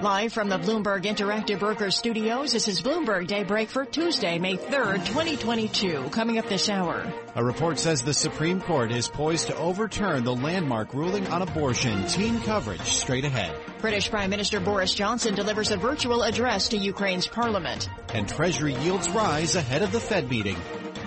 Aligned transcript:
Live 0.00 0.32
from 0.32 0.48
the 0.48 0.58
Bloomberg 0.58 1.02
Interactive 1.02 1.58
Brokers 1.58 1.96
studios, 1.96 2.52
this 2.52 2.68
is 2.68 2.80
Bloomberg 2.80 3.26
Daybreak 3.26 3.68
for 3.68 3.84
Tuesday, 3.84 4.38
May 4.38 4.56
3rd, 4.56 5.04
2022. 5.04 6.10
Coming 6.10 6.38
up 6.38 6.48
this 6.48 6.68
hour. 6.68 7.12
A 7.34 7.44
report 7.44 7.80
says 7.80 8.02
the 8.02 8.14
Supreme 8.14 8.60
Court 8.60 8.92
is 8.92 9.08
poised 9.08 9.48
to 9.48 9.56
overturn 9.56 10.22
the 10.22 10.36
landmark 10.36 10.94
ruling 10.94 11.26
on 11.26 11.42
abortion. 11.42 12.06
Team 12.06 12.40
coverage 12.42 12.80
straight 12.82 13.24
ahead. 13.24 13.52
British 13.80 14.08
Prime 14.08 14.30
Minister 14.30 14.60
Boris 14.60 14.94
Johnson 14.94 15.34
delivers 15.34 15.72
a 15.72 15.76
virtual 15.76 16.22
address 16.22 16.68
to 16.68 16.76
Ukraine's 16.76 17.26
parliament. 17.26 17.88
And 18.14 18.28
Treasury 18.28 18.76
yields 18.76 19.10
rise 19.10 19.56
ahead 19.56 19.82
of 19.82 19.90
the 19.90 20.00
Fed 20.00 20.30
meeting. 20.30 20.58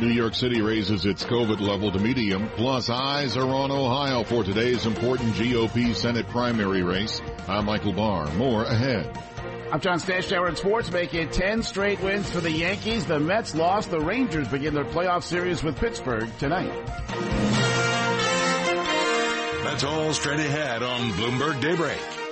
New 0.01 0.07
York 0.07 0.33
City 0.33 0.61
raises 0.61 1.05
its 1.05 1.23
COVID 1.23 1.61
level 1.61 1.91
to 1.91 1.99
medium, 1.99 2.49
plus 2.55 2.89
eyes 2.89 3.37
are 3.37 3.47
on 3.47 3.69
Ohio 3.69 4.23
for 4.23 4.43
today's 4.43 4.87
important 4.87 5.35
GOP 5.35 5.95
Senate 5.95 6.27
primary 6.29 6.81
race. 6.81 7.21
I'm 7.47 7.65
Michael 7.65 7.93
Barr. 7.93 8.25
More 8.33 8.63
ahead. 8.63 9.15
I'm 9.71 9.79
John 9.79 9.99
Stashower 9.99 10.49
in 10.49 10.55
sports, 10.55 10.91
making 10.91 11.29
10 11.29 11.61
straight 11.61 12.01
wins 12.01 12.29
for 12.31 12.41
the 12.41 12.51
Yankees. 12.51 13.05
The 13.05 13.19
Mets 13.19 13.53
lost. 13.53 13.91
The 13.91 14.01
Rangers 14.01 14.47
begin 14.47 14.73
their 14.73 14.85
playoff 14.85 15.21
series 15.21 15.63
with 15.63 15.77
Pittsburgh 15.77 16.29
tonight. 16.39 16.73
That's 19.63 19.83
all 19.83 20.13
straight 20.13 20.39
ahead 20.39 20.81
on 20.81 21.11
Bloomberg 21.11 21.61
Daybreak 21.61 22.20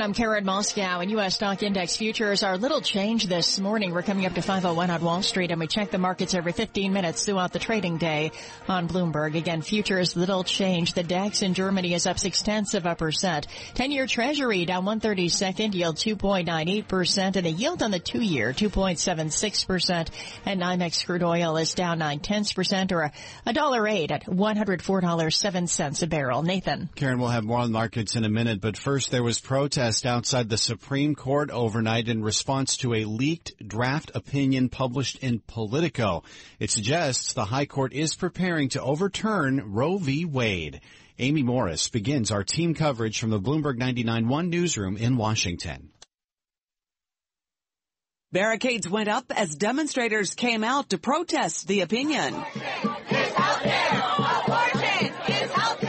I'm 0.00 0.14
Karen 0.14 0.44
Moskow 0.44 1.02
and 1.02 1.10
U.S. 1.12 1.34
stock 1.34 1.62
index 1.62 1.96
futures 1.96 2.44
are 2.44 2.56
little 2.56 2.80
change 2.80 3.26
this 3.26 3.58
morning. 3.58 3.92
We're 3.92 4.02
coming 4.02 4.26
up 4.26 4.34
to 4.34 4.42
501 4.42 4.90
on 4.90 5.00
Wall 5.02 5.22
Street 5.22 5.50
and 5.50 5.58
we 5.58 5.66
check 5.66 5.90
the 5.90 5.98
markets 5.98 6.34
every 6.34 6.52
15 6.52 6.92
minutes 6.92 7.24
throughout 7.24 7.52
the 7.52 7.58
trading 7.58 7.98
day 7.98 8.30
on 8.68 8.86
Bloomberg. 8.86 9.34
Again, 9.34 9.60
futures 9.60 10.14
little 10.14 10.44
change. 10.44 10.92
The 10.92 11.02
DAX 11.02 11.42
in 11.42 11.54
Germany 11.54 11.94
is 11.94 12.06
up 12.06 12.20
six 12.20 12.42
tenths 12.42 12.74
of 12.74 12.86
a 12.86 12.94
percent. 12.94 13.48
10 13.74 13.90
year 13.90 14.06
treasury 14.06 14.66
down 14.66 14.84
132nd, 14.84 15.74
yield 15.74 15.96
2.98% 15.96 17.36
and 17.36 17.46
a 17.46 17.50
yield 17.50 17.82
on 17.82 17.90
the 17.90 17.98
two 17.98 18.22
year 18.22 18.52
2.76% 18.52 20.08
and 20.46 20.60
NYMEX 20.60 21.06
crude 21.06 21.24
oil 21.24 21.56
is 21.56 21.74
down 21.74 21.98
nine 21.98 22.20
tenths 22.20 22.52
percent 22.52 22.92
or 22.92 23.10
a 23.46 23.52
dollar 23.52 23.88
eight 23.88 24.12
at 24.12 24.26
$104.07 24.26 26.02
a 26.02 26.06
barrel. 26.06 26.42
Nathan. 26.42 26.88
Karen, 26.94 27.18
we'll 27.18 27.30
have 27.30 27.44
more 27.44 27.58
on 27.58 27.72
markets 27.72 28.14
in 28.14 28.24
a 28.24 28.28
minute, 28.28 28.60
but 28.60 28.76
first 28.76 29.10
there 29.10 29.24
was 29.24 29.40
protest 29.40 29.87
protest 29.88 30.04
outside 30.04 30.50
the 30.50 30.58
Supreme 30.58 31.14
Court 31.14 31.50
overnight 31.50 32.08
in 32.08 32.22
response 32.22 32.76
to 32.76 32.92
a 32.92 33.06
leaked 33.06 33.52
draft 33.66 34.10
opinion 34.14 34.68
published 34.68 35.16
in 35.20 35.38
Politico. 35.38 36.24
It 36.60 36.70
suggests 36.70 37.32
the 37.32 37.46
High 37.46 37.64
Court 37.64 37.94
is 37.94 38.14
preparing 38.14 38.68
to 38.70 38.82
overturn 38.82 39.72
Roe 39.72 39.96
v. 39.96 40.26
Wade. 40.26 40.82
Amy 41.18 41.42
Morris 41.42 41.88
begins 41.88 42.30
our 42.30 42.44
team 42.44 42.74
coverage 42.74 43.18
from 43.18 43.30
the 43.30 43.40
Bloomberg 43.40 43.78
99.1 43.78 44.50
newsroom 44.50 44.98
in 44.98 45.16
Washington. 45.16 45.88
Barricades 48.30 48.86
went 48.86 49.08
up 49.08 49.32
as 49.34 49.56
demonstrators 49.56 50.34
came 50.34 50.64
out 50.64 50.90
to 50.90 50.98
protest 50.98 51.66
the 51.66 51.80
opinion. 51.80 52.34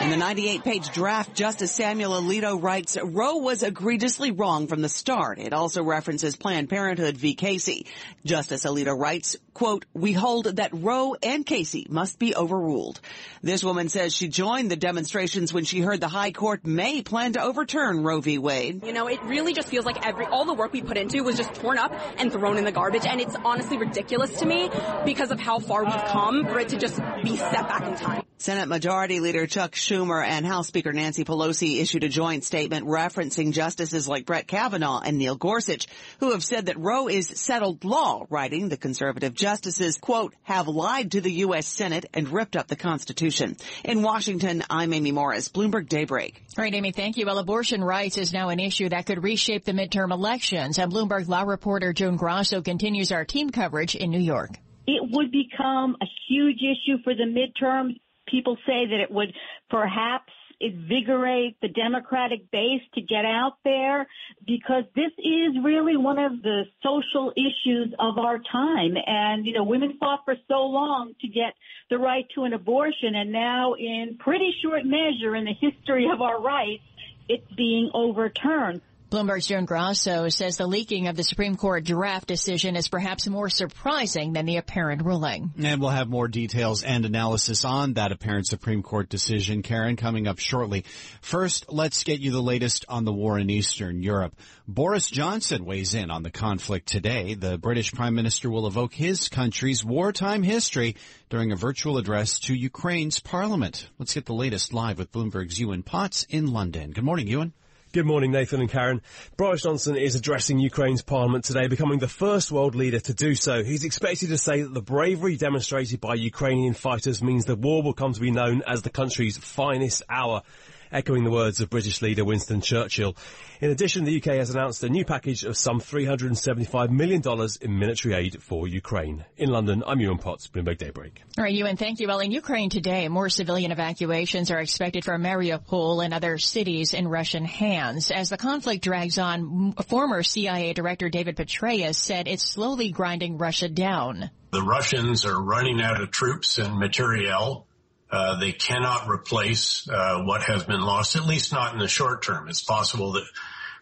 In 0.09 0.17
the 0.17 0.25
98-page 0.25 0.89
draft, 0.89 1.35
Justice 1.35 1.71
Samuel 1.71 2.13
Alito 2.13 2.59
writes, 2.59 2.97
Roe 2.99 3.35
was 3.37 3.61
egregiously 3.61 4.31
wrong 4.31 4.65
from 4.65 4.81
the 4.81 4.89
start. 4.89 5.37
It 5.37 5.53
also 5.53 5.83
references 5.83 6.35
Planned 6.35 6.67
Parenthood 6.67 7.15
v. 7.15 7.35
Casey. 7.35 7.85
Justice 8.25 8.65
Alito 8.65 8.97
writes, 8.97 9.35
quote, 9.59 9.83
we 9.93 10.13
hold 10.13 10.45
that 10.45 10.69
Roe 10.71 11.15
and 11.21 11.45
Casey 11.45 11.85
must 11.89 12.17
be 12.17 12.33
overruled. 12.33 13.01
This 13.41 13.61
woman 13.61 13.89
says 13.89 14.15
she 14.15 14.29
joined 14.29 14.71
the 14.71 14.77
demonstrations 14.77 15.51
when 15.51 15.65
she 15.65 15.81
heard 15.81 15.99
the 15.99 16.07
High 16.07 16.31
Court 16.31 16.65
may 16.65 17.01
plan 17.01 17.33
to 17.33 17.43
overturn 17.43 18.01
Roe 18.01 18.21
v. 18.21 18.37
Wade. 18.37 18.85
You 18.85 18.93
know, 18.93 19.07
it 19.07 19.21
really 19.23 19.53
just 19.53 19.67
feels 19.67 19.83
like 19.83 20.07
every, 20.07 20.25
all 20.27 20.45
the 20.45 20.53
work 20.53 20.71
we 20.71 20.81
put 20.81 20.95
into 20.95 21.23
was 21.23 21.35
just 21.35 21.53
torn 21.55 21.77
up 21.77 21.93
and 22.17 22.31
thrown 22.31 22.57
in 22.57 22.63
the 22.63 22.71
garbage. 22.71 23.05
And 23.05 23.19
it's 23.19 23.35
honestly 23.43 23.77
ridiculous 23.77 24.39
to 24.39 24.45
me 24.45 24.69
because 25.03 25.29
of 25.29 25.41
how 25.41 25.59
far 25.59 25.83
we've 25.83 26.05
come 26.05 26.45
for 26.45 26.57
it 26.59 26.69
to 26.69 26.77
just 26.77 26.97
be 27.21 27.35
set 27.35 27.67
back 27.67 27.85
in 27.85 27.95
time. 27.95 28.23
Senate 28.41 28.69
Majority 28.69 29.19
Leader 29.19 29.47
Chuck 29.47 29.73
Schumer 29.73 30.25
and 30.25 30.45
House 30.45 30.69
Speaker 30.69 30.93
Nancy 30.93 31.25
Pelosi 31.25 31.81
issued 31.81 32.05
a 32.05 32.07
joint 32.07 32.45
statement 32.45 32.87
referencing 32.87 33.51
justices 33.51 34.07
like 34.07 34.25
Brett 34.25 34.47
Kavanaugh 34.47 35.01
and 35.01 35.17
Neil 35.17 35.35
Gorsuch, 35.35 35.87
who 36.21 36.31
have 36.31 36.41
said 36.41 36.67
that 36.67 36.79
Roe 36.79 37.09
is 37.09 37.27
settled 37.27 37.83
law, 37.83 38.25
writing 38.29 38.69
the 38.69 38.77
conservative 38.77 39.33
justices, 39.49 39.97
quote, 39.97 40.35
have 40.43 40.67
lied 40.67 41.13
to 41.13 41.21
the 41.21 41.31
U.S. 41.45 41.65
Senate 41.65 42.05
and 42.13 42.29
ripped 42.29 42.55
up 42.55 42.67
the 42.67 42.75
Constitution. 42.75 43.57
In 43.83 44.03
Washington, 44.03 44.61
I'm 44.69 44.93
Amy 44.93 45.11
Morris, 45.11 45.49
Bloomberg 45.49 45.89
Daybreak. 45.89 46.43
All 46.55 46.63
right, 46.63 46.75
Amy, 46.75 46.91
thank 46.91 47.17
you. 47.17 47.25
Well, 47.25 47.39
abortion 47.39 47.83
rights 47.83 48.19
is 48.19 48.31
now 48.31 48.49
an 48.49 48.59
issue 48.59 48.89
that 48.89 49.07
could 49.07 49.23
reshape 49.23 49.65
the 49.65 49.71
midterm 49.71 50.11
elections, 50.11 50.77
and 50.77 50.93
Bloomberg 50.93 51.27
law 51.27 51.41
reporter 51.41 51.93
June 51.93 52.15
Grasso 52.15 52.61
continues 52.61 53.11
our 53.11 53.25
team 53.25 53.49
coverage 53.49 53.95
in 53.95 54.11
New 54.11 54.19
York. 54.19 54.51
It 54.85 55.01
would 55.01 55.31
become 55.31 55.97
a 55.99 56.05
huge 56.27 56.59
issue 56.59 57.01
for 57.03 57.15
the 57.15 57.23
midterms 57.23 57.99
people 58.27 58.55
say 58.67 58.85
that 58.85 58.99
it 59.01 59.09
would 59.09 59.33
perhaps 59.71 60.31
invigorate 60.61 61.59
the 61.61 61.67
Democratic 61.69 62.51
base 62.51 62.81
to 62.95 63.01
get 63.01 63.25
out 63.25 63.53
there 63.63 64.07
because 64.45 64.83
this 64.95 65.11
is 65.17 65.63
really 65.63 65.95
one 65.95 66.19
of 66.19 66.41
the 66.41 66.63
social 66.83 67.31
issues 67.35 67.93
of 67.97 68.17
our 68.17 68.39
time. 68.39 68.95
And, 69.05 69.45
you 69.45 69.53
know, 69.53 69.63
women 69.63 69.97
fought 69.99 70.21
for 70.25 70.35
so 70.47 70.65
long 70.65 71.13
to 71.21 71.27
get 71.27 71.53
the 71.89 71.97
right 71.97 72.25
to 72.35 72.43
an 72.43 72.53
abortion 72.53 73.15
and 73.15 73.31
now 73.31 73.73
in 73.73 74.17
pretty 74.19 74.53
short 74.61 74.85
measure 74.85 75.35
in 75.35 75.45
the 75.45 75.53
history 75.53 76.07
of 76.11 76.21
our 76.21 76.41
rights, 76.41 76.83
it's 77.27 77.51
being 77.55 77.91
overturned. 77.93 78.81
Bloomberg's 79.09 79.47
June 79.47 79.65
Grasso 79.65 80.29
says 80.29 80.57
the 80.57 80.67
leaking 80.67 81.07
of 81.07 81.15
the 81.15 81.23
Supreme 81.23 81.55
Court 81.55 81.83
draft 81.83 82.27
decision 82.27 82.75
is 82.75 82.89
perhaps 82.89 83.27
more 83.27 83.49
surprising 83.49 84.33
than 84.33 84.45
the 84.45 84.57
apparent 84.57 85.03
ruling. 85.03 85.51
And 85.57 85.81
we'll 85.81 85.89
have 85.89 86.07
more 86.07 86.27
details 86.27 86.83
and 86.83 87.03
analysis 87.05 87.65
on 87.65 87.93
that 87.93 88.11
apparent 88.11 88.45
Supreme 88.45 88.83
Court 88.83 89.09
decision, 89.09 89.63
Karen, 89.63 89.95
coming 89.95 90.27
up 90.27 90.37
shortly. 90.37 90.85
First, 91.21 91.71
let's 91.71 92.03
get 92.03 92.19
you 92.19 92.29
the 92.29 92.41
latest 92.41 92.85
on 92.87 93.03
the 93.03 93.11
war 93.11 93.39
in 93.39 93.49
Eastern 93.49 94.03
Europe. 94.03 94.35
Boris 94.67 95.09
Johnson 95.09 95.65
weighs 95.65 95.95
in 95.95 96.11
on 96.11 96.21
the 96.21 96.29
conflict 96.29 96.87
today. 96.87 97.33
The 97.33 97.57
British 97.57 97.91
Prime 97.91 98.13
Minister 98.13 98.51
will 98.51 98.67
evoke 98.67 98.93
his 98.93 99.27
country's 99.27 99.83
wartime 99.83 100.43
history 100.43 100.95
during 101.29 101.51
a 101.51 101.55
virtual 101.55 101.97
address 101.97 102.37
to 102.41 102.53
Ukraine's 102.53 103.19
parliament. 103.19 103.89
Let's 103.97 104.13
get 104.13 104.27
the 104.27 104.33
latest 104.33 104.71
live 104.71 104.99
with 104.99 105.11
Bloomberg's 105.11 105.59
Ewan 105.59 105.81
Potts 105.81 106.27
in 106.29 106.53
London. 106.53 106.91
Good 106.91 107.03
morning, 107.03 107.25
Ewan. 107.25 107.53
Good 107.91 108.05
morning, 108.05 108.31
Nathan 108.31 108.61
and 108.61 108.69
Karen. 108.69 109.01
Boris 109.35 109.63
Johnson 109.63 109.95
is 109.95 110.13
addressing 110.13 110.59
Ukraine's 110.59 111.01
parliament 111.01 111.43
today, 111.43 111.65
becoming 111.65 111.97
the 111.97 112.07
first 112.07 112.51
world 112.51 112.75
leader 112.75 112.99
to 112.99 113.15
do 113.15 113.33
so. 113.33 113.63
He's 113.63 113.83
expected 113.83 114.29
to 114.29 114.37
say 114.37 114.61
that 114.61 114.75
the 114.75 114.81
bravery 114.81 115.37
demonstrated 115.37 115.99
by 115.99 116.13
Ukrainian 116.13 116.75
fighters 116.75 117.23
means 117.23 117.45
the 117.45 117.55
war 117.55 117.81
will 117.81 117.95
come 117.95 118.13
to 118.13 118.19
be 118.19 118.29
known 118.29 118.61
as 118.67 118.83
the 118.83 118.91
country's 118.91 119.39
finest 119.39 120.03
hour 120.07 120.43
echoing 120.91 121.23
the 121.23 121.31
words 121.31 121.61
of 121.61 121.69
British 121.69 122.01
leader 122.01 122.25
Winston 122.25 122.61
Churchill. 122.61 123.15
In 123.61 123.71
addition, 123.71 124.05
the 124.05 124.17
UK 124.17 124.35
has 124.37 124.49
announced 124.49 124.83
a 124.83 124.89
new 124.89 125.05
package 125.05 125.43
of 125.43 125.57
some 125.57 125.79
$375 125.81 126.89
million 126.89 127.21
in 127.61 127.79
military 127.79 128.15
aid 128.15 128.41
for 128.41 128.67
Ukraine. 128.67 129.25
In 129.37 129.49
London, 129.49 129.83
I'm 129.85 129.99
Ewan 129.99 130.17
Potts, 130.17 130.47
Bloomberg 130.47 130.77
Daybreak. 130.77 131.21
All 131.37 131.43
right, 131.43 131.53
Ewan, 131.53 131.77
thank 131.77 131.99
you. 131.99 132.07
Well, 132.07 132.19
in 132.19 132.31
Ukraine 132.31 132.69
today, 132.69 133.07
more 133.07 133.29
civilian 133.29 133.71
evacuations 133.71 134.51
are 134.51 134.59
expected 134.59 135.03
from 135.03 135.23
Mariupol 135.23 136.03
and 136.03 136.13
other 136.13 136.37
cities 136.37 136.93
in 136.93 137.07
Russian 137.07 137.45
hands. 137.45 138.11
As 138.11 138.29
the 138.29 138.37
conflict 138.37 138.83
drags 138.83 139.17
on, 139.17 139.73
former 139.87 140.23
CIA 140.23 140.73
Director 140.73 141.09
David 141.09 141.35
Petraeus 141.35 141.95
said 141.95 142.27
it's 142.27 142.43
slowly 142.43 142.91
grinding 142.91 143.37
Russia 143.37 143.69
down. 143.69 144.31
The 144.51 144.63
Russians 144.63 145.25
are 145.25 145.39
running 145.39 145.79
out 145.81 146.01
of 146.01 146.09
troops 146.09 146.57
and 146.57 146.79
materiel 146.79 147.67
uh, 148.11 148.39
they 148.39 148.51
cannot 148.51 149.07
replace 149.07 149.87
uh, 149.89 150.21
what 150.23 150.43
has 150.43 150.63
been 150.63 150.81
lost, 150.81 151.15
at 151.15 151.25
least 151.25 151.53
not 151.53 151.73
in 151.73 151.79
the 151.79 151.87
short 151.87 152.23
term. 152.23 152.49
It's 152.49 152.63
possible 152.63 153.13
that 153.13 153.25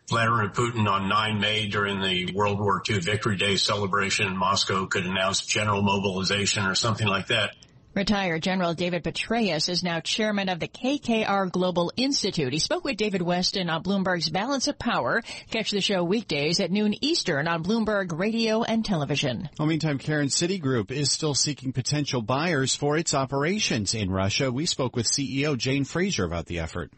Vladimir 0.10 0.50
Putin 0.50 0.88
on 0.90 1.10
9 1.10 1.40
May 1.40 1.68
during 1.68 2.02
the 2.02 2.32
World 2.34 2.60
War 2.60 2.82
II 2.90 3.00
Victory 3.00 3.38
Day 3.38 3.58
celebration 3.58 4.28
in 4.28 4.38
Moscow 4.38 4.86
could 4.86 5.06
announce 5.06 5.46
general 5.46 5.82
mobilization 5.82 6.66
or 6.66 6.76
something 6.76 7.08
like 7.08 7.28
that. 7.28 7.56
Retired 7.98 8.44
General 8.44 8.76
David 8.76 9.04
Petraeus 9.04 9.70
is 9.70 9.84
now 9.84 10.00
chairman 10.02 10.50
of 10.50 10.60
the 10.60 10.68
KKR 10.68 11.52
Global 11.52 11.92
Institute. 11.98 12.54
He 12.54 12.60
spoke 12.60 12.84
with 12.84 12.96
David 12.96 13.22
Westin 13.22 13.72
on 13.72 13.82
Bloomberg's 13.82 14.30
Balance 14.30 14.68
of 14.68 14.78
Power. 14.78 15.24
Catch 15.50 15.72
the 15.72 15.82
show 15.82 16.04
weekdays 16.04 16.60
at 16.60 16.70
noon 16.70 16.94
Eastern 17.04 17.48
on 17.48 17.64
Bloomberg 17.64 18.16
Radio 18.16 18.62
and 18.62 18.86
Television. 18.86 19.50
Well, 19.58 19.68
meantime, 19.68 19.98
Karen 19.98 20.28
Citigroup 20.28 20.92
is 20.92 21.12
still 21.12 21.34
seeking 21.34 21.74
potential 21.74 22.22
buyers 22.22 22.76
for 22.76 22.98
its 22.98 23.16
operations 23.16 23.96
in 23.96 24.12
Russia. 24.12 24.52
We 24.52 24.68
spoke 24.68 24.96
with 24.96 25.08
CEO 25.08 25.58
Jane 25.58 25.84
Fraser 25.84 26.24
about 26.24 26.46
the 26.46 26.60
effort. 26.60 26.92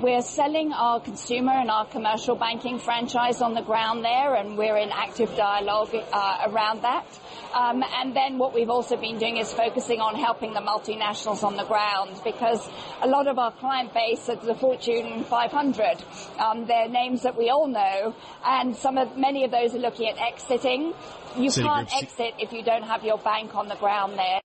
We're 0.00 0.22
selling 0.22 0.72
our 0.72 1.00
consumer 1.00 1.52
and 1.52 1.70
our 1.70 1.86
commercial 1.86 2.36
banking 2.36 2.78
franchise 2.78 3.40
on 3.42 3.54
the 3.54 3.62
ground 3.62 4.04
there, 4.04 4.34
and 4.34 4.56
we're 4.56 4.76
in 4.76 4.90
active 4.92 5.34
dialogue 5.36 5.90
uh, 5.94 6.46
around 6.46 6.82
that. 6.82 7.06
Um, 7.54 7.84
and 8.00 8.16
then 8.16 8.38
what 8.38 8.52
we've 8.52 8.68
also 8.68 8.96
been 8.96 9.18
doing 9.18 9.36
is 9.36 9.52
focusing 9.52 10.00
on 10.00 10.16
helping 10.16 10.54
the 10.54 10.60
multinationals 10.60 11.44
on 11.44 11.56
the 11.56 11.64
ground 11.64 12.20
because 12.24 12.68
a 13.00 13.06
lot 13.06 13.28
of 13.28 13.38
our 13.38 13.52
client 13.52 13.94
base 13.94 14.28
is 14.28 14.40
the 14.40 14.56
Fortune 14.56 15.22
500. 15.24 16.04
Um, 16.38 16.66
they're 16.66 16.88
names 16.88 17.22
that 17.22 17.38
we 17.38 17.50
all 17.50 17.68
know, 17.68 18.14
and 18.44 18.74
some 18.74 18.98
of 18.98 19.16
many 19.16 19.44
of 19.44 19.52
those 19.52 19.72
are 19.74 19.78
looking 19.78 20.08
at 20.08 20.18
exiting. 20.18 20.94
You 21.36 21.50
can't 21.52 21.88
exit 21.94 22.34
if 22.40 22.52
you 22.52 22.64
don't 22.64 22.82
have 22.82 23.04
your 23.04 23.18
bank 23.18 23.54
on 23.54 23.68
the 23.68 23.76
ground 23.76 24.18
there. 24.18 24.40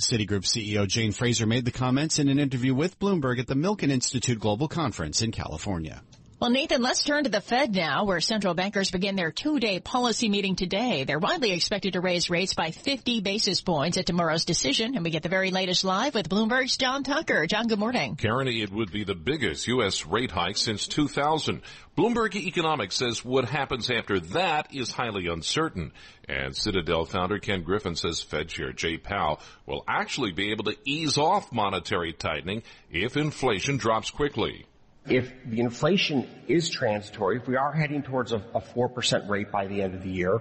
Citigroup 0.00 0.42
CEO 0.42 0.88
Jane 0.88 1.12
Fraser 1.12 1.46
made 1.46 1.64
the 1.64 1.70
comments 1.70 2.18
in 2.18 2.28
an 2.28 2.40
interview 2.40 2.74
with 2.74 2.98
Bloomberg 2.98 3.38
at 3.38 3.46
the 3.46 3.54
Milken 3.54 3.90
Institute 3.90 4.40
Global 4.40 4.66
Conference 4.66 5.22
in 5.22 5.30
California. 5.30 6.02
Well, 6.44 6.52
Nathan, 6.52 6.82
let's 6.82 7.02
turn 7.02 7.24
to 7.24 7.30
the 7.30 7.40
Fed 7.40 7.74
now, 7.74 8.04
where 8.04 8.20
central 8.20 8.52
bankers 8.52 8.90
begin 8.90 9.16
their 9.16 9.32
two-day 9.32 9.80
policy 9.80 10.28
meeting 10.28 10.56
today. 10.56 11.04
They're 11.04 11.18
widely 11.18 11.52
expected 11.52 11.94
to 11.94 12.02
raise 12.02 12.28
rates 12.28 12.52
by 12.52 12.70
50 12.70 13.22
basis 13.22 13.62
points 13.62 13.96
at 13.96 14.04
tomorrow's 14.04 14.44
decision, 14.44 14.94
and 14.94 15.02
we 15.02 15.10
get 15.10 15.22
the 15.22 15.30
very 15.30 15.50
latest 15.50 15.84
live 15.84 16.12
with 16.12 16.28
Bloomberg's 16.28 16.76
John 16.76 17.02
Tucker. 17.02 17.46
John, 17.46 17.66
good 17.66 17.78
morning. 17.78 18.16
Karen, 18.16 18.46
it 18.46 18.70
would 18.70 18.92
be 18.92 19.04
the 19.04 19.14
biggest 19.14 19.66
U.S. 19.68 20.04
rate 20.04 20.32
hike 20.32 20.58
since 20.58 20.86
2000. 20.86 21.62
Bloomberg 21.96 22.34
Economics 22.34 22.96
says 22.96 23.24
what 23.24 23.48
happens 23.48 23.90
after 23.90 24.20
that 24.20 24.74
is 24.74 24.92
highly 24.92 25.28
uncertain. 25.28 25.92
And 26.28 26.54
Citadel 26.54 27.06
founder 27.06 27.38
Ken 27.38 27.62
Griffin 27.62 27.96
says 27.96 28.20
Fed 28.20 28.50
Chair 28.50 28.72
Jay 28.74 28.98
Powell 28.98 29.40
will 29.64 29.82
actually 29.88 30.32
be 30.32 30.50
able 30.50 30.64
to 30.64 30.76
ease 30.84 31.16
off 31.16 31.52
monetary 31.52 32.12
tightening 32.12 32.64
if 32.90 33.16
inflation 33.16 33.78
drops 33.78 34.10
quickly 34.10 34.66
if 35.08 35.30
the 35.44 35.60
inflation 35.60 36.26
is 36.48 36.70
transitory, 36.70 37.36
if 37.36 37.46
we 37.46 37.56
are 37.56 37.72
heading 37.72 38.02
towards 38.02 38.32
a, 38.32 38.36
a 38.54 38.60
4% 38.60 39.28
rate 39.28 39.50
by 39.50 39.66
the 39.66 39.82
end 39.82 39.94
of 39.94 40.02
the 40.02 40.10
year, 40.10 40.40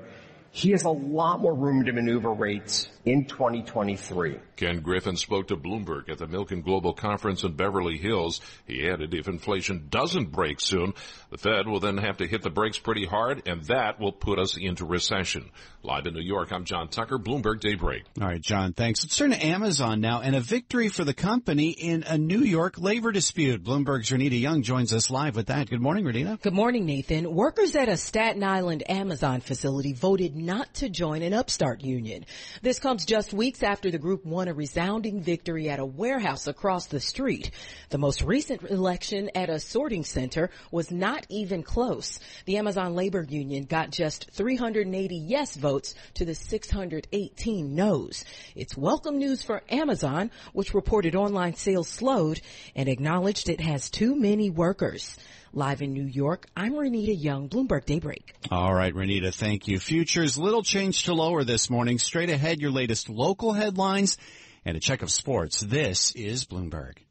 he 0.52 0.72
has 0.72 0.84
a 0.84 0.90
lot 0.90 1.42
more 1.42 1.54
room 1.54 1.86
to 1.86 1.92
maneuver 1.92 2.32
rates 2.32 2.88
in 3.06 3.26
2023. 3.26 4.38
Ken 4.56 4.80
Griffin 4.80 5.18
spoke 5.18 5.48
to 5.48 5.58
Bloomberg 5.58 6.10
at 6.10 6.20
the 6.20 6.28
Milken 6.28 6.64
Global 6.64 6.94
Conference 6.94 7.44
in 7.44 7.54
Beverly 7.54 7.98
Hills. 7.98 8.40
He 8.66 8.88
added 8.88 9.14
if 9.14 9.28
inflation 9.28 9.88
doesn't 9.90 10.32
break 10.32 10.62
soon, 10.62 10.94
the 11.30 11.38
Fed 11.38 11.68
will 11.68 11.80
then 11.80 11.98
have 11.98 12.18
to 12.18 12.28
hit 12.28 12.44
the 12.44 12.50
brakes 12.50 12.78
pretty 12.78 13.06
hard, 13.06 13.42
and 13.48 13.64
that 13.66 14.00
will 14.00 14.12
put 14.12 14.40
us 14.40 14.56
into 14.56 14.86
recession. 14.86 15.50
Live 15.82 16.06
in 16.06 16.14
New 16.14 16.22
York, 16.22 16.54
I'm 16.54 16.64
John 16.64 16.88
Tucker, 16.88 17.18
Bloomberg 17.18 17.60
Daybreak. 17.60 18.04
All 18.22 18.28
right, 18.28 18.42
John, 18.42 18.74
thanks. 18.74 19.04
Let's 19.04 19.18
turn 19.18 19.32
to 19.32 19.46
Amazon 19.46 20.00
now 20.00 20.22
and 20.22 20.36
a 20.36 20.40
victory 20.40 20.88
for 20.88 21.04
the 21.04 21.14
company 21.14 21.72
in 21.72 22.04
a 22.04 22.18
New 22.18 22.42
York 22.42 22.78
labor 22.78 23.12
dispute. 23.12 23.64
Bloomberg's 23.64 24.12
Renita 24.12 24.40
Young 24.40 24.62
joins 24.62 24.94
us 24.94 25.10
live 25.10 25.36
with 25.36 25.48
that. 25.48 25.70
Good 25.70 25.82
morning, 25.82 26.06
Renita. 26.06 26.40
Good 26.42 26.54
morning, 26.54 26.86
Nathan. 26.86 27.34
Workers 27.34 27.76
at 27.76 27.90
a 27.90 27.98
Staten 27.98 28.44
Island 28.44 28.90
Amazon 28.90 29.42
facility 29.42 29.94
voted 29.94 30.36
not 30.36 30.74
to 30.76 30.90
join 30.90 31.22
an 31.22 31.34
upstart 31.34 31.82
union. 31.82 32.26
This 32.62 32.80
comes 32.80 32.93
just 33.00 33.34
weeks 33.34 33.64
after 33.64 33.90
the 33.90 33.98
group 33.98 34.24
won 34.24 34.48
a 34.48 34.54
resounding 34.54 35.20
victory 35.20 35.68
at 35.68 35.80
a 35.80 35.86
warehouse 35.86 36.46
across 36.46 36.86
the 36.86 37.00
street. 37.00 37.50
The 37.90 37.98
most 37.98 38.22
recent 38.22 38.62
election 38.70 39.32
at 39.34 39.50
a 39.50 39.60
sorting 39.60 40.04
center 40.04 40.52
was 40.72 40.92
not 40.92 41.26
even 41.30 41.64
close. 41.64 42.20
The 42.46 42.58
Amazon 42.58 42.94
labor 42.94 43.26
union 43.28 43.64
got 43.64 43.90
just 43.90 44.30
380 44.32 45.16
yes 45.16 45.56
votes 45.56 45.96
to 46.14 46.26
the 46.26 46.36
618 46.36 47.74
no's. 47.74 48.26
It's 48.56 48.78
welcome 48.78 49.18
news 49.18 49.42
for 49.42 49.64
Amazon, 49.70 50.30
which 50.54 50.76
reported 50.76 51.16
online 51.16 51.56
sales 51.56 51.88
slowed 51.88 52.42
and 52.76 52.88
acknowledged 52.88 53.50
it 53.50 53.62
has 53.62 53.90
too 53.90 54.16
many 54.16 54.52
workers. 54.52 55.18
Live 55.56 55.84
in 55.84 55.94
New 55.94 56.06
York, 56.06 56.48
I'm 56.58 56.74
Renita 56.74 57.16
Young, 57.16 57.48
Bloomberg 57.48 57.86
Daybreak. 57.86 58.34
All 58.50 58.74
right, 58.74 58.92
Renita, 58.92 59.32
thank 59.32 59.68
you. 59.68 59.78
Futures, 59.78 60.36
little 60.36 60.64
change 60.64 61.04
to 61.04 61.14
lower 61.14 61.44
this 61.44 61.70
morning. 61.70 62.00
Straight 62.00 62.32
ahead, 62.32 62.60
your 62.60 62.72
latest 62.72 63.08
local 63.08 63.54
headlines 63.54 64.18
and 64.66 64.76
a 64.76 64.80
check 64.80 65.04
of 65.04 65.12
sports. 65.12 65.60
This 65.60 66.12
is 66.14 66.46
Bloomberg. 66.46 67.03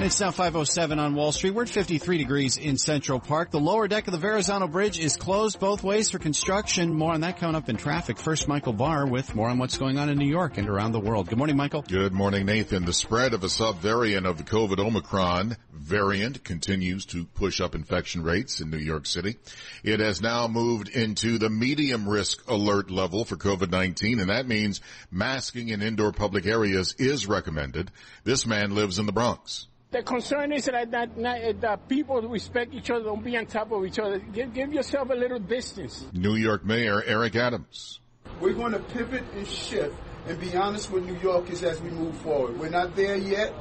It's 0.00 0.20
now 0.20 0.30
507 0.30 1.00
on 1.00 1.16
Wall 1.16 1.32
Street. 1.32 1.50
We're 1.50 1.64
at 1.64 1.70
53 1.70 2.18
degrees 2.18 2.56
in 2.56 2.78
Central 2.78 3.18
Park. 3.18 3.50
The 3.50 3.58
lower 3.58 3.88
deck 3.88 4.06
of 4.06 4.12
the 4.12 4.18
Verrazano 4.18 4.68
Bridge 4.68 4.96
is 4.96 5.16
closed 5.16 5.58
both 5.58 5.82
ways 5.82 6.10
for 6.10 6.20
construction. 6.20 6.94
More 6.94 7.14
on 7.14 7.22
that 7.22 7.38
coming 7.38 7.56
up 7.56 7.68
in 7.68 7.76
traffic. 7.76 8.16
First, 8.16 8.46
Michael 8.46 8.72
Barr 8.72 9.08
with 9.08 9.34
more 9.34 9.48
on 9.48 9.58
what's 9.58 9.76
going 9.76 9.98
on 9.98 10.08
in 10.08 10.16
New 10.16 10.28
York 10.28 10.56
and 10.56 10.68
around 10.68 10.92
the 10.92 11.00
world. 11.00 11.26
Good 11.26 11.36
morning, 11.36 11.56
Michael. 11.56 11.82
Good 11.82 12.12
morning, 12.12 12.46
Nathan. 12.46 12.84
The 12.84 12.92
spread 12.92 13.34
of 13.34 13.42
a 13.42 13.48
subvariant 13.48 14.24
of 14.24 14.38
the 14.38 14.44
COVID 14.44 14.78
Omicron 14.78 15.56
variant 15.72 16.44
continues 16.44 17.04
to 17.06 17.24
push 17.24 17.60
up 17.60 17.74
infection 17.74 18.22
rates 18.22 18.60
in 18.60 18.70
New 18.70 18.78
York 18.78 19.04
City. 19.04 19.36
It 19.82 19.98
has 19.98 20.22
now 20.22 20.46
moved 20.46 20.90
into 20.90 21.38
the 21.38 21.50
medium 21.50 22.08
risk 22.08 22.48
alert 22.48 22.88
level 22.88 23.24
for 23.24 23.34
COVID-19, 23.34 24.20
and 24.20 24.30
that 24.30 24.46
means 24.46 24.80
masking 25.10 25.70
in 25.70 25.82
indoor 25.82 26.12
public 26.12 26.46
areas 26.46 26.94
is 26.98 27.26
recommended. 27.26 27.90
This 28.22 28.46
man 28.46 28.76
lives 28.76 29.00
in 29.00 29.06
the 29.06 29.12
Bronx. 29.12 29.66
The 29.90 30.02
concern 30.02 30.52
is 30.52 30.66
that, 30.66 30.90
that, 30.90 31.16
that, 31.60 31.88
people 31.88 32.20
respect 32.20 32.74
each 32.74 32.90
other, 32.90 33.04
don't 33.04 33.24
be 33.24 33.38
on 33.38 33.46
top 33.46 33.72
of 33.72 33.86
each 33.86 33.98
other. 33.98 34.18
Give, 34.18 34.52
give 34.52 34.72
yourself 34.72 35.08
a 35.08 35.14
little 35.14 35.38
distance. 35.38 36.04
New 36.12 36.34
York 36.34 36.62
Mayor 36.64 37.02
Eric 37.02 37.36
Adams. 37.36 38.00
We're 38.38 38.52
going 38.52 38.72
to 38.72 38.80
pivot 38.80 39.24
and 39.34 39.46
shift 39.46 39.96
and 40.26 40.38
be 40.38 40.54
honest 40.54 40.90
with 40.90 41.06
New 41.06 41.16
Yorkers 41.16 41.62
as 41.62 41.80
we 41.80 41.88
move 41.88 42.14
forward. 42.18 42.58
We're 42.60 42.68
not 42.68 42.96
there 42.96 43.16
yet. 43.16 43.54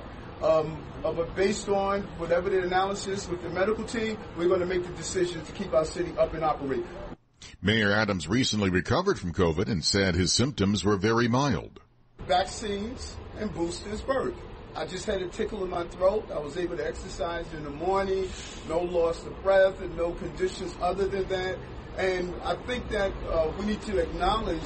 Um, 0.43 0.83
but 1.01 1.33
based 1.35 1.69
on 1.69 2.01
whatever 2.17 2.49
the 2.49 2.61
analysis 2.61 3.27
with 3.27 3.41
the 3.41 3.49
medical 3.49 3.85
team, 3.85 4.17
we're 4.37 4.49
going 4.49 4.59
to 4.59 4.65
make 4.65 4.83
the 4.83 4.93
decision 4.93 5.43
to 5.45 5.51
keep 5.53 5.73
our 5.73 5.85
city 5.85 6.13
up 6.17 6.33
and 6.33 6.43
operating. 6.43 6.87
Mayor 7.61 7.93
Adams 7.93 8.27
recently 8.27 8.69
recovered 8.69 9.17
from 9.17 9.33
COVID 9.33 9.67
and 9.69 9.83
said 9.83 10.15
his 10.15 10.33
symptoms 10.33 10.83
were 10.83 10.97
very 10.97 11.29
mild. 11.29 11.79
Vaccines 12.27 13.15
and 13.39 13.53
boosters 13.53 14.05
work. 14.05 14.33
I 14.77 14.85
just 14.85 15.07
had 15.07 15.23
a 15.23 15.27
tickle 15.27 15.63
in 15.63 15.71
my 15.71 15.85
throat. 15.85 16.29
I 16.31 16.37
was 16.37 16.55
able 16.55 16.77
to 16.77 16.85
exercise 16.85 17.51
in 17.51 17.63
the 17.63 17.71
morning, 17.71 18.29
no 18.69 18.81
loss 18.81 19.25
of 19.25 19.41
breath, 19.41 19.81
and 19.81 19.97
no 19.97 20.11
conditions 20.11 20.71
other 20.79 21.07
than 21.07 21.27
that. 21.29 21.57
And 21.97 22.31
I 22.43 22.53
think 22.67 22.87
that 22.89 23.11
uh, 23.27 23.51
we 23.57 23.65
need 23.65 23.81
to 23.83 23.97
acknowledge 23.97 24.61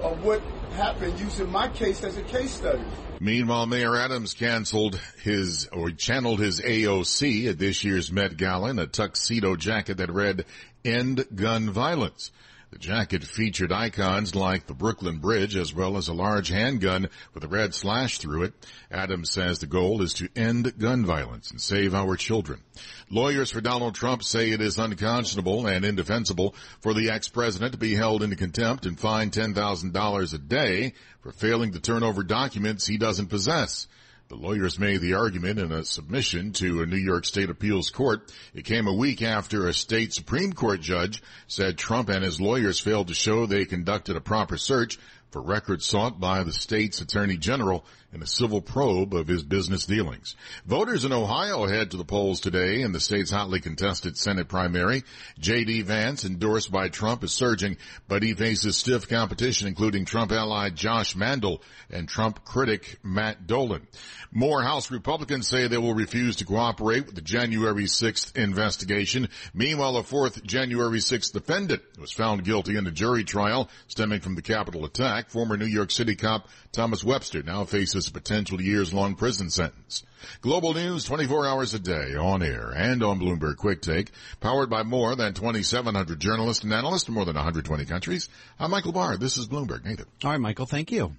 uh, 0.00 0.10
what 0.10 0.40
happened 0.74 1.18
using 1.18 1.50
my 1.50 1.66
case 1.66 2.04
as 2.04 2.16
a 2.16 2.22
case 2.22 2.52
study. 2.52 2.84
Meanwhile, 3.18 3.66
Mayor 3.66 3.96
Adams 3.96 4.32
canceled 4.32 4.94
his 5.22 5.68
or 5.72 5.90
channeled 5.90 6.38
his 6.38 6.60
AOC 6.60 7.50
at 7.50 7.58
this 7.58 7.82
year's 7.82 8.12
Met 8.12 8.36
Gala 8.36 8.70
in 8.70 8.78
a 8.78 8.86
tuxedo 8.86 9.56
jacket 9.56 9.96
that 9.96 10.12
read 10.12 10.44
"End 10.84 11.26
Gun 11.34 11.68
Violence." 11.68 12.30
The 12.72 12.78
jacket 12.78 13.22
featured 13.22 13.70
icons 13.70 14.34
like 14.34 14.66
the 14.66 14.72
Brooklyn 14.72 15.18
Bridge 15.18 15.56
as 15.56 15.74
well 15.74 15.98
as 15.98 16.08
a 16.08 16.14
large 16.14 16.48
handgun 16.48 17.10
with 17.34 17.44
a 17.44 17.48
red 17.48 17.74
slash 17.74 18.16
through 18.16 18.44
it. 18.44 18.54
Adams 18.90 19.30
says 19.30 19.58
the 19.58 19.66
goal 19.66 20.00
is 20.00 20.14
to 20.14 20.30
end 20.34 20.78
gun 20.78 21.04
violence 21.04 21.50
and 21.50 21.60
save 21.60 21.94
our 21.94 22.16
children. 22.16 22.62
Lawyers 23.10 23.50
for 23.50 23.60
Donald 23.60 23.94
Trump 23.94 24.24
say 24.24 24.50
it 24.50 24.62
is 24.62 24.78
unconscionable 24.78 25.66
and 25.66 25.84
indefensible 25.84 26.54
for 26.80 26.94
the 26.94 27.10
ex-president 27.10 27.72
to 27.72 27.78
be 27.78 27.94
held 27.94 28.22
into 28.22 28.36
contempt 28.36 28.86
and 28.86 28.98
fined 28.98 29.32
$10,000 29.32 30.34
a 30.34 30.38
day 30.38 30.94
for 31.20 31.30
failing 31.30 31.72
to 31.72 31.78
turn 31.78 32.02
over 32.02 32.22
documents 32.22 32.86
he 32.86 32.96
doesn't 32.96 33.26
possess. 33.26 33.86
The 34.32 34.38
lawyers 34.38 34.78
made 34.78 35.02
the 35.02 35.12
argument 35.12 35.58
in 35.58 35.72
a 35.72 35.84
submission 35.84 36.52
to 36.52 36.80
a 36.80 36.86
New 36.86 36.96
York 36.96 37.26
State 37.26 37.50
Appeals 37.50 37.90
Court. 37.90 38.32
It 38.54 38.64
came 38.64 38.86
a 38.86 38.94
week 38.94 39.20
after 39.20 39.68
a 39.68 39.74
state 39.74 40.14
Supreme 40.14 40.54
Court 40.54 40.80
judge 40.80 41.22
said 41.48 41.76
Trump 41.76 42.08
and 42.08 42.24
his 42.24 42.40
lawyers 42.40 42.80
failed 42.80 43.08
to 43.08 43.14
show 43.14 43.44
they 43.44 43.66
conducted 43.66 44.16
a 44.16 44.22
proper 44.22 44.56
search 44.56 44.98
for 45.32 45.40
records 45.42 45.86
sought 45.86 46.20
by 46.20 46.44
the 46.44 46.52
state's 46.52 47.00
attorney 47.00 47.38
general 47.38 47.84
in 48.12 48.22
a 48.22 48.26
civil 48.26 48.60
probe 48.60 49.14
of 49.14 49.26
his 49.26 49.42
business 49.42 49.86
dealings. 49.86 50.36
Voters 50.66 51.04
in 51.04 51.12
Ohio 51.12 51.66
head 51.66 51.90
to 51.90 51.96
the 51.96 52.04
polls 52.04 52.40
today 52.40 52.82
in 52.82 52.92
the 52.92 53.00
state's 53.00 53.30
hotly 53.30 53.58
contested 53.58 54.18
Senate 54.18 54.48
primary. 54.48 55.02
J.D. 55.38 55.82
Vance, 55.82 56.24
endorsed 56.24 56.70
by 56.70 56.88
Trump, 56.88 57.24
is 57.24 57.32
surging, 57.32 57.78
but 58.08 58.22
he 58.22 58.34
faces 58.34 58.76
stiff 58.76 59.08
competition, 59.08 59.66
including 59.66 60.04
Trump 60.04 60.30
ally 60.30 60.68
Josh 60.68 61.16
Mandel 61.16 61.62
and 61.90 62.06
Trump 62.06 62.44
critic 62.44 62.98
Matt 63.02 63.46
Dolan. 63.46 63.86
More 64.30 64.62
House 64.62 64.90
Republicans 64.90 65.48
say 65.48 65.66
they 65.66 65.78
will 65.78 65.94
refuse 65.94 66.36
to 66.36 66.44
cooperate 66.44 67.06
with 67.06 67.14
the 67.14 67.22
January 67.22 67.84
6th 67.84 68.36
investigation. 68.36 69.28
Meanwhile, 69.54 69.96
a 69.96 70.02
fourth 70.02 70.42
January 70.44 70.98
6th 70.98 71.32
defendant 71.32 71.82
was 71.98 72.12
found 72.12 72.44
guilty 72.44 72.76
in 72.76 72.86
a 72.86 72.90
jury 72.90 73.24
trial 73.24 73.70
stemming 73.88 74.20
from 74.20 74.34
the 74.34 74.42
Capitol 74.42 74.84
attack. 74.84 75.21
Former 75.30 75.56
New 75.56 75.66
York 75.66 75.90
City 75.90 76.16
cop 76.16 76.48
Thomas 76.72 77.04
Webster 77.04 77.42
now 77.42 77.64
faces 77.64 78.08
a 78.08 78.12
potential 78.12 78.60
years-long 78.60 79.14
prison 79.14 79.50
sentence. 79.50 80.04
Global 80.40 80.74
news 80.74 81.04
24 81.04 81.46
hours 81.46 81.74
a 81.74 81.78
day 81.78 82.14
on 82.14 82.42
air 82.42 82.72
and 82.74 83.02
on 83.02 83.18
Bloomberg 83.18 83.56
Quick 83.56 83.82
Take, 83.82 84.10
powered 84.40 84.70
by 84.70 84.82
more 84.82 85.16
than 85.16 85.34
2,700 85.34 86.20
journalists 86.20 86.64
and 86.64 86.72
analysts 86.72 87.08
in 87.08 87.14
more 87.14 87.24
than 87.24 87.36
120 87.36 87.84
countries. 87.84 88.28
I'm 88.58 88.70
Michael 88.70 88.92
Barr. 88.92 89.16
This 89.16 89.36
is 89.36 89.48
Bloomberg. 89.48 89.84
Nathan. 89.84 90.06
All 90.24 90.30
right, 90.30 90.40
Michael. 90.40 90.66
Thank 90.66 90.92
you. 90.92 91.16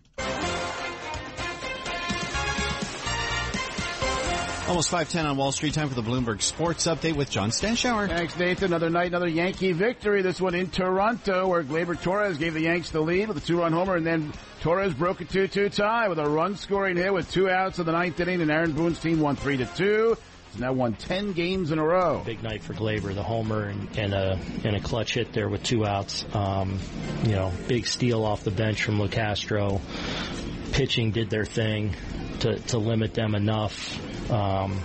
Almost 4.73 4.89
510 4.89 5.27
on 5.27 5.37
Wall 5.37 5.51
Street. 5.51 5.75
Time 5.75 5.87
for 5.87 5.93
the 5.93 6.01
Bloomberg 6.01 6.41
Sports 6.41 6.87
Update 6.87 7.15
with 7.15 7.29
John 7.29 7.51
Stashower. 7.51 8.07
Thanks, 8.07 8.35
Nathan. 8.35 8.65
Another 8.71 8.89
night, 8.89 9.05
another 9.05 9.27
Yankee 9.27 9.71
victory. 9.71 10.23
This 10.23 10.41
one 10.41 10.55
in 10.55 10.71
Toronto, 10.71 11.47
where 11.47 11.63
Gleyber 11.63 12.01
Torres 12.01 12.39
gave 12.39 12.55
the 12.55 12.61
Yanks 12.61 12.89
the 12.89 12.99
lead 12.99 13.27
with 13.27 13.37
a 13.37 13.39
two-run 13.39 13.71
homer, 13.71 13.95
and 13.95 14.03
then 14.03 14.33
Torres 14.61 14.95
broke 14.95 15.21
a 15.21 15.25
2-2 15.25 15.75
tie 15.75 16.07
with 16.07 16.17
a 16.17 16.27
run-scoring 16.27 16.97
hit 16.97 17.13
with 17.13 17.29
two 17.29 17.51
outs 17.51 17.77
in 17.77 17.85
the 17.85 17.91
ninth 17.91 18.19
inning, 18.19 18.41
and 18.41 18.49
Aaron 18.49 18.71
Boone's 18.71 18.97
team 18.97 19.19
won 19.19 19.35
3-2. 19.35 20.17
He's 20.53 20.59
now 20.59 20.73
won 20.73 20.93
10 20.93 21.33
games 21.33 21.71
in 21.71 21.77
a 21.77 21.85
row. 21.85 22.23
Big 22.25 22.41
night 22.41 22.63
for 22.63 22.73
Gleyber, 22.73 23.13
the 23.13 23.21
homer 23.21 23.65
and, 23.65 23.95
and 23.95 24.11
a 24.15 24.39
and 24.63 24.75
a 24.75 24.79
clutch 24.79 25.13
hit 25.13 25.33
there 25.33 25.49
with 25.49 25.61
two 25.61 25.85
outs. 25.85 26.25
Um, 26.33 26.79
you 27.23 27.33
know, 27.33 27.51
big 27.67 27.85
steal 27.85 28.25
off 28.25 28.43
the 28.43 28.49
bench 28.49 28.81
from 28.83 28.97
Locastro. 28.97 29.81
Pitching 30.73 31.11
did 31.11 31.29
their 31.29 31.45
thing 31.45 31.95
to, 32.39 32.59
to 32.59 32.77
limit 32.79 33.13
them 33.13 33.35
enough. 33.35 34.31
Um, 34.31 34.81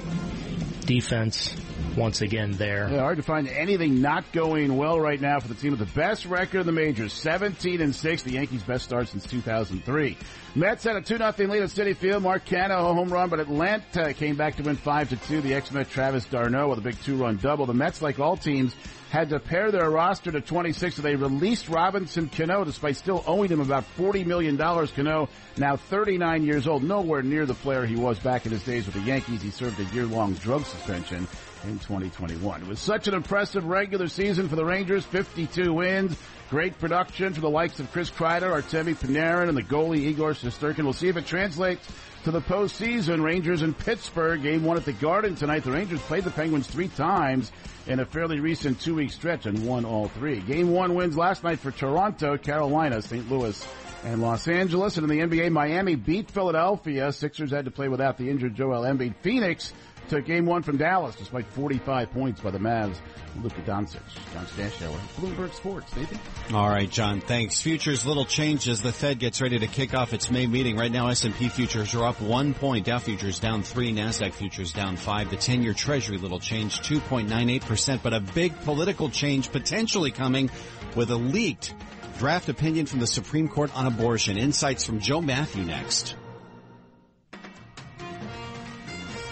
defense, 0.84 1.54
once 1.96 2.22
again, 2.22 2.52
there. 2.52 2.88
Yeah, 2.90 3.00
hard 3.00 3.16
to 3.18 3.22
find 3.22 3.48
anything 3.48 4.00
not 4.00 4.30
going 4.32 4.76
well 4.76 4.98
right 4.98 5.20
now 5.20 5.38
for 5.38 5.48
the 5.48 5.54
team 5.54 5.70
with 5.70 5.80
the 5.80 5.98
best 5.98 6.26
record 6.26 6.60
in 6.60 6.66
the 6.66 6.72
majors, 6.72 7.12
17 7.12 7.80
and 7.80 7.94
6, 7.94 8.22
the 8.22 8.32
Yankees' 8.32 8.62
best 8.62 8.84
start 8.84 9.08
since 9.08 9.26
2003. 9.26 10.16
Mets 10.54 10.84
had 10.84 10.96
a 10.96 11.02
2 11.02 11.18
0 11.18 11.32
lead 11.50 11.62
at 11.62 11.68
Citi 11.70 11.96
Field. 11.96 12.22
Mark 12.22 12.44
Canha, 12.44 12.78
a 12.78 12.94
home 12.94 13.10
run, 13.10 13.28
but 13.28 13.40
Atlanta 13.40 14.14
came 14.14 14.36
back 14.36 14.56
to 14.56 14.62
win 14.62 14.76
5 14.76 15.10
to 15.10 15.16
2. 15.16 15.40
The 15.42 15.54
ex-Met 15.54 15.90
Travis 15.90 16.24
d'Arnaud 16.24 16.68
with 16.68 16.78
a 16.78 16.82
big 16.82 17.00
two-run 17.02 17.36
double. 17.36 17.66
The 17.66 17.74
Mets, 17.74 18.02
like 18.02 18.18
all 18.18 18.36
teams, 18.36 18.74
had 19.10 19.30
to 19.30 19.40
pare 19.40 19.70
their 19.70 19.90
roster 19.90 20.30
to 20.30 20.40
26, 20.40 20.96
so 20.96 21.02
they 21.02 21.16
released 21.16 21.68
Robinson 21.68 22.28
Cano 22.28 22.64
despite 22.64 22.96
still 22.96 23.24
owing 23.26 23.50
him 23.50 23.60
about 23.60 23.84
$40 23.96 24.26
million. 24.26 24.56
Cano, 24.58 25.28
now 25.56 25.76
39 25.76 26.44
years 26.44 26.66
old, 26.66 26.82
nowhere 26.82 27.22
near 27.22 27.46
the 27.46 27.54
player 27.54 27.86
he 27.86 27.96
was 27.96 28.18
back 28.18 28.44
in 28.44 28.52
his 28.52 28.62
days 28.62 28.86
with 28.86 28.94
the 28.94 29.00
Yankees. 29.02 29.42
He 29.42 29.50
served 29.50 29.80
a 29.80 29.84
year-long 29.94 30.34
drug 30.34 30.64
suspension 30.64 31.26
in 31.64 31.78
2021. 31.78 32.62
It 32.62 32.68
was 32.68 32.78
such 32.78 33.08
an 33.08 33.14
impressive 33.14 33.64
regular 33.64 34.08
season 34.08 34.48
for 34.48 34.56
the 34.56 34.64
Rangers, 34.64 35.04
52 35.04 35.72
wins, 35.72 36.16
great 36.50 36.78
production 36.78 37.32
from 37.32 37.42
the 37.42 37.50
likes 37.50 37.80
of 37.80 37.90
Chris 37.92 38.10
Kreider, 38.10 38.50
Artemi 38.50 38.94
Panarin, 38.94 39.48
and 39.48 39.56
the 39.56 39.62
goalie 39.62 40.06
Igor 40.06 40.32
Shesterkin. 40.32 40.84
We'll 40.84 40.92
see 40.92 41.08
if 41.08 41.16
it 41.16 41.26
translates 41.26 41.86
to 42.24 42.30
the 42.30 42.40
postseason. 42.40 43.22
Rangers 43.22 43.62
in 43.62 43.74
Pittsburgh, 43.74 44.42
game 44.42 44.64
one 44.64 44.76
at 44.76 44.84
the 44.84 44.92
Garden 44.92 45.34
tonight. 45.34 45.64
The 45.64 45.72
Rangers 45.72 46.00
played 46.00 46.24
the 46.24 46.30
Penguins 46.30 46.66
three 46.66 46.88
times 46.88 47.52
in 47.86 48.00
a 48.00 48.04
fairly 48.04 48.40
recent 48.40 48.80
two-week 48.80 49.10
stretch 49.10 49.46
and 49.46 49.66
won 49.66 49.84
all 49.84 50.08
three. 50.08 50.40
Game 50.40 50.72
one 50.72 50.94
wins 50.94 51.16
last 51.16 51.42
night 51.44 51.58
for 51.58 51.70
Toronto, 51.70 52.36
Carolina, 52.36 53.00
St. 53.02 53.30
Louis, 53.30 53.66
and 54.04 54.20
Los 54.22 54.46
Angeles. 54.46 54.96
And 54.96 55.10
in 55.10 55.28
the 55.28 55.36
NBA, 55.36 55.50
Miami 55.50 55.94
beat 55.94 56.30
Philadelphia. 56.30 57.12
Sixers 57.12 57.50
had 57.50 57.64
to 57.64 57.70
play 57.70 57.88
without 57.88 58.18
the 58.18 58.30
injured 58.30 58.54
Joel 58.54 58.82
Embiid. 58.82 59.14
Phoenix 59.22 59.72
took 60.08 60.24
game 60.24 60.46
one 60.46 60.62
from 60.62 60.76
Dallas 60.76 61.14
despite 61.16 61.46
45 61.46 62.12
points 62.12 62.40
by 62.40 62.50
the 62.50 62.58
Mavs. 62.58 62.96
Luka 63.42 63.60
Doncic, 63.62 64.00
John 64.32 64.46
Stashower, 64.46 64.98
Bloomberg 65.16 65.52
Sports. 65.52 65.94
Nathan? 65.94 66.18
All 66.54 66.68
right, 66.68 66.90
John. 66.90 67.20
Thanks. 67.20 67.60
Futures 67.60 68.04
little 68.04 68.24
change 68.24 68.68
as 68.68 68.82
the 68.82 68.92
Fed 68.92 69.18
gets 69.18 69.40
ready 69.40 69.58
to 69.58 69.66
kick 69.66 69.94
off 69.94 70.12
its 70.12 70.30
May 70.30 70.46
meeting. 70.46 70.76
Right 70.76 70.90
now, 70.90 71.08
S&P 71.08 71.48
futures 71.48 71.94
are 71.94 72.04
up 72.04 72.20
one 72.20 72.54
point. 72.54 72.86
Dow 72.86 72.98
futures 72.98 73.38
down 73.38 73.62
three. 73.62 73.92
Nasdaq 73.92 74.32
futures 74.32 74.72
down 74.72 74.96
five. 74.96 75.30
The 75.30 75.36
10-year 75.36 75.74
Treasury 75.74 76.18
little 76.18 76.40
change, 76.40 76.80
2.98 76.80 77.64
percent. 77.64 78.02
But 78.02 78.14
a 78.14 78.20
big 78.20 78.58
political 78.62 79.10
change 79.10 79.52
potentially 79.52 80.10
coming 80.10 80.50
with 80.96 81.10
a 81.10 81.16
leaked 81.16 81.74
draft 82.18 82.48
opinion 82.48 82.86
from 82.86 82.98
the 82.98 83.06
Supreme 83.06 83.48
Court 83.48 83.74
on 83.76 83.86
abortion. 83.86 84.36
Insights 84.36 84.84
from 84.84 84.98
Joe 84.98 85.20
Mathieu 85.20 85.64
next. 85.64 86.16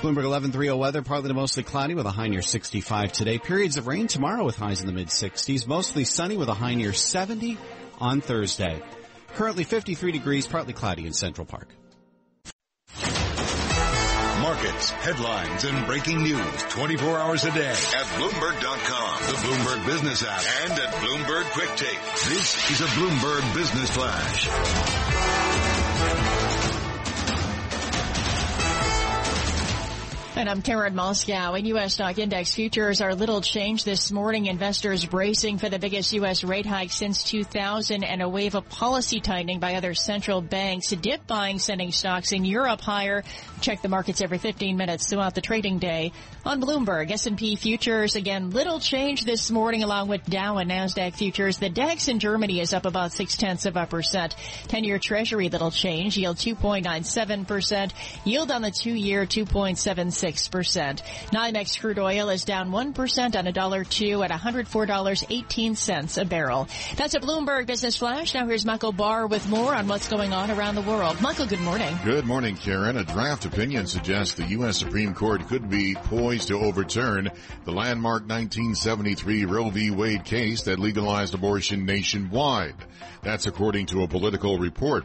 Bloomberg 0.02 0.28
1130 0.28 0.72
weather, 0.72 1.00
partly 1.00 1.28
to 1.28 1.34
mostly 1.34 1.62
cloudy 1.62 1.94
with 1.94 2.04
a 2.04 2.10
high 2.10 2.28
near 2.28 2.42
65 2.42 3.12
today. 3.12 3.38
Periods 3.38 3.78
of 3.78 3.86
rain 3.86 4.08
tomorrow 4.08 4.44
with 4.44 4.56
highs 4.56 4.80
in 4.82 4.86
the 4.86 4.92
mid 4.92 5.08
60s. 5.08 5.66
Mostly 5.66 6.04
sunny 6.04 6.36
with 6.36 6.48
a 6.48 6.54
high 6.54 6.74
near 6.74 6.92
70 6.92 7.56
on 7.98 8.20
Thursday. 8.20 8.82
Currently 9.34 9.64
53 9.64 10.12
degrees, 10.12 10.46
partly 10.46 10.74
cloudy 10.74 11.06
in 11.06 11.14
Central 11.14 11.46
Park. 11.46 11.68
Markets, 14.42 14.90
headlines, 14.90 15.64
and 15.64 15.86
breaking 15.86 16.22
news 16.22 16.62
24 16.68 17.18
hours 17.18 17.44
a 17.44 17.50
day 17.52 17.66
at 17.66 18.06
Bloomberg.com, 18.16 19.22
the 19.26 19.38
Bloomberg 19.42 19.86
Business 19.86 20.22
app, 20.24 20.42
and 20.62 20.72
at 20.78 20.94
Bloomberg 20.94 21.50
Quick 21.52 21.74
Take. 21.76 21.98
This 22.28 22.70
is 22.70 22.80
a 22.82 22.86
Bloomberg 22.94 23.54
Business 23.54 23.90
Flash. 23.90 24.48
And 30.36 30.50
I'm 30.50 30.60
Karen 30.60 30.92
Moskow. 30.92 31.56
And 31.56 31.66
U.S. 31.68 31.94
stock 31.94 32.18
index 32.18 32.54
futures 32.54 33.00
are 33.00 33.14
little 33.14 33.40
change 33.40 33.84
this 33.84 34.12
morning. 34.12 34.44
Investors 34.44 35.06
bracing 35.06 35.56
for 35.56 35.70
the 35.70 35.78
biggest 35.78 36.12
U.S. 36.12 36.44
rate 36.44 36.66
hike 36.66 36.92
since 36.92 37.24
2000 37.24 38.04
and 38.04 38.20
a 38.20 38.28
wave 38.28 38.54
of 38.54 38.68
policy 38.68 39.20
tightening 39.20 39.60
by 39.60 39.76
other 39.76 39.94
central 39.94 40.42
banks. 40.42 40.90
Dip 40.90 41.26
buying 41.26 41.58
sending 41.58 41.90
stocks 41.90 42.32
in 42.32 42.44
Europe 42.44 42.82
higher. 42.82 43.24
Check 43.62 43.80
the 43.80 43.88
markets 43.88 44.20
every 44.20 44.36
15 44.36 44.76
minutes 44.76 45.08
throughout 45.08 45.34
the 45.34 45.40
trading 45.40 45.78
day. 45.78 46.12
On 46.44 46.60
Bloomberg, 46.60 47.10
S&P 47.10 47.56
futures 47.56 48.14
again 48.14 48.50
little 48.50 48.78
change 48.78 49.24
this 49.24 49.50
morning 49.50 49.84
along 49.84 50.08
with 50.08 50.22
Dow 50.26 50.58
and 50.58 50.70
Nasdaq 50.70 51.14
futures. 51.14 51.56
The 51.56 51.70
DAX 51.70 52.08
in 52.08 52.18
Germany 52.18 52.60
is 52.60 52.74
up 52.74 52.84
about 52.84 53.14
six 53.14 53.38
tenths 53.38 53.64
of 53.64 53.76
a 53.76 53.86
percent. 53.86 54.36
10-year 54.68 54.98
Treasury 54.98 55.48
little 55.48 55.70
change. 55.70 56.18
Yield 56.18 56.36
2.97 56.36 57.46
percent. 57.48 57.94
Yield 58.26 58.50
on 58.50 58.60
the 58.60 58.70
two-year 58.70 59.24
2.76 59.24 60.25
0.6%. 60.32 61.02
NYMEX 61.30 61.80
crude 61.80 61.98
oil 61.98 62.28
is 62.28 62.44
down 62.44 62.70
1% 62.70 63.36
on 63.36 63.46
a 63.46 63.52
dollar 63.52 63.84
two 63.84 64.22
at 64.22 64.30
$104.18 64.30 66.20
a 66.20 66.24
barrel. 66.24 66.68
That's 66.96 67.14
a 67.14 67.20
Bloomberg 67.20 67.66
Business 67.66 67.96
Flash. 67.96 68.34
Now 68.34 68.46
here's 68.46 68.64
Michael 68.64 68.92
Barr 68.92 69.26
with 69.26 69.48
more 69.48 69.74
on 69.74 69.88
what's 69.88 70.08
going 70.08 70.32
on 70.32 70.50
around 70.50 70.74
the 70.74 70.82
world. 70.82 71.20
Michael, 71.20 71.46
good 71.46 71.60
morning. 71.60 71.94
Good 72.04 72.24
morning, 72.24 72.56
Karen. 72.56 72.96
A 72.96 73.04
draft 73.04 73.44
opinion 73.44 73.86
suggests 73.86 74.34
the 74.34 74.46
U.S. 74.46 74.78
Supreme 74.78 75.14
Court 75.14 75.46
could 75.48 75.70
be 75.70 75.94
poised 75.94 76.48
to 76.48 76.58
overturn 76.58 77.30
the 77.64 77.72
landmark 77.72 78.22
1973 78.22 79.44
Roe 79.44 79.70
v. 79.70 79.90
Wade 79.90 80.24
case 80.24 80.62
that 80.62 80.78
legalized 80.78 81.34
abortion 81.34 81.84
nationwide. 81.84 82.74
That's 83.22 83.46
according 83.46 83.86
to 83.86 84.02
a 84.02 84.08
Politico 84.08 84.56
report. 84.56 85.04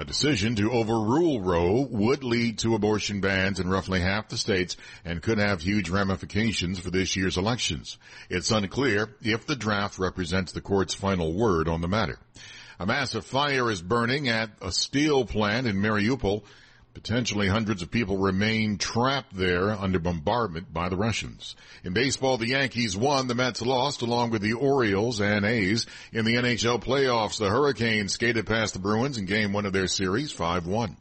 A 0.00 0.04
decision 0.04 0.54
to 0.54 0.70
overrule 0.70 1.40
Roe 1.40 1.80
would 1.90 2.22
lead 2.22 2.58
to 2.60 2.76
abortion 2.76 3.20
bans 3.20 3.58
in 3.58 3.68
roughly 3.68 4.00
half 4.00 4.28
the 4.28 4.36
states 4.36 4.76
and 5.04 5.20
could 5.20 5.38
have 5.38 5.60
huge 5.60 5.90
ramifications 5.90 6.78
for 6.78 6.92
this 6.92 7.16
year's 7.16 7.36
elections. 7.36 7.98
It's 8.30 8.52
unclear 8.52 9.16
if 9.22 9.44
the 9.46 9.56
draft 9.56 9.98
represents 9.98 10.52
the 10.52 10.60
court's 10.60 10.94
final 10.94 11.32
word 11.32 11.66
on 11.66 11.80
the 11.80 11.88
matter. 11.88 12.20
A 12.78 12.86
massive 12.86 13.26
fire 13.26 13.72
is 13.72 13.82
burning 13.82 14.28
at 14.28 14.50
a 14.62 14.70
steel 14.70 15.24
plant 15.24 15.66
in 15.66 15.82
Mariupol. 15.82 16.44
Potentially 16.98 17.46
hundreds 17.46 17.80
of 17.80 17.92
people 17.92 18.16
remain 18.16 18.76
trapped 18.76 19.32
there 19.32 19.70
under 19.70 20.00
bombardment 20.00 20.74
by 20.74 20.88
the 20.88 20.96
Russians. 20.96 21.54
In 21.84 21.92
baseball, 21.92 22.38
the 22.38 22.48
Yankees 22.48 22.96
won, 22.96 23.28
the 23.28 23.36
Mets 23.36 23.62
lost, 23.62 24.02
along 24.02 24.30
with 24.30 24.42
the 24.42 24.54
Orioles 24.54 25.20
and 25.20 25.44
A's. 25.44 25.86
In 26.12 26.24
the 26.24 26.34
NHL 26.34 26.82
playoffs, 26.82 27.38
the 27.38 27.50
Hurricanes 27.50 28.14
skated 28.14 28.48
past 28.48 28.72
the 28.72 28.80
Bruins 28.80 29.16
in 29.16 29.26
game 29.26 29.52
one 29.52 29.64
of 29.64 29.72
their 29.72 29.86
series, 29.86 30.34
5-1. 30.34 30.96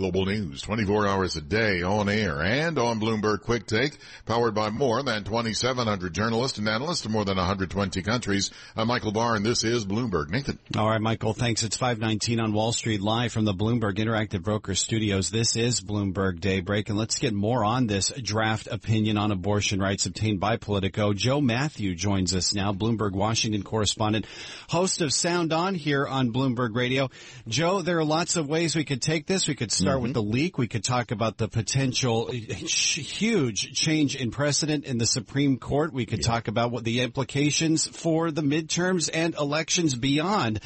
Global 0.00 0.24
News, 0.24 0.62
24 0.62 1.06
hours 1.06 1.36
a 1.36 1.42
day 1.42 1.82
on 1.82 2.08
air 2.08 2.40
and 2.40 2.78
on 2.78 2.98
Bloomberg 2.98 3.42
Quick 3.42 3.66
Take, 3.66 3.98
powered 4.24 4.54
by 4.54 4.70
more 4.70 5.02
than 5.02 5.24
2,700 5.24 6.14
journalists 6.14 6.56
and 6.56 6.66
analysts 6.66 7.04
in 7.04 7.12
more 7.12 7.26
than 7.26 7.36
120 7.36 8.00
countries. 8.00 8.50
I'm 8.74 8.88
Michael 8.88 9.12
Barr, 9.12 9.36
and 9.36 9.44
this 9.44 9.62
is 9.62 9.84
Bloomberg. 9.84 10.30
Nathan. 10.30 10.58
All 10.74 10.88
right, 10.88 11.02
Michael, 11.02 11.34
thanks. 11.34 11.64
It's 11.64 11.76
519 11.76 12.40
on 12.40 12.54
Wall 12.54 12.72
Street, 12.72 13.02
live 13.02 13.30
from 13.30 13.44
the 13.44 13.52
Bloomberg 13.52 13.98
Interactive 13.98 14.42
Broker 14.42 14.74
Studios. 14.74 15.28
This 15.28 15.54
is 15.54 15.82
Bloomberg 15.82 16.40
Daybreak, 16.40 16.88
and 16.88 16.96
let's 16.96 17.18
get 17.18 17.34
more 17.34 17.62
on 17.62 17.86
this 17.86 18.10
draft 18.22 18.68
opinion 18.68 19.18
on 19.18 19.32
abortion 19.32 19.80
rights 19.80 20.06
obtained 20.06 20.40
by 20.40 20.56
Politico. 20.56 21.12
Joe 21.12 21.42
Mathieu 21.42 21.94
joins 21.94 22.34
us 22.34 22.54
now, 22.54 22.72
Bloomberg 22.72 23.12
Washington 23.12 23.62
correspondent, 23.62 24.24
host 24.70 25.02
of 25.02 25.12
Sound 25.12 25.52
On 25.52 25.74
here 25.74 26.06
on 26.06 26.32
Bloomberg 26.32 26.74
Radio. 26.74 27.10
Joe, 27.46 27.82
there 27.82 27.98
are 27.98 28.04
lots 28.04 28.36
of 28.36 28.48
ways 28.48 28.74
we 28.74 28.86
could 28.86 29.02
take 29.02 29.26
this. 29.26 29.46
We 29.46 29.54
could 29.54 29.70
start 29.70 29.89
mm-hmm. 29.94 30.02
with 30.02 30.14
the 30.14 30.22
leak. 30.22 30.58
We 30.58 30.68
could 30.68 30.84
talk 30.84 31.10
about 31.10 31.36
the 31.38 31.48
potential 31.48 32.30
huge 32.32 33.72
change 33.72 34.16
in 34.16 34.30
precedent 34.30 34.84
in 34.84 34.98
the 34.98 35.06
Supreme 35.06 35.58
Court. 35.58 35.92
We 35.92 36.06
could 36.06 36.20
yeah. 36.20 36.26
talk 36.26 36.48
about 36.48 36.70
what 36.70 36.84
the 36.84 37.00
implications 37.00 37.86
for 37.86 38.30
the 38.30 38.42
midterms 38.42 39.10
and 39.12 39.34
elections 39.34 39.94
beyond. 39.94 40.60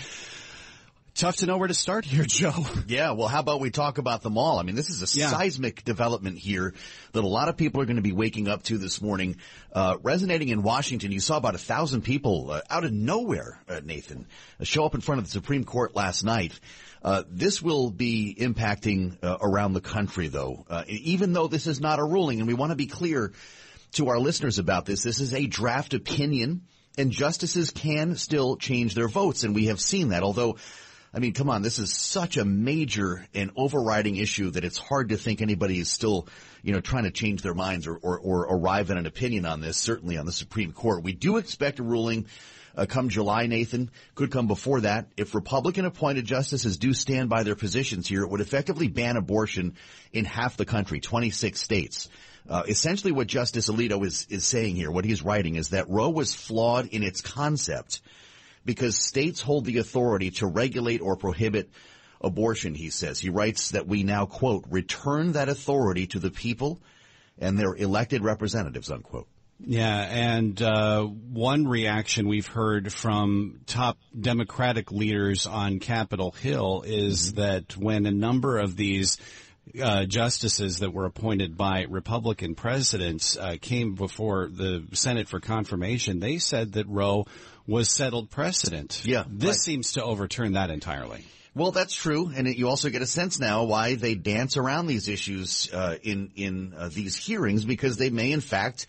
Tough 1.15 1.37
to 1.37 1.47
know 1.47 1.59
where 1.59 1.69
to 1.69 1.75
start 1.75 2.05
here, 2.05 2.25
Joe. 2.29 2.67
Yeah, 2.89 3.13
well, 3.13 3.29
how 3.29 3.39
about 3.39 3.61
we 3.61 3.71
talk 3.71 3.99
about 3.99 4.23
them 4.23 4.37
all? 4.37 4.59
I 4.59 4.65
mean, 4.65 4.75
this 4.75 4.91
is 4.91 5.01
a 5.01 5.19
yeah. 5.19 5.29
seismic 5.29 5.85
development 5.85 6.39
here 6.39 6.75
that 7.13 7.23
a 7.23 7.29
lot 7.29 7.49
of 7.49 7.57
people 7.57 7.81
are 7.81 7.85
going 7.85 7.97
to 7.97 8.03
be 8.03 8.11
waking 8.11 8.49
up 8.49 8.65
to 8.65 8.79
this 8.79 9.01
morning. 9.01 9.37
Uh, 9.73 9.97
resonating 10.03 10.49
in 10.49 10.65
Washington, 10.65 11.13
you 11.13 11.21
saw 11.21 11.37
about 11.37 11.55
a 11.55 11.59
thousand 11.59 12.03
people 12.03 12.51
uh, 12.51 12.63
out 12.69 12.83
of 12.83 12.93
nowhere, 12.93 13.61
uh, 13.69 13.81
Nathan, 13.85 14.27
show 14.63 14.85
up 14.85 14.97
in 14.97 15.01
front 15.01 15.21
of 15.21 15.27
the 15.27 15.31
Supreme 15.31 15.63
Court 15.63 15.95
last 15.95 16.25
night. 16.25 16.59
Uh, 17.05 17.23
this 17.29 17.61
will 17.61 17.91
be 17.91 18.35
impacting 18.41 19.23
uh, 19.23 19.37
around 19.43 19.75
the 19.75 19.81
country, 19.83 20.29
though. 20.29 20.65
Uh, 20.71 20.85
even 20.89 21.35
though 21.35 21.47
this 21.47 21.67
is 21.67 21.79
not 21.79 21.99
a 21.99 22.05
ruling, 22.05 22.39
and 22.39 22.49
we 22.49 22.55
want 22.55 22.71
to 22.71 22.77
be 22.77 22.87
clear 22.87 23.33
to 23.93 24.09
our 24.09 24.19
listeners 24.19 24.59
about 24.59 24.87
this, 24.87 25.03
this 25.03 25.21
is 25.21 25.35
a 25.35 25.47
draft 25.47 25.93
opinion, 25.93 26.63
and 26.97 27.11
justices 27.11 27.71
can 27.71 28.17
still 28.17 28.57
change 28.57 28.95
their 28.95 29.07
votes, 29.07 29.45
and 29.45 29.55
we 29.55 29.67
have 29.67 29.83
seen 29.83 30.09
that. 30.09 30.23
Although, 30.23 30.57
I 31.13 31.19
mean, 31.19 31.35
come 31.35 31.51
on, 31.51 31.61
this 31.61 31.79
is 31.79 31.93
such 31.93 32.39
a 32.39 32.45
major 32.45 33.27
and 33.35 33.51
overriding 33.55 34.17
issue 34.17 34.51
that 34.53 34.65
it's 34.65 34.79
hard 34.79 35.11
to 35.11 35.19
think 35.19 35.43
anybody 35.43 35.81
is 35.81 35.93
still, 35.93 36.27
you 36.63 36.73
know, 36.73 36.81
trying 36.81 37.05
to 37.05 37.11
change 37.11 37.43
their 37.43 37.55
minds 37.55 37.87
or, 37.87 37.97
or, 37.99 38.19
or 38.19 38.41
arrive 38.45 38.91
at 38.91 38.97
an 38.97 39.05
opinion 39.05 39.45
on 39.45 39.61
this. 39.61 39.77
Certainly 39.77 40.17
on 40.17 40.25
the 40.25 40.33
Supreme 40.33 40.73
Court, 40.73 41.03
we 41.03 41.13
do 41.13 41.37
expect 41.37 41.81
a 41.81 41.83
ruling 41.83 42.27
uh, 42.77 42.87
come 42.87 43.09
July, 43.09 43.47
Nathan, 43.47 43.91
could 44.15 44.31
come 44.31 44.47
before 44.47 44.81
that. 44.83 45.09
If 45.17 45.35
Republican 45.35 45.85
appointed 45.85 46.25
justices 46.25 46.77
do 46.77 46.93
stand 46.93 47.29
by 47.29 47.43
their 47.43 47.55
positions 47.55 48.09
here, 48.09 48.23
it 48.23 48.31
would 48.31 48.41
effectively 48.41 48.89
ban 48.89 49.17
abortion 49.17 49.75
in 50.13 50.25
half 50.25 50.57
the 50.57 50.65
country, 50.65 51.01
26 51.01 51.61
states. 51.61 52.09
Uh, 52.49 52.63
essentially 52.69 53.13
what 53.13 53.27
Justice 53.27 53.69
Alito 53.69 54.05
is, 54.05 54.27
is 54.29 54.45
saying 54.45 54.77
here, 54.77 54.91
what 54.91 55.05
he's 55.05 55.23
writing 55.23 55.55
is 55.55 55.71
that 55.71 55.89
Roe 55.89 56.11
was 56.11 56.35
flawed 56.35 56.87
in 56.87 57.03
its 57.03 57.21
concept 57.21 58.03
because 58.65 58.97
states 58.97 59.41
hold 59.41 59.65
the 59.65 59.79
authority 59.79 60.31
to 60.33 60.47
regulate 60.47 61.01
or 61.01 61.17
prohibit 61.17 61.71
abortion, 62.21 62.75
he 62.75 62.91
says. 62.91 63.19
He 63.21 63.31
writes 63.31 63.71
that 63.71 63.87
we 63.87 64.03
now, 64.03 64.27
quote, 64.27 64.65
return 64.69 65.33
that 65.33 65.49
authority 65.49 66.07
to 66.09 66.19
the 66.19 66.31
people 66.31 66.81
and 67.39 67.59
their 67.59 67.75
elected 67.75 68.23
representatives, 68.23 68.91
unquote. 68.91 69.29
Yeah, 69.61 70.01
and 70.01 70.61
uh, 70.61 71.05
one 71.05 71.67
reaction 71.67 72.29
we've 72.29 72.47
heard 72.47 72.93
from 72.93 73.61
top 73.67 73.99
Democratic 74.19 74.91
leaders 74.91 75.47
on 75.47 75.79
Capitol 75.79 76.33
Hill 76.33 76.83
is 76.87 77.33
mm-hmm. 77.33 77.41
that 77.41 77.77
when 77.77 78.07
a 78.07 78.11
number 78.11 78.59
of 78.59 78.77
these 78.77 79.17
uh, 79.83 80.05
justices 80.05 80.81
that 80.81 80.93
were 80.93 81.07
appointed 81.07 81.57
by 81.57 81.87
Republican 81.89 82.55
presidents 82.55 83.37
uh, 83.37 83.57
came 83.61 83.95
before 83.95 84.49
the 84.49 84.85
Senate 84.93 85.29
for 85.29 85.41
confirmation, 85.41 86.21
they 86.21 86.39
said 86.39 86.73
that 86.73 86.87
Roe 86.89 87.27
was 87.67 87.91
settled 87.91 88.31
precedent. 88.31 89.03
Yeah, 89.05 89.25
this 89.27 89.49
right. 89.49 89.57
seems 89.57 89.93
to 89.93 90.05
overturn 90.05 90.53
that 90.55 90.71
entirely. 90.71 91.25
Well, 91.55 91.71
that's 91.71 91.95
true, 91.95 92.33
and 92.35 92.49
it, 92.49 92.57
you 92.57 92.69
also 92.69 92.91
get 92.91 93.01
a 93.01 93.07
sense 93.07 93.39
now 93.39 93.63
why 93.65 93.95
they 93.95 94.17
dance 94.17 94.57
around 94.57 94.89
these 94.89 95.09
issues 95.09 95.73
uh, 95.73 95.97
in 96.03 96.33
in 96.35 96.75
uh, 96.77 96.91
these 96.93 97.17
hearings 97.17 97.65
because 97.65 97.97
they 97.97 98.11
may, 98.11 98.33
in 98.33 98.41
fact 98.41 98.89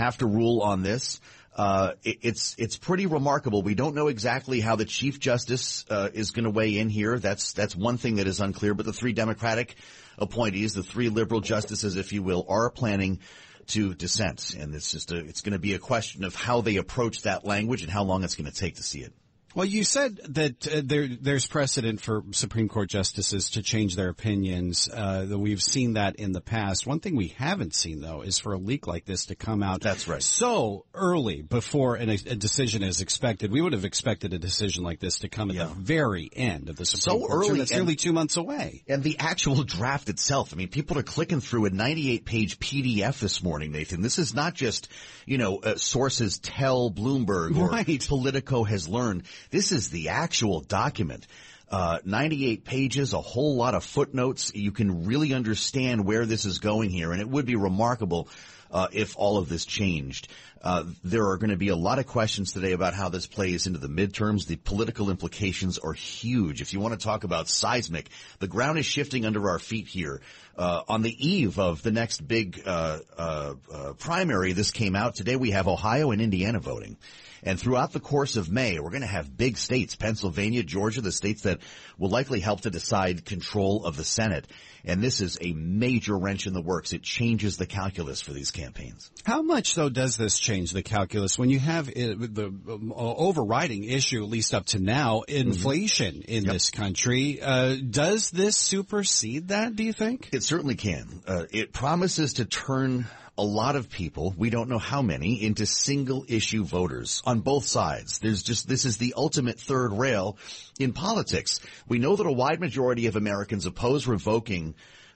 have 0.00 0.18
to 0.18 0.26
rule 0.26 0.60
on 0.62 0.82
this. 0.82 1.20
Uh, 1.54 1.92
it, 2.04 2.18
it's 2.22 2.54
it's 2.58 2.76
pretty 2.76 3.06
remarkable. 3.06 3.62
We 3.62 3.74
don't 3.74 3.94
know 3.94 4.08
exactly 4.08 4.60
how 4.60 4.76
the 4.76 4.84
chief 4.84 5.18
justice 5.18 5.84
uh, 5.90 6.08
is 6.12 6.30
going 6.30 6.44
to 6.44 6.50
weigh 6.50 6.78
in 6.78 6.88
here. 6.88 7.18
That's 7.18 7.52
that's 7.52 7.74
one 7.74 7.98
thing 7.98 8.16
that 8.16 8.26
is 8.26 8.40
unclear. 8.40 8.74
But 8.74 8.86
the 8.86 8.92
three 8.92 9.12
Democratic 9.12 9.76
appointees, 10.16 10.74
the 10.74 10.82
three 10.82 11.08
liberal 11.08 11.40
justices, 11.40 11.96
if 11.96 12.12
you 12.12 12.22
will, 12.22 12.46
are 12.48 12.70
planning 12.70 13.20
to 13.68 13.94
dissent, 13.94 14.54
and 14.54 14.74
it's 14.74 14.90
just 14.90 15.12
a, 15.12 15.18
it's 15.18 15.42
going 15.42 15.52
to 15.52 15.58
be 15.58 15.74
a 15.74 15.78
question 15.78 16.24
of 16.24 16.34
how 16.34 16.60
they 16.60 16.76
approach 16.76 17.22
that 17.22 17.44
language 17.44 17.82
and 17.82 17.90
how 17.90 18.04
long 18.04 18.24
it's 18.24 18.34
going 18.34 18.50
to 18.50 18.56
take 18.56 18.76
to 18.76 18.82
see 18.82 19.00
it. 19.00 19.12
Well, 19.54 19.66
you 19.66 19.82
said 19.82 20.20
that 20.34 20.68
uh, 20.68 20.82
there, 20.84 21.08
there's 21.08 21.46
precedent 21.46 22.00
for 22.00 22.22
Supreme 22.30 22.68
Court 22.68 22.88
justices 22.88 23.50
to 23.50 23.62
change 23.62 23.96
their 23.96 24.08
opinions. 24.08 24.88
Uh, 24.92 25.24
that 25.24 25.38
we've 25.38 25.62
seen 25.62 25.94
that 25.94 26.16
in 26.16 26.32
the 26.32 26.40
past. 26.40 26.86
One 26.86 27.00
thing 27.00 27.16
we 27.16 27.28
haven't 27.28 27.74
seen, 27.74 28.00
though, 28.00 28.22
is 28.22 28.38
for 28.38 28.52
a 28.52 28.58
leak 28.58 28.86
like 28.86 29.06
this 29.06 29.26
to 29.26 29.34
come 29.34 29.62
out. 29.62 29.80
That's 29.80 30.06
right. 30.06 30.22
So 30.22 30.86
early 30.94 31.42
before 31.42 31.96
an, 31.96 32.10
a 32.10 32.16
decision 32.16 32.84
is 32.84 33.00
expected, 33.00 33.50
we 33.50 33.60
would 33.60 33.72
have 33.72 33.84
expected 33.84 34.32
a 34.34 34.38
decision 34.38 34.84
like 34.84 35.00
this 35.00 35.20
to 35.20 35.28
come 35.28 35.50
at 35.50 35.56
yeah. 35.56 35.64
the 35.64 35.74
very 35.74 36.30
end 36.32 36.68
of 36.68 36.76
the 36.76 36.84
Supreme 36.86 37.20
so 37.20 37.26
Court. 37.26 37.46
early, 37.46 37.58
that's 37.58 37.72
nearly 37.72 37.96
two 37.96 38.12
months 38.12 38.36
away. 38.36 38.84
And 38.88 39.02
the 39.02 39.16
actual 39.18 39.64
draft 39.64 40.08
itself. 40.08 40.52
I 40.52 40.56
mean, 40.56 40.68
people 40.68 40.96
are 40.96 41.02
clicking 41.02 41.40
through 41.40 41.66
a 41.66 41.70
98-page 41.70 42.60
PDF 42.60 43.18
this 43.18 43.42
morning, 43.42 43.72
Nathan. 43.72 44.00
This 44.00 44.18
is 44.18 44.32
not 44.32 44.54
just 44.54 44.88
you 45.26 45.38
know 45.38 45.58
uh, 45.58 45.76
sources 45.76 46.38
tell 46.38 46.90
Bloomberg 46.90 47.56
or 47.58 47.68
right. 47.68 48.06
Politico 48.08 48.64
has 48.64 48.88
learned 48.88 49.24
this 49.50 49.72
is 49.72 49.90
the 49.90 50.10
actual 50.10 50.60
document. 50.60 51.26
Uh, 51.70 51.98
98 52.04 52.64
pages, 52.64 53.12
a 53.12 53.20
whole 53.20 53.54
lot 53.54 53.74
of 53.74 53.84
footnotes. 53.84 54.52
You 54.54 54.72
can 54.72 55.04
really 55.06 55.32
understand 55.32 56.04
where 56.04 56.26
this 56.26 56.44
is 56.44 56.58
going 56.58 56.90
here, 56.90 57.12
and 57.12 57.20
it 57.20 57.28
would 57.28 57.46
be 57.46 57.54
remarkable 57.54 58.28
uh, 58.72 58.88
if 58.92 59.16
all 59.16 59.38
of 59.38 59.48
this 59.48 59.64
changed. 59.64 60.28
Uh, 60.62 60.84
there 61.02 61.28
are 61.28 61.38
going 61.38 61.50
to 61.50 61.56
be 61.56 61.68
a 61.68 61.76
lot 61.76 61.98
of 61.98 62.06
questions 62.06 62.52
today 62.52 62.72
about 62.72 62.92
how 62.92 63.08
this 63.08 63.26
plays 63.26 63.66
into 63.66 63.78
the 63.78 63.88
midterms. 63.88 64.46
The 64.46 64.56
political 64.56 65.10
implications 65.10 65.78
are 65.78 65.92
huge. 65.92 66.60
If 66.60 66.72
you 66.74 66.80
want 66.80 66.98
to 66.98 67.02
talk 67.02 67.24
about 67.24 67.48
seismic, 67.48 68.10
the 68.40 68.48
ground 68.48 68.78
is 68.78 68.84
shifting 68.84 69.24
under 69.24 69.48
our 69.48 69.58
feet 69.58 69.86
here. 69.86 70.20
Uh, 70.56 70.82
on 70.88 71.00
the 71.02 71.28
eve 71.28 71.58
of 71.58 71.82
the 71.82 71.90
next 71.90 72.26
big 72.26 72.62
uh, 72.66 72.98
uh, 73.16 73.54
uh, 73.72 73.92
primary, 73.94 74.52
this 74.52 74.70
came 74.70 74.94
out 74.94 75.14
today. 75.14 75.36
We 75.36 75.52
have 75.52 75.68
Ohio 75.68 76.10
and 76.10 76.20
Indiana 76.20 76.60
voting. 76.60 76.98
And 77.42 77.58
throughout 77.58 77.92
the 77.92 78.00
course 78.00 78.36
of 78.36 78.50
May, 78.50 78.78
we're 78.78 78.90
going 78.90 79.02
to 79.02 79.06
have 79.06 79.36
big 79.36 79.56
states, 79.56 79.96
Pennsylvania, 79.96 80.62
Georgia, 80.62 81.00
the 81.00 81.12
states 81.12 81.42
that 81.42 81.60
will 81.98 82.10
likely 82.10 82.40
help 82.40 82.62
to 82.62 82.70
decide 82.70 83.24
control 83.24 83.84
of 83.84 83.96
the 83.96 84.04
Senate. 84.04 84.46
And 84.84 85.02
this 85.02 85.20
is 85.20 85.36
a 85.40 85.52
major 85.52 86.16
wrench 86.16 86.46
in 86.46 86.54
the 86.54 86.62
works. 86.62 86.92
It 86.92 87.02
changes 87.02 87.56
the 87.56 87.66
calculus 87.66 88.20
for 88.20 88.32
these 88.32 88.50
campaigns. 88.50 89.10
How 89.24 89.42
much, 89.42 89.74
though, 89.74 89.90
does 89.90 90.16
this 90.16 90.38
change 90.38 90.72
the 90.72 90.82
calculus 90.82 91.38
when 91.38 91.50
you 91.50 91.58
have 91.58 91.88
uh, 91.88 91.92
the 91.92 92.52
uh, 92.68 92.94
overriding 92.94 93.84
issue, 93.84 94.22
at 94.22 94.30
least 94.30 94.54
up 94.54 94.66
to 94.66 94.78
now, 94.78 95.22
inflation 95.22 96.16
mm-hmm. 96.16 96.32
in 96.32 96.44
yep. 96.44 96.52
this 96.54 96.70
country. 96.70 97.40
Uh, 97.42 97.76
does 97.76 98.30
this 98.30 98.56
supersede 98.56 99.48
that? 99.48 99.76
Do 99.76 99.84
you 99.84 99.92
think 99.92 100.30
it 100.32 100.42
certainly 100.42 100.76
can? 100.76 101.22
Uh, 101.26 101.44
it 101.50 101.72
promises 101.72 102.34
to 102.34 102.44
turn 102.44 103.06
a 103.40 103.42
lot 103.42 103.74
of 103.74 103.88
people, 103.88 104.34
we 104.36 104.50
don't 104.50 104.68
know 104.68 104.78
how 104.78 105.00
many, 105.00 105.42
into 105.42 105.64
single 105.64 106.26
issue 106.28 106.62
voters 106.62 107.22
on 107.24 107.40
both 107.40 107.64
sides. 107.64 108.18
There's 108.18 108.42
just, 108.42 108.68
this 108.68 108.84
is 108.84 108.98
the 108.98 109.14
ultimate 109.16 109.58
third 109.58 109.94
rail 109.94 110.36
in 110.78 110.92
politics. 110.92 111.60
We 111.88 111.98
know 111.98 112.16
that 112.16 112.26
a 112.26 112.32
wide 112.32 112.60
majority 112.60 113.06
of 113.06 113.16
Americans 113.16 113.64
oppose 113.64 114.06
revoking 114.06 114.74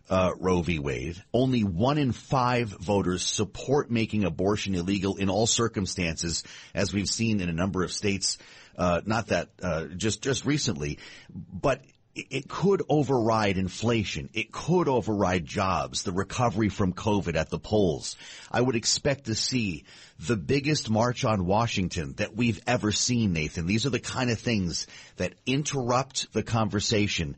uh, 0.08 0.32
Roe 0.38 0.62
v. 0.62 0.78
Wade. 0.78 1.22
Only 1.34 1.64
one 1.64 1.98
in 1.98 2.12
five 2.12 2.68
voters 2.68 3.22
support 3.22 3.90
making 3.90 4.24
abortion 4.24 4.74
illegal 4.74 5.16
in 5.16 5.28
all 5.28 5.46
circumstances, 5.46 6.44
as 6.74 6.94
we've 6.94 7.08
seen 7.10 7.42
in 7.42 7.50
a 7.50 7.54
number 7.54 7.84
of 7.84 7.92
states. 7.92 8.38
Uh, 8.76 9.02
not 9.04 9.28
that 9.28 9.50
uh, 9.62 9.84
just 9.96 10.22
just 10.22 10.46
recently, 10.46 10.98
but 11.30 11.82
it 12.14 12.48
could 12.48 12.82
override 12.88 13.58
inflation. 13.58 14.30
It 14.34 14.52
could 14.52 14.88
override 14.88 15.44
jobs, 15.44 16.02
the 16.02 16.12
recovery 16.12 16.68
from 16.68 16.92
COVID 16.92 17.34
at 17.34 17.50
the 17.50 17.58
polls. 17.58 18.16
I 18.52 18.60
would 18.60 18.76
expect 18.76 19.26
to 19.26 19.34
see 19.34 19.84
the 20.20 20.36
biggest 20.36 20.88
march 20.90 21.24
on 21.24 21.46
Washington 21.46 22.14
that 22.18 22.36
we've 22.36 22.60
ever 22.66 22.92
seen, 22.92 23.32
Nathan. 23.32 23.66
These 23.66 23.86
are 23.86 23.90
the 23.90 23.98
kind 23.98 24.30
of 24.30 24.38
things 24.38 24.86
that 25.16 25.34
interrupt 25.44 26.32
the 26.32 26.44
conversation, 26.44 27.36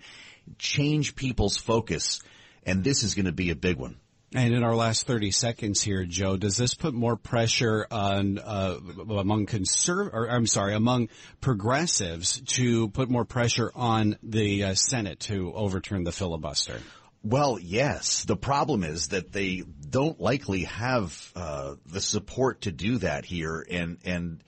change 0.59 1.17
people's 1.17 1.57
focus, 1.57 2.23
and 2.65 2.85
this 2.85 3.03
is 3.03 3.15
going 3.15 3.27
to 3.27 3.33
be 3.33 3.51
a 3.51 3.57
big 3.57 3.79
one. 3.79 3.97
And 4.35 4.53
in 4.53 4.65
our 4.65 4.75
last 4.75 5.07
30 5.07 5.31
seconds 5.31 5.81
here, 5.81 6.05
Joe, 6.05 6.37
does 6.37 6.57
this 6.57 6.75
put 6.75 6.95
more 6.95 7.17
pressure 7.17 7.87
on 7.91 8.39
uh, 8.39 8.77
among 9.09 9.47
conserv 9.47 10.12
or 10.12 10.29
I'm 10.29 10.47
sorry, 10.47 10.75
among 10.75 11.11
progressives 11.41 12.41
to 12.41 12.89
put 12.89 13.09
more 13.09 13.25
pressure 13.25 13.71
on 13.75 14.19
the 14.23 14.65
uh, 14.65 14.75
Senate 14.75 15.21
to 15.21 15.53
overturn 15.55 16.03
the 16.03 16.12
filibuster? 16.12 16.81
Well, 17.23 17.59
yes. 17.61 18.25
The 18.25 18.37
problem 18.37 18.85
is 18.85 19.09
that 19.09 19.33
they 19.33 19.62
don't 19.91 20.21
likely 20.21 20.65
have 20.65 21.33
uh, 21.35 21.75
the 21.87 22.01
support 22.01 22.62
to 22.62 22.73
do 22.73 22.99
that 22.99 23.25
here, 23.25 23.67
and 23.69 23.99
and 24.05 24.45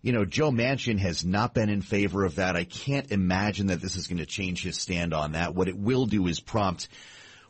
you 0.00 0.12
know 0.12 0.24
Joe 0.24 0.50
Manchin 0.50 0.98
has 1.00 1.22
not 1.22 1.52
been 1.52 1.68
in 1.68 1.82
favor 1.82 2.24
of 2.24 2.36
that. 2.36 2.56
I 2.56 2.64
can't 2.64 3.10
imagine 3.10 3.66
that 3.66 3.82
this 3.82 3.96
is 3.96 4.06
going 4.06 4.18
to 4.18 4.26
change 4.26 4.62
his 4.62 4.80
stand 4.80 5.12
on 5.12 5.32
that. 5.32 5.54
What 5.54 5.68
it 5.68 5.76
will 5.76 6.06
do 6.06 6.26
is 6.26 6.40
prompt 6.40 6.88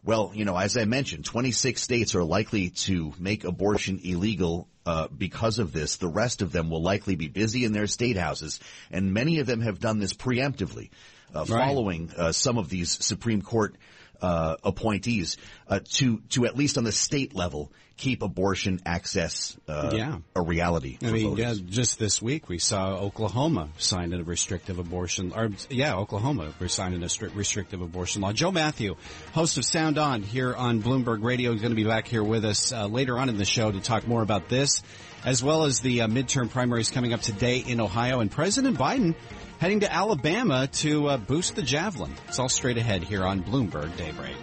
well, 0.05 0.33
you 0.35 0.45
know, 0.45 0.57
as 0.57 0.77
I 0.77 0.85
mentioned, 0.85 1.25
26 1.25 1.81
states 1.81 2.15
are 2.15 2.25
likely 2.25 2.71
to 2.71 3.15
make 3.19 3.45
abortion 3.45 4.01
illegal 4.05 4.69
uh, 4.85 5.09
because 5.09 5.59
of 5.59 5.73
this. 5.73 5.97
The 5.97 6.09
rest 6.09 6.43
of 6.43 6.53
them 6.53 6.71
will 6.71 6.83
likely 6.83 7.17
be 7.17 7.29
busy 7.29 7.65
in 7.65 7.73
their 7.73 7.87
state 7.87 8.19
houses, 8.19 8.61
and 8.91 9.15
many 9.15 9.39
of 9.39 9.47
them 9.47 9.63
have 9.63 9.79
done 9.79 9.99
this 9.99 10.13
preemptively, 10.13 10.91
uh, 11.35 11.41
right. 11.41 11.49
following 11.49 12.11
uh, 12.17 12.33
some 12.33 12.59
of 12.59 12.69
these 12.69 13.05
Supreme 13.05 13.41
Court 13.41 13.77
uh, 14.21 14.57
appointees 14.63 15.37
uh, 15.69 15.81
to 15.93 16.21
to 16.31 16.47
at 16.47 16.57
least 16.57 16.79
on 16.79 16.85
the 16.85 16.93
state 16.93 17.35
level 17.35 17.73
keep 17.97 18.23
abortion 18.23 18.81
access 18.85 19.57
uh, 19.69 19.91
yeah. 19.95 20.19
a 20.35 20.43
reality. 20.43 20.99
I 21.03 21.11
mean, 21.11 21.37
yeah, 21.37 21.55
just 21.55 21.99
this 21.99 22.21
week 22.21 22.49
we 22.49 22.59
saw 22.59 22.97
Oklahoma 22.97 23.69
sign 23.79 24.13
a 24.13 24.23
restrictive 24.25 24.79
abortion, 24.79 25.33
or 25.35 25.51
yeah, 25.71 25.95
Oklahoma 25.97 26.53
signed 26.67 27.03
a 27.03 27.09
strict 27.09 27.37
restrictive 27.37 27.81
abortion 27.81 28.23
law. 28.23 28.33
Joe 28.33 28.51
Mathieu, 28.51 28.97
host 29.33 29.59
of 29.59 29.65
Sound 29.65 29.99
On 29.99 30.23
here 30.23 30.55
on 30.55 30.83
Bloomberg 30.83 31.23
Radio, 31.23 31.53
is 31.53 31.61
going 31.61 31.73
to 31.73 31.77
be 31.77 31.85
back 31.85 32.09
here 32.09 32.25
with 32.25 32.45
us 32.45 32.73
uh, 32.73 32.87
later 32.87 33.19
on 33.19 33.29
in 33.29 33.37
the 33.37 33.45
show 33.45 33.71
to 33.71 33.81
talk 33.81 34.07
more 34.07 34.23
about 34.23 34.49
this, 34.49 34.83
as 35.25 35.43
well 35.43 35.65
as 35.65 35.81
the 35.81 36.03
uh, 36.03 36.09
midterm 36.09 36.51
primaries 36.51 36.91
coming 36.91 37.13
up 37.13 37.21
today 37.21 37.59
in 37.59 37.81
Ohio, 37.81 38.21
and 38.21 38.31
President 38.31 38.79
Biden 38.79 39.15
heading 39.59 39.81
to 39.81 39.93
Alabama 39.93 40.67
to 40.67 41.09
uh, 41.09 41.17
boost 41.17 41.57
the 41.57 41.63
javelin. 41.63 42.15
It's 42.29 42.39
all 42.39 42.49
straight 42.49 42.77
ahead 42.77 43.03
here 43.03 43.25
on 43.25 43.43
Bloomberg 43.43 43.97
Daybreak. 43.97 44.37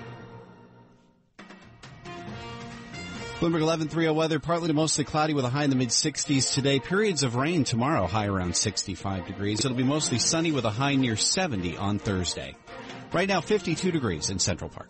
Bloomberg 3.39 3.62
11:30 3.62 4.13
weather, 4.13 4.39
partly 4.39 4.67
to 4.67 4.74
mostly 4.74 5.04
cloudy 5.04 5.34
with 5.34 5.46
a 5.46 5.50
high 5.50 5.63
in 5.63 5.72
the 5.72 5.76
mid 5.76 5.89
60s 5.89 6.54
today. 6.54 6.80
Periods 6.80 7.24
of 7.24 7.36
rain 7.36 7.63
tomorrow, 7.63 8.06
high 8.06 8.28
around 8.28 8.56
65 8.56 9.26
degrees. 9.26 9.65
It'll 9.65 9.76
be 9.76 9.84
mostly 9.84 10.20
sunny 10.20 10.52
with 10.52 10.65
a 10.65 10.70
high 10.70 10.94
near 10.94 11.15
70 11.15 11.76
on 11.76 11.98
Thursday. 11.98 12.56
Right 13.12 13.28
now, 13.28 13.41
52 13.41 13.91
degrees 13.91 14.30
in 14.30 14.38
Central 14.38 14.70
Park. 14.70 14.89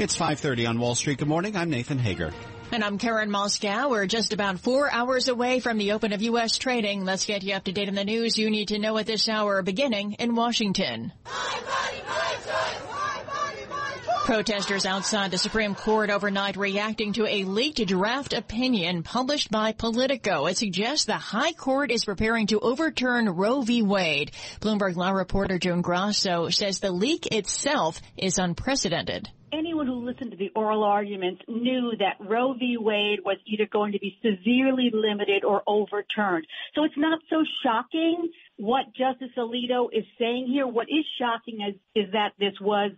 It's 0.00 0.16
5.30 0.16 0.66
on 0.66 0.80
Wall 0.80 0.94
Street. 0.94 1.18
Good 1.18 1.28
morning. 1.28 1.54
I'm 1.56 1.68
Nathan 1.68 1.98
Hager. 1.98 2.32
And 2.72 2.82
I'm 2.82 2.96
Karen 2.96 3.28
Moskow. 3.28 3.90
We're 3.90 4.06
just 4.06 4.32
about 4.32 4.58
four 4.58 4.90
hours 4.90 5.28
away 5.28 5.60
from 5.60 5.76
the 5.76 5.92
open 5.92 6.14
of 6.14 6.22
U.S. 6.22 6.56
trading. 6.56 7.04
Let's 7.04 7.26
get 7.26 7.42
you 7.42 7.52
up 7.52 7.64
to 7.64 7.72
date 7.72 7.90
on 7.90 7.96
the 7.96 8.04
news 8.06 8.38
you 8.38 8.48
need 8.48 8.68
to 8.68 8.78
know 8.78 8.96
at 8.96 9.04
this 9.04 9.28
hour, 9.28 9.60
beginning 9.60 10.12
in 10.14 10.34
Washington. 10.34 11.12
Protesters 14.24 14.86
outside 14.86 15.32
the 15.32 15.36
Supreme 15.36 15.74
Court 15.74 16.08
overnight 16.08 16.56
reacting 16.56 17.12
to 17.12 17.26
a 17.26 17.44
leaked 17.44 17.86
draft 17.86 18.32
opinion 18.32 19.02
published 19.02 19.50
by 19.50 19.72
Politico. 19.72 20.46
It 20.46 20.56
suggests 20.56 21.04
the 21.04 21.12
High 21.12 21.52
Court 21.52 21.90
is 21.90 22.06
preparing 22.06 22.46
to 22.46 22.60
overturn 22.60 23.28
Roe 23.28 23.60
v. 23.60 23.82
Wade. 23.82 24.30
Bloomberg 24.62 24.96
Law 24.96 25.10
reporter 25.10 25.58
June 25.58 25.82
Grasso 25.82 26.48
says 26.48 26.80
the 26.80 26.90
leak 26.90 27.26
itself 27.26 28.00
is 28.16 28.38
unprecedented 28.38 29.28
anyone 29.52 29.86
who 29.86 30.06
listened 30.06 30.30
to 30.32 30.36
the 30.36 30.50
oral 30.54 30.84
arguments 30.84 31.42
knew 31.48 31.92
that 31.98 32.16
Roe 32.20 32.54
v. 32.54 32.76
Wade 32.78 33.20
was 33.24 33.36
either 33.46 33.66
going 33.66 33.92
to 33.92 33.98
be 33.98 34.18
severely 34.22 34.90
limited 34.92 35.44
or 35.44 35.62
overturned. 35.66 36.46
So 36.74 36.84
it's 36.84 36.96
not 36.96 37.20
so 37.28 37.44
shocking 37.62 38.30
what 38.56 38.86
Justice 38.96 39.30
Alito 39.36 39.88
is 39.92 40.04
saying 40.18 40.48
here. 40.48 40.66
What 40.66 40.88
is 40.88 41.04
shocking 41.18 41.60
is, 41.60 41.74
is 41.94 42.12
that 42.12 42.32
this 42.38 42.54
was 42.60 42.92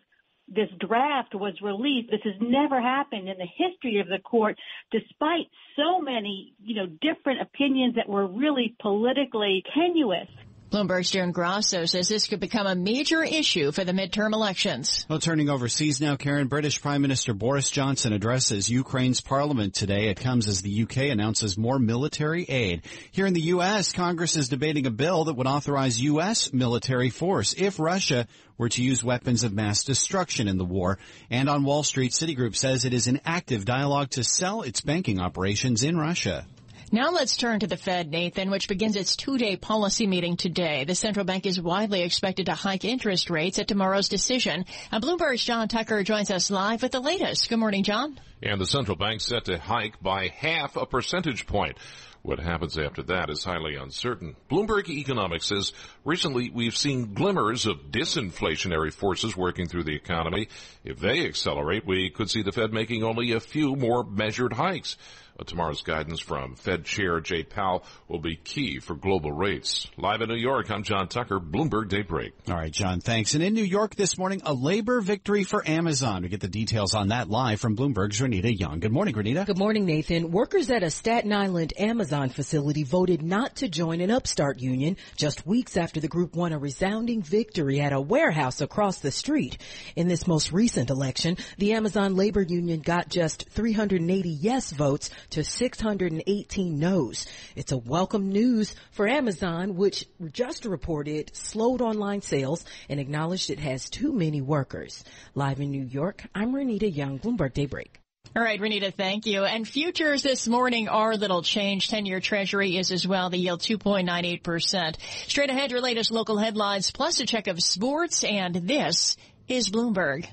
this 0.49 0.69
draft 0.87 1.35
was 1.35 1.55
released. 1.63 2.11
This 2.11 2.21
has 2.25 2.35
never 2.41 2.81
happened 2.81 3.29
in 3.29 3.39
the 3.39 3.47
history 3.57 4.01
of 4.01 4.09
the 4.09 4.19
court, 4.19 4.59
despite 4.91 5.47
so 5.77 6.01
many, 6.01 6.55
you 6.63 6.75
know, 6.75 6.87
different 7.01 7.41
opinions 7.41 7.95
that 7.95 8.09
were 8.09 8.27
really 8.27 8.75
politically 8.81 9.63
tenuous. 9.75 10.29
Bloomberg's 10.73 11.11
June 11.11 11.33
Grasso 11.33 11.85
says 11.85 12.09
this 12.09 12.27
could 12.27 12.41
become 12.41 12.67
a 12.67 12.75
major 12.75 13.23
issue 13.23 13.73
for 13.73 13.85
the 13.85 13.93
midterm 13.93 14.33
elections. 14.33 15.05
Well, 15.07 15.19
turning 15.19 15.51
overseas 15.51 16.01
now, 16.01 16.17
Karen, 16.17 16.49
British 16.49 16.81
Prime 16.81 17.03
Minister 17.03 17.35
Boris 17.35 17.69
Johnson 17.69 18.15
addresses 18.15 18.71
Ukraine's 18.71 19.21
parliament 19.21 19.75
today. 19.75 20.09
It 20.09 20.19
comes 20.19 20.49
as 20.49 20.63
the 20.63 20.85
UK 20.85 21.11
announces 21.11 21.59
more 21.59 21.79
military 21.79 22.45
aid. 22.45 22.87
Here 23.11 23.27
in 23.27 23.35
the 23.35 23.43
U.S., 23.43 23.93
Congress 23.93 24.35
is 24.35 24.49
debating 24.49 24.87
a 24.87 24.91
bill 24.91 25.25
that 25.25 25.35
would 25.35 25.47
authorize 25.47 26.01
U.S. 26.01 26.55
military 26.55 27.11
force 27.11 27.53
if 27.53 27.79
Russia 27.79 28.27
were 28.57 28.71
to 28.71 28.83
use 28.83 29.05
weapons 29.05 29.45
of 29.45 29.53
mass 29.53 29.85
destruction 29.85 30.49
in 30.49 30.57
the 30.57 30.65
war. 30.65 30.99
And 31.29 31.51
on 31.51 31.65
Wall 31.65 31.83
Street, 31.83 32.13
Citigroup 32.13 32.57
says 32.57 32.87
it 32.87 32.95
is 32.95 33.09
in 33.09 33.21
active 33.27 33.67
dialogue 33.67 34.09
to 34.13 34.25
sell 34.25 34.63
its 34.63 34.81
banking 34.81 35.21
operations 35.21 35.83
in 35.83 35.99
Russia. 35.99 36.47
Now 36.95 37.11
let's 37.11 37.39
turn 37.39 37.61
to 37.61 37.67
the 37.67 37.79
Fed, 37.79 38.11
Nathan, 38.11 38.51
which 38.51 38.69
begins 38.69 38.97
its 38.97 39.17
two-day 39.17 39.57
policy 39.57 40.07
meeting 40.07 40.37
today. 40.37 40.85
The 40.85 40.95
central 40.95 41.25
bank 41.25 41.47
is 41.47 41.59
widely 41.59 42.03
expected 42.03 42.47
to 42.47 42.53
hike 42.53 42.85
interest 42.85 43.31
rates 43.31 43.59
at 43.59 43.67
tomorrow's 43.67 44.11
decision. 44.11 44.67
And 44.91 45.03
Bloomberg's 45.03 45.43
John 45.43 45.69
Tucker 45.69 46.03
joins 46.03 46.31
us 46.31 46.51
live 46.51 46.83
with 46.83 46.93
the 46.93 47.01
latest. 47.01 47.49
Good 47.49 47.57
morning, 47.57 47.83
John. 47.83 48.21
And 48.43 48.61
the 48.61 48.67
central 48.67 48.99
bank 48.99 49.23
set 49.23 49.47
to 49.47 49.57
hike 49.57 50.03
by 50.03 50.29
half 50.29 50.77
a 50.77 50.85
percentage 50.85 51.47
point. 51.47 51.79
What 52.21 52.39
happens 52.39 52.77
after 52.77 53.03
that 53.05 53.31
is 53.31 53.43
highly 53.43 53.75
uncertain. 53.75 54.37
Bloomberg 54.51 54.91
Economics 54.91 55.47
says 55.47 55.73
recently 56.05 56.51
we've 56.51 56.77
seen 56.77 57.15
glimmers 57.15 57.65
of 57.65 57.91
disinflationary 57.91 58.93
forces 58.93 59.35
working 59.35 59.67
through 59.67 59.85
the 59.85 59.97
economy. 59.97 60.49
If 60.85 60.99
they 60.99 61.27
accelerate, 61.27 61.87
we 61.87 62.11
could 62.11 62.29
see 62.29 62.43
the 62.43 62.53
Fed 62.53 62.75
making 62.75 63.03
only 63.03 63.33
a 63.33 63.41
few 63.41 63.77
more 63.77 64.05
measured 64.05 64.53
hikes. 64.53 64.99
Uh, 65.39 65.45
tomorrow's 65.45 65.83
guidance 65.83 66.21
from 66.21 66.57
Fed 66.57 66.85
Chair 66.85 67.21
Jay 67.21 67.43
Powell 67.43 67.85
will 68.09 68.19
be 68.19 68.37
key 68.37 68.79
for 68.81 68.95
global 68.95 69.33
rates. 69.33 69.89
Live 69.97 70.21
in 70.21 70.29
New 70.29 70.37
York, 70.37 70.71
I'm 70.71 70.83
John 70.83 71.09
Tucker, 71.09 71.41
Bloomberg 71.41 71.89
Daybreak. 71.89 72.35
All 72.49 72.55
right, 72.55 72.71
John, 72.71 73.01
thanks. 73.01 73.35
And 73.35 73.43
in 73.43 73.55
New 73.55 73.65
York 73.65 73.95
this 73.95 74.19
morning, 74.19 74.43
a 74.45 74.53
labor 74.53 75.01
victory 75.01 75.45
for 75.45 75.67
Amazon. 75.67 76.23
We 76.23 76.29
get 76.29 76.41
the 76.41 76.49
details 76.49 76.95
on 76.95 77.09
that 77.09 77.31
live 77.31 77.61
from 77.61 77.77
Bloomberg's 77.77 78.21
Renita 78.21 78.59
Young. 78.59 78.81
Good 78.81 78.93
morning, 78.93 79.15
Renita. 79.15 79.47
Good 79.47 79.59
morning, 79.59 79.87
Nathan. 79.87 80.31
Workers 80.31 80.71
at 80.71 80.83
a 80.83 80.91
Staten 80.91 81.33
Island 81.33 81.73
Amazon 81.79 82.29
facility 82.29 82.85
voted 82.85 83.23
not 83.23 83.57
to 83.57 83.69
join 83.69 84.01
an 84.01 84.11
upstart 84.11 84.61
union 84.61 84.97
just 85.17 85.47
weeks 85.47 85.77
after 85.77 86.01
the 86.01 86.09
group 86.09 86.37
won 86.37 86.53
a 86.53 86.59
resounding 86.59 87.23
victory 87.23 87.81
at 87.81 87.93
a 87.93 88.01
warehouse 88.01 88.61
across 88.61 88.99
the 88.99 89.11
street. 89.11 89.57
In 89.97 90.09
this 90.09 90.27
most 90.27 90.53
recent 90.53 90.91
election, 90.91 91.39
the 91.57 91.73
Amazon 91.73 92.17
labor 92.17 92.43
union 92.43 92.81
got 92.81 93.09
just 93.09 93.49
380 93.51 94.29
yes 94.29 94.71
votes 94.73 95.11
to 95.33 95.43
618 95.43 96.79
no's. 96.79 97.27
It's 97.57 97.73
a 97.73 97.79
welcome 97.79 98.31
news 98.31 98.75
for 98.91 99.09
Amazon, 99.09 99.77
which 99.77 100.07
just 100.31 100.67
reported 100.67 101.35
slowed 101.35 101.81
online 101.81 102.21
sales 102.21 102.65
and 102.89 103.01
acknowledged 103.01 103.49
it 103.49 103.59
has 103.59 103.89
too 103.89 104.13
many 104.13 104.43
workers. 104.43 105.05
Live 105.35 105.61
in 105.61 105.71
New 105.71 105.85
York, 105.85 106.25
I'm 106.35 106.53
Renita 106.53 106.95
Young, 106.95 107.19
Bloomberg 107.19 107.55
Daybreak. 107.55 107.99
All 108.37 108.43
right, 108.43 108.61
Renita, 108.61 108.95
thank 108.95 109.27
you. 109.27 109.45
And 109.45 109.67
futures 109.67 110.23
this 110.23 110.47
morning 110.49 110.89
are 110.89 111.17
little 111.17 111.43
change. 111.43 111.89
10-year 111.89 112.21
treasury 112.21 112.77
is 112.77 112.93
as 112.93 113.07
well. 113.07 113.29
The 113.29 113.39
yield 113.39 113.61
2.98%. 113.61 114.97
Straight 115.29 115.51
ahead, 115.51 115.71
your 115.71 115.81
latest 115.81 116.11
local 116.11 116.39
headlines, 116.39 116.91
plus 116.91 117.21
a 117.21 117.27
check 117.27 117.47
of 117.47 117.63
sports. 117.63 118.25
And 118.25 118.55
this 118.55 119.17
is 119.49 119.69
Bloomberg. 119.69 120.27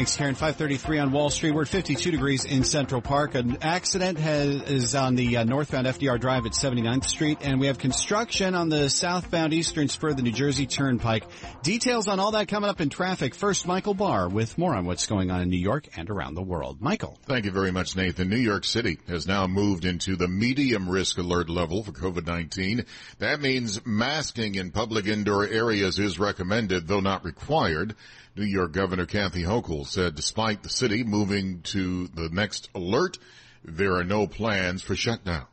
Thanks, 0.00 0.16
Karen. 0.16 0.34
533 0.34 0.98
on 0.98 1.12
Wall 1.12 1.28
Street. 1.28 1.50
We're 1.50 1.60
at 1.60 1.68
52 1.68 2.10
degrees 2.10 2.46
in 2.46 2.64
Central 2.64 3.02
Park. 3.02 3.34
An 3.34 3.58
accident 3.60 4.18
has, 4.18 4.62
is 4.62 4.94
on 4.94 5.14
the 5.14 5.36
uh, 5.36 5.44
northbound 5.44 5.86
FDR 5.86 6.18
Drive 6.18 6.46
at 6.46 6.52
79th 6.52 7.04
Street, 7.04 7.36
and 7.42 7.60
we 7.60 7.66
have 7.66 7.76
construction 7.76 8.54
on 8.54 8.70
the 8.70 8.88
southbound 8.88 9.52
eastern 9.52 9.88
spur 9.88 10.08
of 10.08 10.16
the 10.16 10.22
New 10.22 10.32
Jersey 10.32 10.66
Turnpike. 10.66 11.24
Details 11.62 12.08
on 12.08 12.18
all 12.18 12.30
that 12.30 12.48
coming 12.48 12.70
up 12.70 12.80
in 12.80 12.88
traffic. 12.88 13.34
First, 13.34 13.66
Michael 13.66 13.92
Barr 13.92 14.30
with 14.30 14.56
more 14.56 14.74
on 14.74 14.86
what's 14.86 15.06
going 15.06 15.30
on 15.30 15.42
in 15.42 15.50
New 15.50 15.58
York 15.58 15.86
and 15.98 16.08
around 16.08 16.34
the 16.34 16.42
world. 16.42 16.80
Michael. 16.80 17.18
Thank 17.26 17.44
you 17.44 17.50
very 17.50 17.70
much, 17.70 17.94
Nathan. 17.94 18.30
New 18.30 18.36
York 18.36 18.64
City 18.64 19.00
has 19.06 19.26
now 19.26 19.46
moved 19.46 19.84
into 19.84 20.16
the 20.16 20.28
medium 20.28 20.88
risk 20.88 21.18
alert 21.18 21.50
level 21.50 21.82
for 21.82 21.92
COVID-19. 21.92 22.86
That 23.18 23.42
means 23.42 23.84
masking 23.84 24.54
in 24.54 24.70
public 24.70 25.06
indoor 25.06 25.46
areas 25.46 25.98
is 25.98 26.18
recommended, 26.18 26.88
though 26.88 27.00
not 27.00 27.22
required. 27.22 27.96
New 28.36 28.44
York 28.44 28.72
Governor 28.72 29.06
Kathy 29.06 29.42
Hochul 29.42 29.86
said 29.86 30.14
despite 30.14 30.62
the 30.62 30.68
city 30.68 31.02
moving 31.02 31.62
to 31.62 32.06
the 32.08 32.28
next 32.30 32.70
alert, 32.74 33.18
there 33.64 33.94
are 33.96 34.04
no 34.04 34.26
plans 34.26 34.82
for 34.82 34.94
shutdowns. 34.94 35.46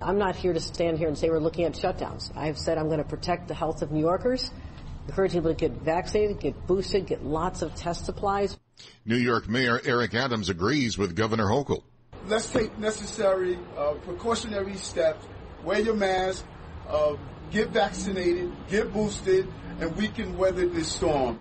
I'm 0.00 0.18
not 0.18 0.36
here 0.36 0.52
to 0.52 0.60
stand 0.60 0.98
here 0.98 1.08
and 1.08 1.16
say 1.16 1.28
we're 1.28 1.38
looking 1.38 1.64
at 1.64 1.72
shutdowns. 1.72 2.34
I've 2.36 2.58
said 2.58 2.78
I'm 2.78 2.86
going 2.86 2.98
to 2.98 3.08
protect 3.08 3.48
the 3.48 3.54
health 3.54 3.82
of 3.82 3.92
New 3.92 4.00
Yorkers, 4.00 4.50
encourage 5.08 5.32
people 5.32 5.50
to 5.50 5.56
get 5.56 5.72
vaccinated, 5.72 6.40
get 6.40 6.66
boosted, 6.66 7.06
get 7.06 7.24
lots 7.24 7.62
of 7.62 7.74
test 7.74 8.06
supplies. 8.06 8.58
New 9.04 9.16
York 9.16 9.48
Mayor 9.48 9.80
Eric 9.84 10.14
Adams 10.14 10.48
agrees 10.48 10.96
with 10.96 11.14
Governor 11.14 11.46
Hochul. 11.46 11.82
Let's 12.26 12.50
take 12.50 12.76
necessary 12.78 13.58
uh, 13.76 13.94
precautionary 14.04 14.76
steps. 14.76 15.26
Wear 15.64 15.80
your 15.80 15.94
mask, 15.94 16.44
uh, 16.88 17.16
get 17.50 17.68
vaccinated, 17.68 18.52
get 18.68 18.92
boosted, 18.92 19.46
and 19.80 19.94
we 19.96 20.08
can 20.08 20.36
weather 20.38 20.66
this 20.66 20.92
storm. 20.92 21.40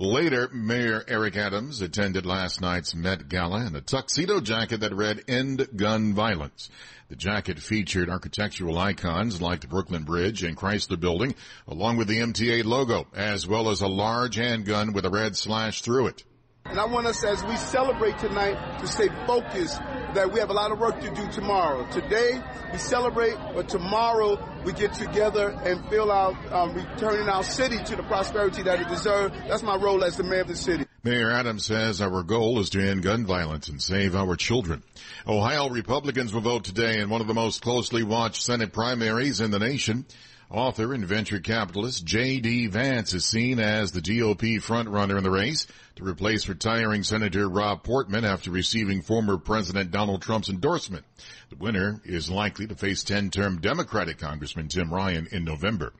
Later, 0.00 0.48
Mayor 0.52 1.04
Eric 1.08 1.36
Adams 1.36 1.80
attended 1.80 2.24
last 2.24 2.60
night's 2.60 2.94
Met 2.94 3.28
Gala 3.28 3.66
in 3.66 3.74
a 3.74 3.80
tuxedo 3.80 4.38
jacket 4.38 4.78
that 4.78 4.94
read 4.94 5.24
End 5.26 5.66
Gun 5.74 6.14
Violence. 6.14 6.70
The 7.08 7.16
jacket 7.16 7.58
featured 7.58 8.08
architectural 8.08 8.78
icons 8.78 9.42
like 9.42 9.60
the 9.60 9.66
Brooklyn 9.66 10.04
Bridge 10.04 10.44
and 10.44 10.56
Chrysler 10.56 11.00
Building, 11.00 11.34
along 11.66 11.96
with 11.96 12.06
the 12.06 12.20
MTA 12.20 12.64
logo, 12.64 13.08
as 13.12 13.44
well 13.44 13.70
as 13.70 13.80
a 13.80 13.88
large 13.88 14.36
handgun 14.36 14.92
with 14.92 15.04
a 15.04 15.10
red 15.10 15.36
slash 15.36 15.82
through 15.82 16.06
it. 16.06 16.22
And 16.70 16.78
I 16.78 16.84
want 16.84 17.06
us, 17.06 17.24
as 17.24 17.42
we 17.44 17.56
celebrate 17.56 18.18
tonight, 18.18 18.80
to 18.80 18.86
stay 18.86 19.08
focused 19.26 19.78
that 20.14 20.30
we 20.30 20.38
have 20.38 20.50
a 20.50 20.52
lot 20.52 20.70
of 20.70 20.78
work 20.78 21.00
to 21.00 21.10
do 21.10 21.26
tomorrow. 21.32 21.86
Today, 21.90 22.42
we 22.70 22.78
celebrate, 22.78 23.36
but 23.54 23.70
tomorrow, 23.70 24.38
we 24.64 24.74
get 24.74 24.92
together 24.92 25.48
and 25.64 25.88
feel 25.88 26.12
out, 26.12 26.36
um, 26.52 26.74
returning 26.74 27.26
our 27.26 27.42
city 27.42 27.82
to 27.84 27.96
the 27.96 28.02
prosperity 28.02 28.62
that 28.64 28.80
it 28.80 28.88
deserves. 28.88 29.34
That's 29.48 29.62
my 29.62 29.76
role 29.76 30.04
as 30.04 30.18
the 30.18 30.24
mayor 30.24 30.42
of 30.42 30.48
the 30.48 30.56
city. 30.56 30.84
Mayor 31.04 31.30
Adams 31.30 31.64
says 31.64 32.02
our 32.02 32.22
goal 32.22 32.58
is 32.58 32.68
to 32.70 32.86
end 32.86 33.02
gun 33.02 33.24
violence 33.24 33.68
and 33.68 33.80
save 33.80 34.14
our 34.14 34.36
children. 34.36 34.82
Ohio 35.26 35.70
Republicans 35.70 36.34
will 36.34 36.42
vote 36.42 36.64
today 36.64 37.00
in 37.00 37.08
one 37.08 37.22
of 37.22 37.28
the 37.28 37.34
most 37.34 37.62
closely 37.62 38.02
watched 38.02 38.42
Senate 38.42 38.74
primaries 38.74 39.40
in 39.40 39.50
the 39.50 39.58
nation. 39.58 40.04
Author 40.50 40.94
and 40.94 41.04
venture 41.04 41.40
capitalist 41.40 42.06
J.D. 42.06 42.68
Vance 42.68 43.12
is 43.12 43.26
seen 43.26 43.58
as 43.58 43.92
the 43.92 44.00
GOP 44.00 44.56
frontrunner 44.56 45.18
in 45.18 45.22
the 45.22 45.30
race 45.30 45.66
to 45.96 46.04
replace 46.04 46.48
retiring 46.48 47.02
Senator 47.02 47.46
Rob 47.46 47.82
Portman 47.82 48.24
after 48.24 48.50
receiving 48.50 49.02
former 49.02 49.36
President 49.36 49.90
Donald 49.90 50.22
Trump's 50.22 50.48
endorsement. 50.48 51.04
The 51.50 51.56
winner 51.56 52.00
is 52.02 52.30
likely 52.30 52.66
to 52.66 52.74
face 52.74 53.04
10-term 53.04 53.60
Democratic 53.60 54.16
Congressman 54.16 54.68
Tim 54.68 54.90
Ryan 54.90 55.28
in 55.30 55.44
November. 55.44 55.92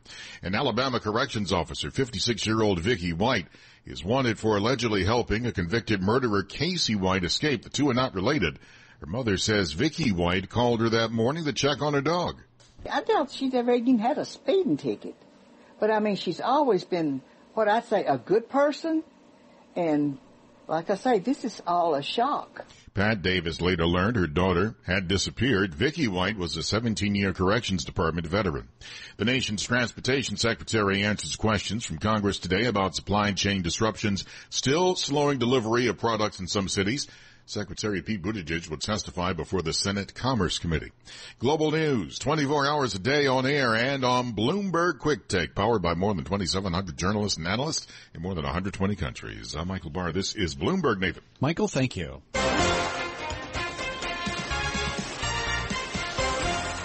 An 0.43 0.55
Alabama 0.55 0.99
corrections 0.99 1.53
officer, 1.53 1.91
56-year-old 1.91 2.81
Vicky 2.81 3.13
White, 3.13 3.49
is 3.85 4.03
wanted 4.03 4.39
for 4.39 4.57
allegedly 4.57 5.05
helping 5.05 5.45
a 5.45 5.53
convicted 5.53 6.01
murderer 6.01 6.43
Casey 6.43 6.95
White 6.95 7.25
escape. 7.25 7.65
The 7.65 7.69
two 7.69 7.91
are 7.91 7.95
not 7.95 8.15
related. 8.15 8.59
Her 9.01 9.07
mother 9.07 9.37
says 9.37 9.73
Vicky 9.73 10.11
White 10.11 10.49
called 10.49 10.81
her 10.81 10.89
that 10.89 11.13
morning 11.13 11.45
to 11.45 11.53
check 11.53 11.83
on 11.83 11.93
her 11.93 12.01
dog. 12.01 12.41
I 12.91 13.03
doubt 13.03 13.31
she's 13.31 13.55
ever 13.55 13.75
even 13.75 13.99
had 13.99 14.19
a 14.19 14.25
speeding 14.25 14.77
ticket. 14.77 15.15
But 15.81 15.91
I 15.91 16.01
mean, 16.01 16.17
she's 16.17 16.41
always 16.41 16.85
been 16.85 17.23
what 17.55 17.69
I'd 17.69 17.85
say 17.85 18.05
a 18.05 18.19
good 18.19 18.49
person. 18.49 19.03
And 19.77 20.19
like 20.67 20.91
I 20.91 20.97
say, 20.97 21.19
this 21.19 21.45
is 21.45 21.63
all 21.67 21.95
a 21.95 22.03
shock. 22.03 22.65
Pat 22.95 23.23
Davis 23.23 23.61
later 23.61 23.87
learned 23.87 24.17
her 24.17 24.27
daughter 24.27 24.75
had 24.85 25.09
disappeared. 25.09 25.75
Vicky 25.75 26.09
White 26.09 26.37
was 26.37 26.57
a 26.57 26.61
17-year 26.61 27.33
corrections 27.33 27.85
department 27.85 28.27
veteran. 28.27 28.69
The 29.19 29.25
nation's 29.25 29.63
transportation 29.63 30.37
secretary 30.37 31.03
answers 31.05 31.37
questions 31.37 31.87
from 31.87 31.99
Congress 31.99 32.39
today 32.39 32.65
about 32.65 32.97
supply 32.97 33.33
chain 33.33 33.63
disruptions 33.63 34.25
still 34.51 34.97
slowing 34.97 35.39
delivery 35.39 35.87
of 35.87 35.99
products 35.99 36.41
in 36.41 36.49
some 36.49 36.69
cities. 36.69 37.07
Secretary 37.49 38.03
Pete 38.03 38.21
Buttigieg 38.21 38.69
will 38.69 38.77
testify 38.77 39.33
before 39.33 39.63
the 39.63 39.73
Senate 39.73 40.15
Commerce 40.15 40.59
Committee. 40.59 40.93
Global 41.39 41.71
news, 41.71 42.19
24 42.19 42.67
hours 42.67 42.95
a 42.95 42.99
day 42.99 43.27
on 43.27 43.47
air 43.47 43.75
and 43.75 44.05
on 44.05 44.35
Bloomberg 44.35 44.99
Quick 44.99 45.29
Take, 45.29 45.55
powered 45.55 45.81
by 45.81 45.95
more 45.95 46.13
than 46.13 46.25
2,700 46.25 46.99
journalists 46.99 47.39
and 47.39 47.49
analysts 47.49 47.87
in 48.15 48.21
more 48.21 48.35
than 48.35 48.45
120 48.45 48.97
countries. 48.97 49.55
I'm 49.55 49.69
Michael 49.69 49.89
Barr. 49.89 50.13
This 50.13 50.35
is 50.35 50.55
Bloomberg, 50.55 50.99
Nathan. 50.99 51.23
Michael, 51.41 51.69
thank 51.69 51.97
you. 51.97 52.21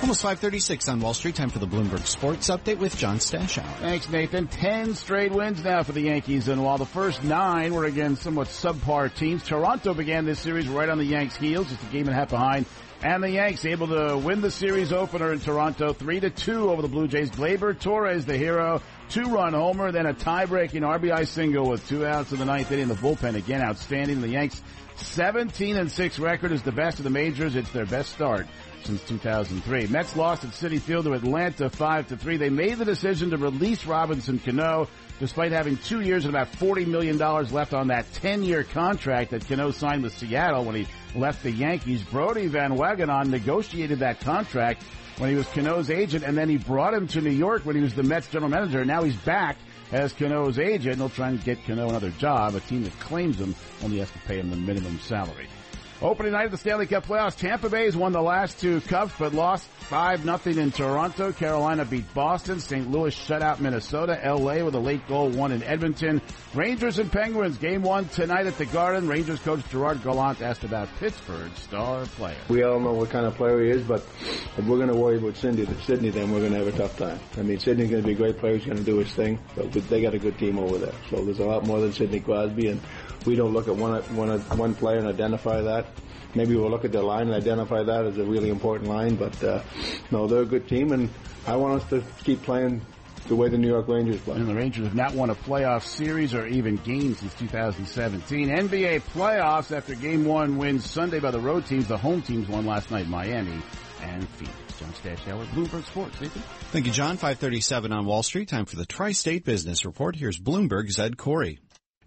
Almost 0.03 0.21
536 0.21 0.89
on 0.89 0.99
Wall 0.99 1.13
Street. 1.13 1.35
Time 1.35 1.49
for 1.49 1.59
the 1.59 1.65
Bloomberg 1.65 2.05
Sports 2.05 2.49
Update 2.49 2.77
with 2.77 2.97
John 2.97 3.19
Stashower. 3.19 3.63
Thanks, 3.77 4.09
Nathan. 4.09 4.47
Ten 4.47 4.95
straight 4.95 5.31
wins 5.31 5.63
now 5.63 5.83
for 5.83 5.93
the 5.93 6.01
Yankees, 6.01 6.49
and 6.49 6.61
while 6.61 6.77
the 6.77 6.85
first 6.85 7.23
nine 7.23 7.73
were 7.73 7.85
against 7.85 8.21
somewhat 8.21 8.49
subpar 8.49 9.15
teams, 9.15 9.43
Toronto 9.43 9.93
began 9.93 10.25
this 10.25 10.41
series 10.41 10.67
right 10.67 10.89
on 10.89 10.97
the 10.97 11.05
Yanks' 11.05 11.37
heels, 11.37 11.69
just 11.69 11.81
a 11.83 11.85
game 11.85 12.01
and 12.01 12.09
a 12.09 12.15
half 12.15 12.27
behind. 12.27 12.65
And 13.01 13.23
the 13.23 13.29
Yanks 13.29 13.63
able 13.63 13.87
to 13.87 14.17
win 14.17 14.41
the 14.41 14.51
series 14.51 14.91
opener 14.91 15.31
in 15.31 15.39
Toronto, 15.39 15.93
three 15.93 16.19
to 16.19 16.29
two 16.29 16.69
over 16.69 16.81
the 16.81 16.89
Blue 16.89 17.07
Jays. 17.07 17.29
Gleyber 17.31 17.79
Torres, 17.79 18.25
the 18.25 18.37
hero, 18.37 18.81
two-run 19.07 19.53
homer, 19.53 19.93
then 19.93 20.05
a 20.05 20.13
tie-breaking 20.13 20.81
RBI 20.81 21.25
single 21.25 21.69
with 21.69 21.87
two 21.87 22.05
outs 22.05 22.33
in 22.33 22.39
the 22.39 22.45
ninth 22.45 22.69
inning. 22.73 22.89
The 22.89 22.95
bullpen 22.95 23.35
again 23.35 23.61
outstanding. 23.61 24.19
The 24.19 24.27
Yanks 24.27 24.61
17 24.97 25.77
and 25.77 25.89
6 25.89 26.19
record 26.19 26.51
is 26.51 26.61
the 26.61 26.73
best 26.73 26.97
of 26.97 27.05
the 27.05 27.09
majors. 27.09 27.55
It's 27.55 27.69
their 27.69 27.85
best 27.85 28.11
start 28.11 28.47
since 28.85 29.01
2003. 29.03 29.87
Mets 29.87 30.15
lost 30.15 30.43
at 30.43 30.51
Citi 30.51 30.79
Field 30.79 31.05
to 31.05 31.13
Atlanta 31.13 31.69
5 31.69 32.07
to 32.07 32.17
3. 32.17 32.37
They 32.37 32.49
made 32.49 32.77
the 32.77 32.85
decision 32.85 33.29
to 33.31 33.37
release 33.37 33.85
Robinson 33.85 34.39
Cano 34.39 34.87
despite 35.19 35.51
having 35.51 35.77
two 35.77 36.01
years 36.01 36.25
and 36.25 36.35
about 36.35 36.51
$40 36.51 36.87
million 36.87 37.17
left 37.17 37.73
on 37.73 37.87
that 37.87 38.05
10-year 38.13 38.63
contract 38.63 39.31
that 39.31 39.47
Cano 39.47 39.71
signed 39.71 40.03
with 40.03 40.17
Seattle 40.17 40.65
when 40.65 40.75
he 40.75 40.87
left 41.15 41.43
the 41.43 41.51
Yankees. 41.51 42.01
Brodie 42.03 42.47
Van 42.47 42.71
Wagenen 42.71 43.27
negotiated 43.27 43.99
that 43.99 44.19
contract 44.19 44.83
when 45.17 45.29
he 45.29 45.35
was 45.35 45.47
Cano's 45.47 45.89
agent, 45.89 46.23
and 46.23 46.37
then 46.37 46.49
he 46.49 46.57
brought 46.57 46.93
him 46.93 47.07
to 47.07 47.21
New 47.21 47.29
York 47.29 47.65
when 47.65 47.75
he 47.75 47.81
was 47.81 47.93
the 47.93 48.03
Mets 48.03 48.27
general 48.27 48.49
manager. 48.49 48.83
Now 48.83 49.03
he's 49.03 49.15
back 49.17 49.57
as 49.91 50.11
Cano's 50.11 50.59
agent. 50.59 50.97
He'll 50.97 51.09
try 51.09 51.29
and 51.29 51.43
get 51.43 51.63
Cano 51.65 51.89
another 51.89 52.09
job. 52.11 52.55
A 52.55 52.59
team 52.59 52.83
that 52.83 52.99
claims 52.99 53.39
him 53.39 53.55
only 53.83 53.99
has 53.99 54.09
to 54.11 54.19
pay 54.19 54.39
him 54.39 54.49
the 54.49 54.57
minimum 54.57 54.99
salary. 54.99 55.47
Opening 56.03 56.33
night 56.33 56.43
of 56.47 56.51
the 56.51 56.57
Stanley 56.57 56.85
Cup 56.85 57.05
playoffs, 57.05 57.37
Tampa 57.37 57.69
Bay's 57.69 57.95
won 57.95 58.11
the 58.11 58.21
last 58.21 58.59
two 58.59 58.81
cups, 58.81 59.13
but 59.17 59.33
lost 59.33 59.65
5 59.87 60.25
nothing 60.25 60.57
in 60.57 60.69
Toronto. 60.69 61.31
Carolina 61.31 61.85
beat 61.85 62.13
Boston. 62.13 62.59
St. 62.59 62.91
Louis 62.91 63.13
shut 63.13 63.41
out 63.41 63.61
Minnesota. 63.61 64.19
LA 64.21 64.65
with 64.65 64.75
a 64.75 64.79
late 64.79 65.07
goal 65.07 65.29
won 65.29 65.53
in 65.53 65.63
Edmonton. 65.63 66.21
Rangers 66.53 66.99
and 66.99 67.09
Penguins 67.09 67.57
game 67.57 67.83
one 67.83 68.09
tonight 68.09 68.47
at 68.47 68.57
the 68.57 68.65
Garden. 68.65 69.07
Rangers 69.07 69.39
coach 69.39 69.61
Gerard 69.69 70.03
Gallant 70.03 70.41
asked 70.41 70.65
about 70.65 70.89
Pittsburgh's 70.99 71.57
star 71.59 72.05
player. 72.05 72.35
We 72.49 72.63
all 72.63 72.81
know 72.81 72.91
what 72.91 73.09
kind 73.09 73.25
of 73.25 73.35
player 73.35 73.63
he 73.63 73.69
is, 73.69 73.83
but 73.83 74.01
if 74.57 74.65
we're 74.65 74.75
going 74.75 74.91
to 74.91 74.97
worry 74.97 75.19
about 75.19 75.37
Cindy, 75.37 75.65
Sidney, 75.85 76.09
then 76.09 76.33
we're 76.33 76.41
going 76.41 76.51
to 76.51 76.57
have 76.57 76.67
a 76.67 76.77
tough 76.77 76.97
time. 76.97 77.21
I 77.37 77.43
mean, 77.43 77.59
Sidney's 77.59 77.89
going 77.89 78.03
to 78.03 78.07
be 78.07 78.13
a 78.13 78.17
great 78.17 78.39
player. 78.39 78.57
He's 78.57 78.65
going 78.65 78.77
to 78.77 78.83
do 78.83 78.97
his 78.97 79.13
thing, 79.13 79.39
but 79.55 79.71
they 79.71 80.01
got 80.01 80.13
a 80.13 80.19
good 80.19 80.37
team 80.37 80.59
over 80.59 80.77
there. 80.77 80.95
So 81.09 81.23
there's 81.23 81.39
a 81.39 81.45
lot 81.45 81.65
more 81.65 81.79
than 81.79 81.93
Sidney 81.93 82.19
Crosby, 82.19 82.67
and 82.67 82.81
we 83.25 83.35
don't 83.35 83.53
look 83.53 83.67
at 83.67 83.75
one, 83.75 84.01
one, 84.15 84.39
one 84.39 84.75
player 84.75 84.97
and 84.97 85.07
identify 85.07 85.61
that. 85.61 85.87
Maybe 86.35 86.55
we'll 86.55 86.69
look 86.69 86.85
at 86.85 86.91
their 86.91 87.03
line 87.03 87.27
and 87.27 87.33
identify 87.33 87.83
that 87.83 88.05
as 88.05 88.17
a 88.17 88.23
really 88.23 88.49
important 88.49 88.89
line, 88.89 89.15
but 89.15 89.43
uh, 89.43 89.61
no, 90.09 90.27
they're 90.27 90.41
a 90.41 90.45
good 90.45 90.67
team, 90.67 90.91
and 90.91 91.09
I 91.45 91.55
want 91.55 91.81
us 91.81 91.89
to 91.91 92.03
keep 92.23 92.41
playing 92.41 92.81
the 93.27 93.35
way 93.35 93.49
the 93.49 93.57
New 93.57 93.67
York 93.67 93.87
Rangers 93.87 94.19
play. 94.21 94.35
And 94.35 94.47
the 94.47 94.55
Rangers 94.55 94.85
have 94.85 94.95
not 94.95 95.13
won 95.13 95.29
a 95.29 95.35
playoff 95.35 95.83
series 95.83 96.33
or 96.33 96.47
even 96.47 96.77
game 96.77 97.15
since 97.15 97.33
2017. 97.35 98.49
NBA 98.49 99.01
playoffs 99.13 99.75
after 99.75 99.95
game 99.95 100.25
one 100.25 100.57
wins 100.57 100.89
Sunday 100.89 101.19
by 101.19 101.31
the 101.31 101.39
road 101.39 101.65
teams. 101.65 101.87
The 101.87 101.97
home 101.97 102.21
teams 102.21 102.47
won 102.47 102.65
last 102.65 102.91
night, 102.91 103.07
Miami 103.07 103.61
and 104.01 104.27
Phoenix. 104.29 104.57
John 104.79 104.91
Stashower, 104.93 105.45
Bloomberg 105.47 105.85
Sports. 105.85 106.19
Nathan? 106.19 106.41
Thank 106.71 106.87
you, 106.87 106.91
John. 106.91 107.17
537 107.17 107.93
on 107.93 108.05
Wall 108.05 108.23
Street. 108.23 108.49
Time 108.49 108.65
for 108.65 108.75
the 108.75 108.85
Tri-State 108.85 109.45
Business 109.45 109.85
Report. 109.85 110.15
Here's 110.15 110.39
Bloomberg's 110.39 110.99
Ed 110.99 111.15
Corey. 111.15 111.59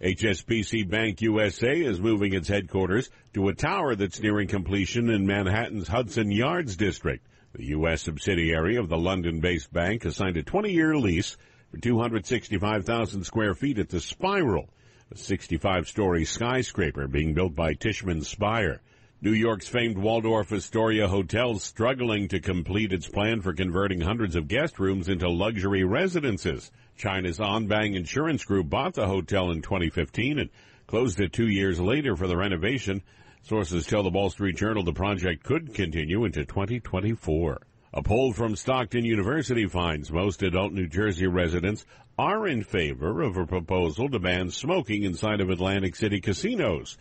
HSBC 0.02 0.90
Bank 0.90 1.22
USA 1.22 1.72
is 1.72 1.98
moving 1.98 2.35
its 2.35 2.48
headquarters 2.48 3.09
to 3.32 3.48
a 3.48 3.54
tower 3.54 3.94
that's 3.94 4.20
nearing 4.20 4.46
completion 4.46 5.09
in 5.09 5.26
Manhattan's 5.26 5.88
Hudson 5.88 6.30
Yards 6.30 6.76
district. 6.76 7.26
The 7.54 7.68
U.S. 7.68 8.02
subsidiary 8.02 8.76
of 8.76 8.90
the 8.90 8.98
London-based 8.98 9.72
bank 9.72 10.02
has 10.02 10.16
signed 10.16 10.37
a 10.37 10.42
20-year 10.42 10.98
lease 10.98 11.38
for 11.70 11.78
265,000 11.78 13.24
square 13.24 13.54
feet 13.54 13.78
at 13.78 13.88
the 13.88 14.00
Spiral, 14.00 14.68
a 15.11 15.14
65-story 15.14 16.26
skyscraper 16.26 17.09
being 17.09 17.32
built 17.32 17.54
by 17.54 17.72
Tishman 17.72 18.22
Speyer. 18.22 18.82
New 19.22 19.33
York's 19.33 19.66
famed 19.66 19.96
Waldorf 19.96 20.52
Astoria 20.52 21.09
Hotel 21.09 21.59
struggling 21.59 22.29
to 22.29 22.38
complete 22.38 22.92
its 22.92 23.09
plan 23.09 23.40
for 23.40 23.55
converting 23.55 24.02
hundreds 24.02 24.37
of 24.37 24.46
guest 24.46 24.79
rooms 24.79 25.09
into 25.09 25.26
luxury 25.31 25.85
residences. 25.85 26.70
China's 26.98 27.38
Anbang 27.38 27.96
Insurance 27.96 28.44
Group 28.44 28.68
bought 28.68 28.92
the 28.92 29.07
hotel 29.07 29.50
in 29.52 29.62
2015 29.62 30.38
and 30.38 30.50
closed 30.87 31.18
it 31.18 31.33
two 31.33 31.48
years 31.48 31.81
later 31.81 32.14
for 32.14 32.26
the 32.26 32.37
renovation. 32.37 33.02
Sources 33.42 33.87
tell 33.87 34.02
the 34.02 34.11
Wall 34.11 34.29
Street 34.29 34.57
Journal 34.57 34.85
the 34.85 34.92
project 34.92 35.42
could 35.42 35.72
continue 35.72 36.26
into 36.26 36.44
2024. 36.44 37.62
A 37.94 38.02
poll 38.02 38.35
from 38.35 38.55
Stockton 38.55 39.07
University 39.07 39.66
finds 39.66 40.12
most 40.12 40.42
adult 40.42 40.74
New 40.74 40.88
Jersey 40.88 41.26
residents 41.26 41.87
are 42.18 42.46
in 42.46 42.62
favor 42.62 43.22
of 43.22 43.38
a 43.38 43.46
proposal 43.46 44.11
to 44.11 44.18
ban 44.18 44.50
smoking 44.50 45.05
inside 45.05 45.40
of 45.40 45.48
Atlantic 45.48 45.96
City 45.96 46.20
casinos. 46.20 46.98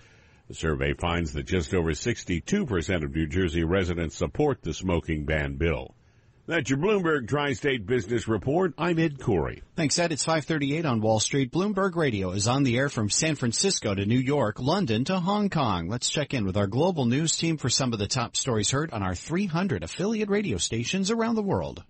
The 0.47 0.53
survey 0.53 0.93
finds 0.93 1.33
that 1.33 1.47
just 1.47 1.73
over 1.73 1.91
62% 1.91 3.03
of 3.03 3.15
New 3.15 3.25
Jersey 3.25 3.63
residents 3.63 4.15
support 4.15 4.61
the 4.61 4.73
smoking 4.73 5.25
ban 5.25 5.55
bill. 5.55 5.95
That's 6.47 6.69
your 6.69 6.77
Bloomberg 6.77 7.27
Tri-State 7.27 7.87
Business 7.87 8.27
Report. 8.27 8.75
I'm 8.77 8.99
Ed 8.99 9.19
Corey. 9.19 9.63
Thanks, 9.75 9.97
Ed. 9.97 10.11
It's 10.11 10.25
538 10.25 10.85
on 10.85 11.01
Wall 11.01 11.19
Street. 11.19 11.51
Bloomberg 11.51 11.95
Radio 11.95 12.29
is 12.29 12.47
on 12.47 12.61
the 12.61 12.77
air 12.77 12.89
from 12.89 13.09
San 13.09 13.33
Francisco 13.33 13.95
to 13.95 14.05
New 14.05 14.19
York, 14.19 14.59
London 14.59 15.05
to 15.05 15.19
Hong 15.19 15.49
Kong. 15.49 15.89
Let's 15.89 16.11
check 16.11 16.35
in 16.35 16.45
with 16.45 16.57
our 16.57 16.67
global 16.67 17.05
news 17.05 17.35
team 17.35 17.57
for 17.57 17.69
some 17.69 17.93
of 17.93 17.97
the 17.97 18.07
top 18.07 18.35
stories 18.35 18.69
heard 18.69 18.91
on 18.91 19.01
our 19.01 19.15
300 19.15 19.81
affiliate 19.81 20.29
radio 20.29 20.57
stations 20.57 21.09
around 21.09 21.33
the 21.33 21.41
world. 21.41 21.83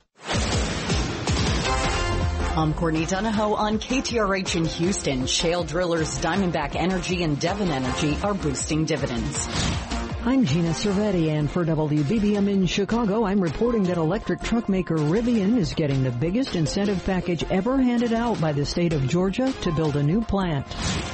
I'm 2.57 2.73
Courtney 2.73 3.05
Donahoe 3.05 3.53
on 3.53 3.79
KTRH 3.79 4.55
in 4.55 4.63
Houston. 4.63 5.27
Shale 5.27 5.65
drillers 5.65 6.17
Diamondback 6.19 6.77
Energy 6.77 7.21
and 7.23 7.37
Devon 7.37 7.69
Energy 7.69 8.17
are 8.23 8.33
boosting 8.33 8.85
dividends. 8.85 9.94
I'm 10.27 10.43
Gina 10.43 10.69
Cervetti, 10.69 11.29
and 11.29 11.51
for 11.51 11.63
WBBM 11.63 12.49
in 12.49 12.65
Chicago, 12.65 13.25
I'm 13.25 13.39
reporting 13.39 13.83
that 13.83 13.97
electric 13.97 14.41
truck 14.41 14.67
maker 14.67 14.97
Rivian 14.97 15.55
is 15.55 15.75
getting 15.75 16.01
the 16.01 16.09
biggest 16.09 16.55
incentive 16.55 17.05
package 17.05 17.43
ever 17.51 17.77
handed 17.77 18.11
out 18.11 18.41
by 18.41 18.51
the 18.51 18.65
state 18.65 18.93
of 18.93 19.07
Georgia 19.07 19.53
to 19.61 19.71
build 19.73 19.95
a 19.95 20.01
new 20.01 20.21
plant. 20.21 20.65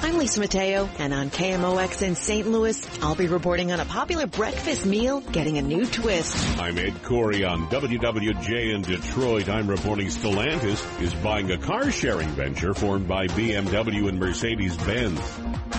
I'm 0.02 0.17
Lisa 0.17 0.39
Mateo, 0.39 0.89
and 0.97 1.13
on 1.13 1.30
KMOX 1.30 2.02
in 2.04 2.15
St. 2.15 2.47
Louis, 2.47 3.04
I'll 3.04 3.15
be 3.15 3.28
reporting 3.28 3.74
on 3.74 3.82
a 3.82 3.86
popular 3.86 4.28
breakfast 4.28 4.86
meal 4.86 5.19
getting 5.19 5.58
a 5.58 5.62
new 5.62 5.86
twist. 5.86 6.34
I'm 6.58 6.78
Ed 6.78 7.04
Corey 7.04 7.43
on 7.43 7.67
WWJ 7.67 8.74
in 8.74 8.82
Detroit. 8.82 9.50
I'm 9.50 9.67
reporting 9.67 10.08
Stellantis 10.08 11.02
is 11.02 11.13
buying 11.15 11.52
a 11.52 11.58
car 11.58 11.91
sharing 11.91 12.30
venture 12.30 12.74
formed 12.74 13.10
by 13.10 13.28
BMW 13.28 14.08
and 14.08 14.17
Mercedes-Benz. 14.17 15.19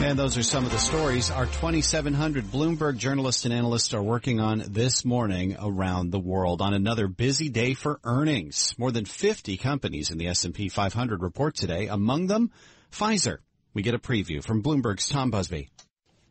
And 0.02 0.18
those 0.18 0.36
are 0.36 0.42
some 0.42 0.64
of 0.64 0.72
the 0.72 0.78
stories 0.78 1.30
our 1.30 1.46
2,700 1.46 2.46
Bloomberg 2.46 2.98
journalists 3.22 3.44
and 3.44 3.54
analysts 3.54 3.94
are 3.94 4.02
working 4.02 4.40
on 4.40 4.64
this 4.66 5.04
morning 5.04 5.56
around 5.62 6.10
the 6.10 6.18
world 6.18 6.60
on 6.60 6.74
another 6.74 7.06
busy 7.06 7.48
day 7.48 7.72
for 7.72 8.00
earnings. 8.02 8.74
More 8.78 8.90
than 8.90 9.04
50 9.04 9.58
companies 9.58 10.10
in 10.10 10.18
the 10.18 10.26
S&P 10.26 10.68
500 10.68 11.22
report 11.22 11.54
today, 11.54 11.86
among 11.86 12.26
them 12.26 12.50
Pfizer. 12.90 13.38
We 13.74 13.82
get 13.82 13.94
a 13.94 14.00
preview 14.00 14.42
from 14.42 14.60
Bloomberg's 14.60 15.08
Tom 15.08 15.30
Busby. 15.30 15.68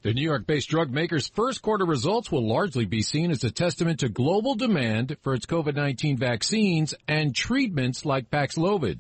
The 0.02 0.14
New 0.14 0.22
York-based 0.22 0.68
drug 0.68 0.92
maker's 0.92 1.30
first 1.30 1.62
quarter 1.62 1.86
results 1.86 2.30
will 2.30 2.46
largely 2.46 2.84
be 2.84 3.04
seen 3.04 3.32
as 3.32 3.46
a 3.46 3.52
testament 3.52 4.02
to 4.02 4.10
global 4.10 4.56
demand 4.56 5.16
for 5.22 5.34
its 5.34 5.46
COVID-19 5.46 6.20
vaccines 6.20 6.94
and 7.08 7.34
treatments 7.34 8.04
like 8.04 8.30
Paxlovid. 8.30 9.00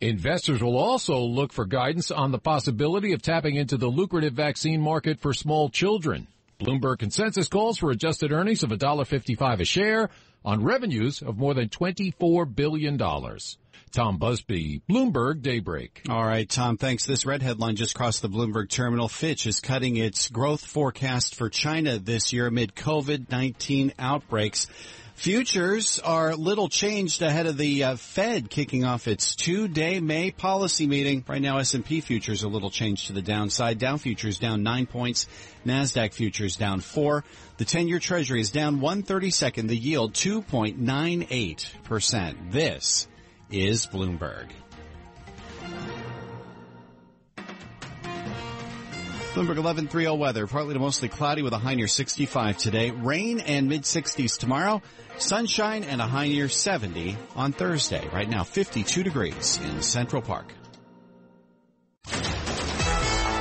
Investors 0.00 0.62
will 0.62 0.78
also 0.78 1.18
look 1.18 1.52
for 1.52 1.66
guidance 1.66 2.10
on 2.10 2.32
the 2.32 2.38
possibility 2.38 3.12
of 3.12 3.20
tapping 3.20 3.56
into 3.56 3.76
the 3.76 3.88
lucrative 3.88 4.32
vaccine 4.32 4.80
market 4.80 5.20
for 5.20 5.34
small 5.34 5.68
children. 5.68 6.26
Bloomberg 6.62 6.98
consensus 6.98 7.48
calls 7.48 7.78
for 7.78 7.90
adjusted 7.90 8.32
earnings 8.32 8.62
of 8.62 8.70
$1.55 8.70 9.60
a 9.60 9.64
share 9.64 10.10
on 10.44 10.62
revenues 10.62 11.20
of 11.22 11.36
more 11.36 11.54
than 11.54 11.68
$24 11.68 12.54
billion. 12.54 12.98
Tom 12.98 14.16
Busby, 14.16 14.80
Bloomberg 14.88 15.42
Daybreak. 15.42 16.02
All 16.08 16.24
right, 16.24 16.48
Tom, 16.48 16.78
thanks. 16.78 17.04
This 17.04 17.26
red 17.26 17.42
headline 17.42 17.76
just 17.76 17.94
crossed 17.94 18.22
the 18.22 18.28
Bloomberg 18.28 18.70
terminal. 18.70 19.08
Fitch 19.08 19.46
is 19.46 19.60
cutting 19.60 19.96
its 19.96 20.28
growth 20.28 20.64
forecast 20.64 21.34
for 21.34 21.50
China 21.50 21.98
this 21.98 22.32
year 22.32 22.46
amid 22.46 22.74
COVID-19 22.74 23.92
outbreaks. 23.98 24.68
Futures 25.22 26.00
are 26.00 26.34
little 26.34 26.68
changed 26.68 27.22
ahead 27.22 27.46
of 27.46 27.56
the 27.56 27.84
uh, 27.84 27.94
Fed 27.94 28.50
kicking 28.50 28.84
off 28.84 29.06
its 29.06 29.36
two-day 29.36 30.00
May 30.00 30.32
policy 30.32 30.88
meeting. 30.88 31.24
Right 31.28 31.40
now, 31.40 31.58
S&P 31.58 32.00
futures 32.00 32.42
a 32.42 32.48
little 32.48 32.70
changed 32.70 33.06
to 33.06 33.12
the 33.12 33.22
downside. 33.22 33.78
Dow 33.78 33.98
futures 33.98 34.40
down 34.40 34.64
nine 34.64 34.86
points. 34.86 35.28
Nasdaq 35.64 36.12
futures 36.12 36.56
down 36.56 36.80
four. 36.80 37.22
The 37.58 37.64
10-year 37.64 38.00
Treasury 38.00 38.40
is 38.40 38.50
down 38.50 38.80
132nd. 38.80 39.68
The 39.68 39.76
yield 39.76 40.14
2.98 40.14 41.84
percent. 41.84 42.50
This 42.50 43.06
is 43.48 43.86
Bloomberg. 43.86 44.48
Bloomberg 49.32 49.56
1130 49.56 50.18
weather, 50.18 50.46
partly 50.46 50.74
to 50.74 50.78
mostly 50.78 51.08
cloudy 51.08 51.40
with 51.40 51.54
a 51.54 51.58
high 51.58 51.74
near 51.74 51.88
65 51.88 52.58
today. 52.58 52.90
Rain 52.90 53.40
and 53.40 53.66
mid 53.66 53.82
60s 53.82 54.38
tomorrow. 54.38 54.82
Sunshine 55.16 55.84
and 55.84 56.02
a 56.02 56.06
high 56.06 56.28
near 56.28 56.50
70 56.50 57.16
on 57.34 57.52
Thursday. 57.52 58.06
Right 58.12 58.28
now 58.28 58.44
52 58.44 59.02
degrees 59.02 59.58
in 59.64 59.80
Central 59.80 60.20
Park. 60.20 60.52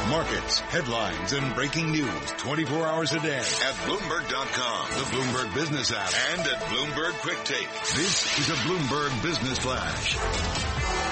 Markets, 0.10 0.60
headlines, 0.62 1.34
and 1.34 1.56
breaking 1.56 1.92
news 1.92 2.32
24 2.38 2.86
hours 2.86 3.12
a 3.12 3.20
day 3.20 3.38
at 3.38 3.76
Bloomberg.com, 3.86 4.90
the 4.92 5.06
Bloomberg 5.16 5.54
Business 5.54 5.92
app, 5.92 6.12
and 6.32 6.42
at 6.42 6.62
Bloomberg 6.64 7.14
Quick 7.22 7.44
Take. 7.44 7.70
This 7.96 8.40
is 8.40 8.50
a 8.50 8.56
Bloomberg 8.64 9.24
Business 9.24 9.60
Flash. 9.60 11.11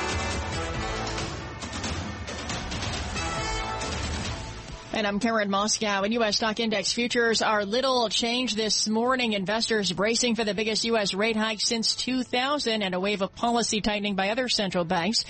And 4.91 5.05
I'm 5.05 5.19
Karen 5.19 5.49
Moskow 5.49 6.03
And 6.03 6.13
U.S. 6.13 6.37
stock 6.37 6.59
index 6.59 6.91
futures 6.91 7.43
are 7.43 7.63
little 7.63 8.09
change 8.09 8.55
this 8.55 8.87
morning. 8.87 9.33
Investors 9.33 9.91
bracing 9.91 10.33
for 10.33 10.43
the 10.43 10.55
biggest 10.55 10.83
U.S. 10.85 11.13
rate 11.13 11.35
hike 11.35 11.61
since 11.61 11.95
2000 11.95 12.81
and 12.81 12.95
a 12.95 12.99
wave 12.99 13.21
of 13.21 13.35
policy 13.35 13.81
tightening 13.81 14.15
by 14.15 14.29
other 14.29 14.49
central 14.49 14.83
banks. 14.83 15.25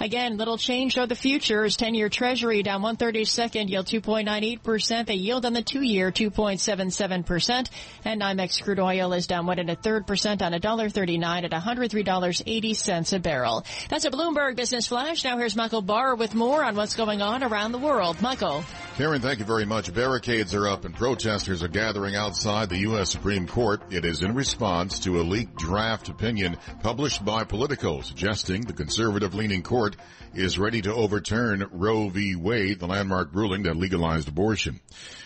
Again, 0.00 0.36
little 0.36 0.58
change 0.58 0.98
of 0.98 1.08
the 1.08 1.14
futures. 1.14 1.76
10-year 1.76 2.08
treasury 2.08 2.64
down 2.64 2.82
132nd, 2.82 3.68
yield 3.68 3.86
2.98%. 3.86 5.06
The 5.06 5.14
yield 5.14 5.46
on 5.46 5.52
the 5.52 5.62
two-year 5.62 6.10
2.77%. 6.10 7.68
And 8.04 8.20
NYMEX 8.20 8.62
crude 8.64 8.80
oil 8.80 9.12
is 9.12 9.28
down 9.28 9.46
one 9.46 9.60
and 9.60 9.70
a 9.70 9.76
third 9.76 10.08
percent 10.08 10.42
on 10.42 10.52
$1.39 10.52 11.44
at 11.44 11.50
$103.80 11.52 13.12
a 13.12 13.18
barrel. 13.20 13.64
That's 13.88 14.04
a 14.06 14.10
Bloomberg 14.10 14.56
Business 14.56 14.88
Flash. 14.88 15.22
Now 15.22 15.38
here's 15.38 15.54
Michael 15.54 15.82
Barr 15.82 16.16
with 16.16 16.34
more 16.34 16.64
on 16.64 16.74
what's 16.74 16.96
going 16.96 17.22
on 17.22 17.44
around 17.44 17.70
the 17.70 17.78
world. 17.78 18.20
Michael. 18.20 18.64
Thank 19.04 19.38
you 19.38 19.44
very 19.44 19.66
much. 19.66 19.92
Barricades 19.92 20.54
are 20.54 20.66
up 20.66 20.86
and 20.86 20.94
protesters 20.94 21.62
are 21.62 21.68
gathering 21.68 22.16
outside 22.16 22.70
the 22.70 22.78
U.S. 22.78 23.10
Supreme 23.10 23.46
Court. 23.46 23.82
It 23.92 24.02
is 24.06 24.22
in 24.22 24.34
response 24.34 25.00
to 25.00 25.20
a 25.20 25.22
leaked 25.22 25.56
draft 25.56 26.08
opinion 26.08 26.56
published 26.82 27.22
by 27.22 27.44
Politico 27.44 28.00
suggesting 28.00 28.62
the 28.62 28.72
conservative 28.72 29.34
leaning 29.34 29.62
court 29.62 29.96
is 30.32 30.58
ready 30.58 30.80
to 30.82 30.94
overturn 30.94 31.68
Roe 31.70 32.08
v. 32.08 32.34
Wade, 32.34 32.80
the 32.80 32.86
landmark 32.86 33.34
ruling 33.34 33.64
that 33.64 33.76
legalized 33.76 34.28
abortion. 34.28 34.80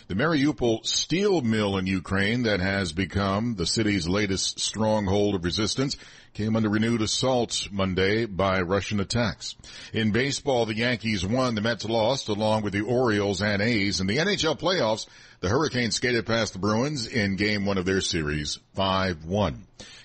The 0.08 0.16
Mariupol 0.16 0.84
steel 0.84 1.40
mill 1.40 1.78
in 1.78 1.86
Ukraine 1.86 2.42
that 2.42 2.58
has 2.58 2.92
become 2.92 3.54
the 3.54 3.66
city's 3.66 4.08
latest 4.08 4.58
stronghold 4.58 5.36
of 5.36 5.44
resistance 5.44 5.96
came 6.32 6.56
under 6.56 6.68
renewed 6.68 7.02
assault 7.02 7.68
Monday 7.70 8.26
by 8.26 8.60
Russian 8.60 9.00
attacks. 9.00 9.56
In 9.92 10.12
baseball, 10.12 10.66
the 10.66 10.76
Yankees 10.76 11.26
won, 11.26 11.54
the 11.54 11.60
Mets 11.60 11.84
lost, 11.84 12.28
along 12.28 12.62
with 12.62 12.72
the 12.72 12.82
Orioles 12.82 13.42
and 13.42 13.60
A's. 13.60 14.00
In 14.00 14.06
the 14.06 14.18
NHL 14.18 14.58
playoffs, 14.58 15.06
the 15.40 15.48
Hurricanes 15.48 15.96
skated 15.96 16.26
past 16.26 16.52
the 16.52 16.58
Bruins 16.58 17.06
in 17.06 17.36
game 17.36 17.64
one 17.64 17.78
of 17.78 17.84
their 17.84 18.00
series, 18.00 18.58
5-1. 18.76 19.56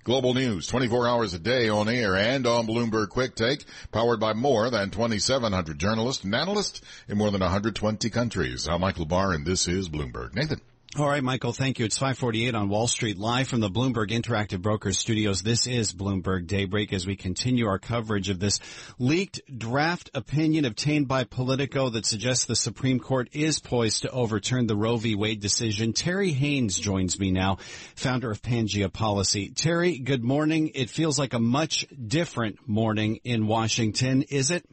Global 0.04 0.34
news, 0.34 0.68
24 0.68 1.08
hours 1.08 1.34
a 1.34 1.40
day 1.40 1.70
on 1.70 1.88
air 1.88 2.16
and 2.16 2.46
on 2.46 2.68
Bloomberg 2.68 3.10
Quick 3.10 3.36
Take, 3.36 3.64
powered 3.92 4.20
by 4.20 4.34
more 4.34 4.70
than 4.70 4.90
2,700 4.90 5.80
journalists 5.80 6.26
and 6.26 6.36
analysts 6.36 6.82
in 7.08 7.18
more 7.18 7.32
than 7.32 7.42
120 7.42 8.10
countries. 8.10 8.68
I'm 8.68 8.82
Michael 8.82 9.06
Barr 9.06 9.32
and 9.32 9.46
this 9.46 9.68
is 9.68 9.88
Bloomberg. 9.88 10.36
Nathan. 10.36 10.60
All 10.96 11.08
right, 11.08 11.24
Michael, 11.24 11.54
thank 11.54 11.80
you. 11.80 11.86
It's 11.86 11.98
548 11.98 12.54
on 12.54 12.70
Wall 12.70 12.86
Street, 12.86 13.18
live 13.18 13.48
from 13.48 13.62
the 13.62 13.70
Bloomberg 13.70 14.12
Interactive 14.12 14.62
Brokers 14.62 15.00
studios. 15.00 15.42
This 15.42 15.66
is 15.66 15.92
Bloomberg 15.92 16.46
Daybreak 16.46 16.94
as 16.94 17.08
we 17.08 17.16
continue 17.16 17.66
our 17.66 17.80
coverage 17.80 18.30
of 18.30 18.38
this 18.38 18.60
leaked 19.00 19.42
draft 19.58 20.12
opinion 20.14 20.66
obtained 20.66 21.08
by 21.08 21.24
Politico 21.24 21.90
that 21.90 22.06
suggests 22.06 22.46
the 22.46 22.56
Supreme 22.56 23.00
Court 23.00 23.30
is 23.32 23.60
poised 23.60 24.04
to 24.04 24.12
overturn 24.12 24.68
the 24.68 24.76
Roe 24.76 24.98
v. 24.98 25.16
Wade 25.16 25.40
decision. 25.40 25.94
Terry 25.94 26.30
Haines 26.30 26.78
joins 26.78 27.20
me 27.20 27.32
now, 27.32 27.58
founder 27.96 28.30
of 28.30 28.44
Pangaea 28.44 28.94
Policy. 28.94 29.50
Terry, 29.50 29.98
good 29.98 30.24
morning. 30.24 30.74
It 30.76 30.92
feels 30.92 31.18
like 31.18 31.34
a 31.34 31.40
much 31.40 31.88
different 32.08 32.68
morning 32.68 33.20
in 33.24 33.48
Washington, 33.48 34.22
is 34.30 34.52
it? 34.52 34.64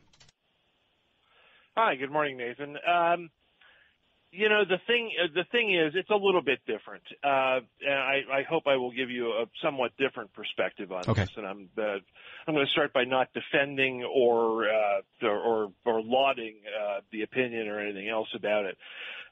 Hi, 1.79 1.95
good 1.95 2.13
morning, 2.13 2.37
Nathan. 2.37 2.77
Um, 2.87 3.31
you 4.33 4.49
know 4.49 4.65
the 4.65 4.79
thing 4.87 5.11
uh, 5.23 5.27
the 5.35 5.45
thing 5.51 5.75
is 5.75 5.93
it's 5.95 6.11
a 6.11 6.15
little 6.15 6.43
bit 6.43 6.61
different. 6.67 7.03
Uh 7.23 7.61
and 7.85 7.95
i 7.95 8.21
i 8.33 8.43
hope 8.49 8.65
i 8.67 8.77
will 8.77 8.93
give 8.93 9.11
you 9.11 9.29
a 9.29 9.47
somewhat 9.63 9.93
different 9.99 10.33
perspective 10.33 10.93
on 10.93 11.03
okay. 11.09 11.23
this. 11.23 11.31
And 11.37 11.47
i'm 11.47 11.69
uh, 11.77 11.99
i'm 12.47 12.55
going 12.55 12.67
to 12.67 12.73
start 12.73 12.93
by 12.93 13.05
not 13.05 13.29
defending 13.33 14.05
or 14.05 14.69
uh 14.69 15.27
or 15.27 15.39
or, 15.39 15.73
or 15.85 16.03
lauding 16.03 16.57
uh 16.69 17.01
the 17.13 17.23
opinion 17.23 17.69
or 17.69 17.81
anything 17.81 18.09
else 18.09 18.29
about 18.35 18.67
it. 18.67 18.77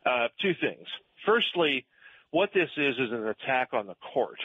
Uh 0.05 0.29
two 0.43 0.53
things. 0.61 0.87
Firstly 1.25 1.87
what 2.31 2.51
this 2.53 2.71
is 2.77 2.95
is 2.97 3.13
an 3.13 3.27
attack 3.29 3.69
on 3.73 3.87
the 3.87 3.97
court. 4.13 4.41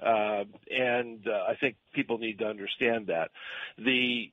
Uh 0.00 0.44
and 0.70 1.26
uh, 1.26 1.50
i 1.50 1.56
think 1.60 1.76
people 1.94 2.18
need 2.18 2.38
to 2.38 2.46
understand 2.46 3.08
that. 3.08 3.30
The 3.78 4.30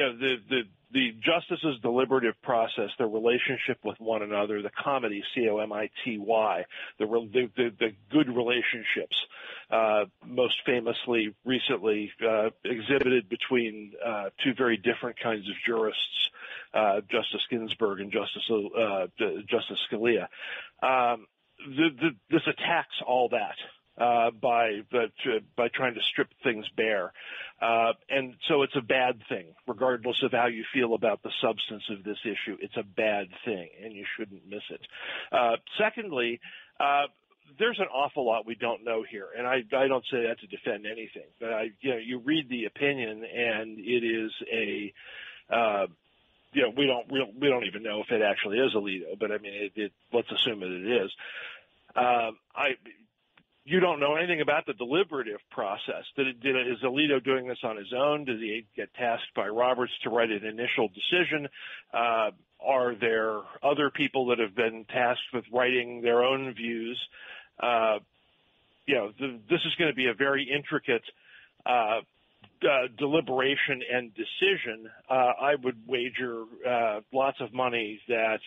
know 0.00 0.16
the 0.16 0.36
the 0.48 0.62
the 0.94 1.12
justices' 1.20 1.80
deliberative 1.82 2.40
process, 2.42 2.88
their 2.98 3.08
relationship 3.08 3.78
with 3.84 3.98
one 3.98 4.22
another, 4.22 4.62
the 4.62 4.70
comity, 4.70 5.22
C-O-M-I-T-Y, 5.34 6.64
the, 7.00 7.06
the, 7.06 7.50
the, 7.56 7.70
the 7.80 7.92
good 8.12 8.28
relationships, 8.28 9.16
uh, 9.72 10.04
most 10.24 10.54
famously 10.64 11.34
recently 11.44 12.12
uh, 12.24 12.50
exhibited 12.64 13.28
between 13.28 13.92
uh, 14.06 14.30
two 14.44 14.54
very 14.56 14.76
different 14.76 15.18
kinds 15.18 15.48
of 15.48 15.56
jurists, 15.66 16.30
uh, 16.74 17.00
Justice 17.10 17.42
Ginsburg 17.50 18.00
and 18.00 18.12
Justice 18.12 18.48
uh, 18.50 19.06
Justice 19.48 19.78
Scalia. 19.90 20.28
Um, 20.80 21.26
the, 21.58 21.88
the, 21.98 22.10
this 22.30 22.42
attacks 22.46 22.94
all 23.04 23.30
that 23.30 23.56
uh, 23.96 24.30
by 24.30 24.80
uh, 24.92 25.06
by 25.56 25.68
trying 25.68 25.94
to 25.94 26.00
strip 26.02 26.28
things 26.42 26.66
bare, 26.76 27.12
uh, 27.60 27.92
and 28.10 28.34
so 28.48 28.62
it's 28.62 28.76
a 28.76 28.82
bad 28.82 29.20
thing, 29.28 29.46
regardless 29.66 30.22
of 30.22 30.32
how 30.32 30.46
you 30.46 30.64
feel 30.72 30.94
about 30.94 31.22
the 31.22 31.30
substance 31.40 31.84
of 31.90 32.02
this 32.02 32.18
issue. 32.24 32.56
It's 32.60 32.76
a 32.76 32.82
bad 32.82 33.28
thing, 33.44 33.68
and 33.82 33.92
you 33.92 34.04
shouldn't 34.16 34.48
miss 34.48 34.62
it. 34.70 34.80
Uh, 35.32 35.56
secondly. 35.78 36.40
Uh, 36.78 37.06
there's 37.58 37.78
an 37.78 37.86
awful 37.86 38.26
lot 38.26 38.46
we 38.46 38.54
don't 38.54 38.84
know 38.84 39.04
here, 39.08 39.28
and 39.36 39.46
I, 39.46 39.62
I 39.76 39.86
don't 39.86 40.04
say 40.10 40.26
that 40.26 40.40
to 40.40 40.46
defend 40.46 40.86
anything. 40.86 41.28
But 41.38 41.52
I, 41.52 41.70
you 41.80 41.90
know, 41.90 41.98
you 41.98 42.18
read 42.18 42.48
the 42.48 42.64
opinion, 42.64 43.22
and 43.22 43.78
it 43.78 44.02
is 44.02 44.32
a, 44.50 44.92
uh, 45.54 45.86
you 46.52 46.62
know, 46.62 46.72
we 46.76 46.86
don't 46.86 47.12
we, 47.12 47.32
we 47.38 47.48
don't 47.48 47.66
even 47.66 47.82
know 47.82 48.00
if 48.00 48.10
it 48.10 48.22
actually 48.22 48.58
is 48.58 48.74
Alito, 48.74 49.18
but 49.18 49.30
I 49.30 49.38
mean, 49.38 49.52
it, 49.54 49.72
it, 49.76 49.92
let's 50.12 50.32
assume 50.32 50.60
that 50.60 50.70
it 50.70 51.04
is. 51.04 51.10
Um, 51.94 52.38
I 52.56 52.76
you 53.64 53.80
don't 53.80 53.98
know 53.98 54.14
anything 54.16 54.40
about 54.40 54.66
the 54.66 54.74
deliberative 54.74 55.40
process. 55.50 56.04
Did, 56.16 56.40
did 56.40 56.54
is 56.68 56.82
Alito 56.82 57.22
doing 57.22 57.48
this 57.48 57.58
on 57.62 57.76
his 57.76 57.92
own? 57.96 58.24
Did 58.24 58.40
he 58.40 58.66
get 58.76 58.92
tasked 58.94 59.34
by 59.34 59.48
Roberts 59.48 59.92
to 60.02 60.10
write 60.10 60.30
an 60.30 60.44
initial 60.44 60.88
decision? 60.88 61.48
Uh, 61.92 62.30
are 62.60 62.94
there 62.94 63.40
other 63.62 63.90
people 63.90 64.26
that 64.26 64.38
have 64.38 64.54
been 64.54 64.84
tasked 64.84 65.32
with 65.32 65.44
writing 65.52 66.02
their 66.02 66.22
own 66.22 66.52
views? 66.54 67.00
Uh, 67.58 67.98
you 68.86 68.94
know, 68.96 69.12
the, 69.18 69.40
this 69.48 69.60
is 69.64 69.74
going 69.78 69.90
to 69.90 69.96
be 69.96 70.08
a 70.08 70.14
very 70.14 70.50
intricate 70.54 71.04
uh, 71.64 72.00
uh, 72.64 72.88
deliberation 72.98 73.82
and 73.92 74.12
decision. 74.14 74.88
Uh, 75.08 75.14
I 75.14 75.54
would 75.62 75.76
wager 75.86 76.44
uh, 76.68 77.00
lots 77.12 77.38
of 77.40 77.52
money 77.52 78.00
that 78.08 78.40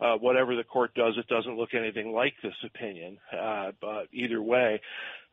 uh, 0.00 0.16
whatever 0.16 0.56
the 0.56 0.64
court 0.64 0.94
does, 0.94 1.14
it 1.18 1.26
doesn't 1.28 1.56
look 1.56 1.74
anything 1.74 2.12
like 2.12 2.34
this 2.42 2.54
opinion. 2.64 3.18
Uh, 3.32 3.72
but 3.80 4.06
either 4.12 4.40
way, 4.42 4.80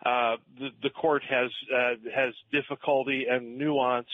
uh, 0.06 0.36
the, 0.60 0.70
the 0.84 0.90
court 0.90 1.24
has 1.30 1.50
uh, 1.74 1.94
has 2.14 2.34
difficulty 2.52 3.26
and 3.30 3.58
nuance 3.58 4.08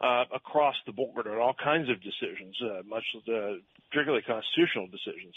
uh, 0.00 0.24
across 0.34 0.74
the 0.86 0.92
board 0.92 1.26
on 1.26 1.38
all 1.38 1.54
kinds 1.62 1.88
of 1.88 1.96
decisions, 2.02 2.56
uh, 2.62 2.82
much 2.86 3.04
uh, 3.28 3.54
particularly 3.90 4.22
constitutional 4.22 4.86
decisions, 4.86 5.34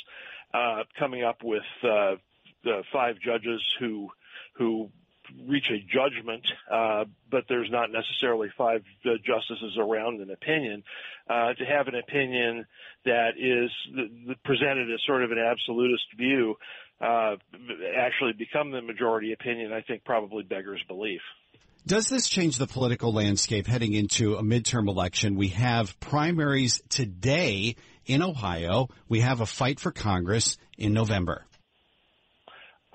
uh, 0.53 0.83
coming 0.99 1.23
up 1.23 1.43
with 1.43 1.63
uh, 1.83 2.15
the 2.63 2.83
five 2.91 3.15
judges 3.19 3.61
who 3.79 4.09
who 4.53 4.89
reach 5.47 5.69
a 5.69 5.79
judgment, 5.79 6.45
uh, 6.71 7.05
but 7.29 7.45
there's 7.49 7.69
not 7.71 7.91
necessarily 7.91 8.49
five 8.57 8.83
uh, 9.05 9.11
justices 9.25 9.77
around 9.77 10.21
an 10.21 10.31
opinion. 10.31 10.83
Uh, 11.29 11.53
to 11.53 11.65
have 11.65 11.87
an 11.87 11.95
opinion 11.95 12.65
that 13.05 13.31
is 13.37 13.69
presented 14.45 14.91
as 14.91 14.99
sort 15.05 15.23
of 15.23 15.31
an 15.31 15.39
absolutist 15.39 16.05
view, 16.17 16.55
uh, 17.01 17.35
actually 17.97 18.33
become 18.33 18.71
the 18.71 18.81
majority 18.81 19.33
opinion, 19.33 19.73
I 19.73 19.81
think 19.81 20.03
probably 20.03 20.43
beggars 20.43 20.81
belief. 20.87 21.21
Does 21.85 22.09
this 22.09 22.27
change 22.27 22.57
the 22.57 22.67
political 22.67 23.13
landscape 23.13 23.65
heading 23.65 23.93
into 23.93 24.35
a 24.35 24.43
midterm 24.43 24.89
election? 24.89 25.35
We 25.35 25.49
have 25.49 25.97
primaries 26.01 26.81
today 26.89 27.77
in 28.05 28.21
Ohio. 28.21 28.89
We 29.07 29.21
have 29.21 29.39
a 29.39 29.45
fight 29.45 29.79
for 29.79 29.91
Congress 29.91 30.57
in 30.77 30.93
November. 30.93 31.45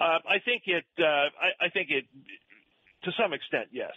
Uh, 0.03 0.18
I 0.28 0.38
think 0.44 0.64
it. 0.66 0.84
Uh, 0.98 1.05
I, 1.05 1.66
I, 1.66 1.68
think 1.70 1.90
it, 1.90 2.05
to 3.05 3.12
some 3.20 3.32
extent, 3.32 3.68
yes. 3.70 3.92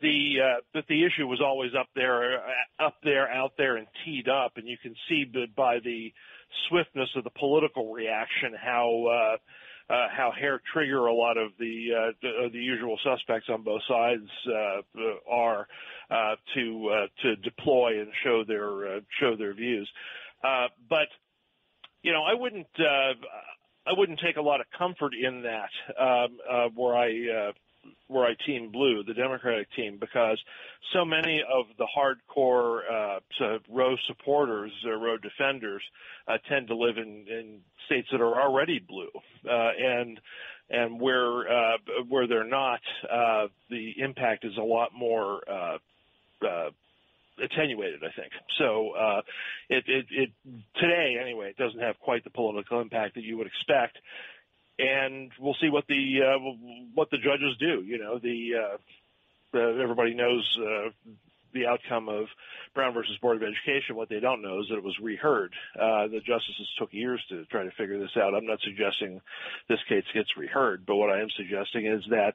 The 0.00 0.36
uh, 0.40 0.60
but 0.72 0.84
the 0.88 1.04
issue 1.04 1.26
was 1.26 1.40
always 1.40 1.72
up 1.78 1.88
there, 1.94 2.38
uh, 2.38 2.86
up 2.86 2.94
there, 3.02 3.28
out 3.28 3.52
there, 3.58 3.76
and 3.76 3.86
teed 4.04 4.28
up, 4.28 4.52
and 4.56 4.68
you 4.68 4.76
can 4.80 4.94
see 5.08 5.24
by 5.56 5.80
the 5.80 6.12
swiftness 6.68 7.08
of 7.16 7.24
the 7.24 7.30
political 7.30 7.92
reaction 7.92 8.54
how. 8.60 9.06
Uh, 9.06 9.36
uh, 9.92 10.06
how 10.16 10.30
hair 10.30 10.60
trigger 10.72 11.06
a 11.06 11.12
lot 11.12 11.36
of 11.36 11.50
the 11.58 11.88
uh, 11.92 12.12
the, 12.22 12.48
the 12.52 12.60
usual 12.60 12.96
suspects 13.02 13.48
on 13.52 13.64
both 13.64 13.82
sides 13.88 14.22
uh, 14.46 15.00
are 15.28 15.66
uh, 16.12 16.36
to 16.54 16.88
uh, 16.88 17.06
to 17.22 17.34
deploy 17.34 18.00
and 18.00 18.08
show 18.22 18.44
their 18.46 18.98
uh, 18.98 19.00
show 19.18 19.34
their 19.34 19.52
views. 19.52 19.90
Uh, 20.44 20.68
but 20.88 21.08
you 22.04 22.12
know, 22.12 22.22
I 22.22 22.34
wouldn't 22.34 22.68
uh, 22.78 23.14
I 23.90 23.98
wouldn't 23.98 24.20
take 24.20 24.36
a 24.36 24.42
lot 24.42 24.60
of 24.60 24.66
comfort 24.76 25.14
in 25.14 25.42
that 25.42 25.70
um, 26.00 26.38
uh, 26.48 26.68
where 26.74 26.94
I 26.96 27.48
uh, 27.48 27.52
where 28.08 28.24
I 28.24 28.34
team 28.46 28.70
blue, 28.70 29.02
the 29.04 29.14
Democratic 29.14 29.68
team, 29.74 29.98
because 29.98 30.38
so 30.92 31.04
many 31.04 31.42
of 31.42 31.64
the 31.78 31.86
hardcore 31.96 32.80
uh, 32.90 33.58
Roe 33.68 33.96
supporters, 34.06 34.70
uh, 34.84 34.90
Roe 34.90 35.16
defenders, 35.16 35.82
uh, 36.28 36.36
tend 36.48 36.68
to 36.68 36.76
live 36.76 36.98
in, 36.98 37.24
in 37.28 37.60
states 37.86 38.08
that 38.12 38.20
are 38.20 38.40
already 38.40 38.80
blue, 38.80 39.10
uh, 39.48 39.70
and 39.78 40.20
and 40.68 41.00
where 41.00 41.48
uh, 41.50 41.78
where 42.08 42.26
they're 42.26 42.44
not, 42.44 42.80
uh, 43.10 43.46
the 43.70 43.94
impact 43.98 44.44
is 44.44 44.56
a 44.56 44.62
lot 44.62 44.90
more 44.94 45.40
uh, 45.50 45.78
uh, 46.46 46.70
attenuated, 47.42 48.00
I 48.02 48.12
think. 48.18 48.32
So 48.58 48.90
uh, 48.92 49.20
it, 49.68 49.84
it, 49.86 50.06
it 50.10 50.30
today 50.76 51.16
anyway, 51.20 51.50
it 51.50 51.56
doesn't 51.56 51.80
have 51.80 51.98
quite 52.00 52.24
the 52.24 52.30
political 52.30 52.80
impact 52.80 53.14
that 53.14 53.24
you 53.24 53.36
would 53.38 53.46
expect, 53.46 53.98
and 54.78 55.30
we'll 55.38 55.56
see 55.60 55.68
what 55.68 55.86
the 55.88 56.20
uh, 56.22 56.38
what 56.94 57.10
the 57.10 57.18
judges 57.18 57.56
do. 57.58 57.82
You 57.82 57.98
know, 57.98 58.18
the, 58.18 58.78
uh, 59.54 59.58
everybody 59.58 60.14
knows 60.14 60.58
uh, 60.58 60.90
the 61.52 61.66
outcome 61.66 62.08
of 62.08 62.26
Brown 62.74 62.94
versus 62.94 63.16
Board 63.20 63.36
of 63.36 63.42
Education, 63.42 63.96
what 63.96 64.08
they 64.08 64.20
don't 64.20 64.42
know 64.42 64.60
is 64.60 64.66
that 64.68 64.76
it 64.76 64.84
was 64.84 64.98
reheard. 65.00 65.52
Uh, 65.74 66.06
the 66.08 66.20
justices 66.20 66.68
took 66.78 66.92
years 66.92 67.22
to 67.28 67.44
try 67.46 67.64
to 67.64 67.70
figure 67.72 67.98
this 67.98 68.16
out. 68.16 68.34
I'm 68.34 68.46
not 68.46 68.60
suggesting 68.62 69.20
this 69.68 69.80
case 69.88 70.04
gets 70.14 70.36
reheard, 70.36 70.86
but 70.86 70.96
what 70.96 71.10
I 71.10 71.20
am 71.20 71.28
suggesting 71.36 71.86
is 71.86 72.02
that 72.10 72.34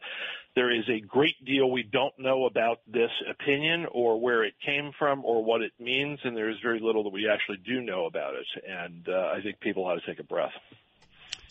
there 0.55 0.72
is 0.72 0.88
a 0.89 0.99
great 1.01 1.43
deal 1.43 1.70
we 1.70 1.84
don't 1.84 2.18
know 2.18 2.45
about 2.45 2.80
this 2.88 3.11
opinion 3.30 3.88
or 3.91 4.20
where 4.20 4.43
it 4.43 4.53
came 4.66 4.91
from 4.97 5.26
or 5.26 5.43
what 5.43 5.61
it 5.61 5.74
means, 5.80 6.20
and 6.24 6.36
there 6.36 6.49
is 6.49 6.57
very 6.63 6.80
little 6.80 7.03
that 7.03 7.13
we 7.13 7.30
actually 7.30 7.57
do 7.57 7.82
know 7.82 8.05
about 8.05 8.36
it. 8.36 8.47
And 8.68 9.07
uh, 9.07 9.34
I 9.36 9.41
think 9.41 9.59
people 9.59 9.86
ought 9.86 9.95
to 9.95 10.05
take 10.05 10.20
a 10.20 10.24
breath. 10.24 10.53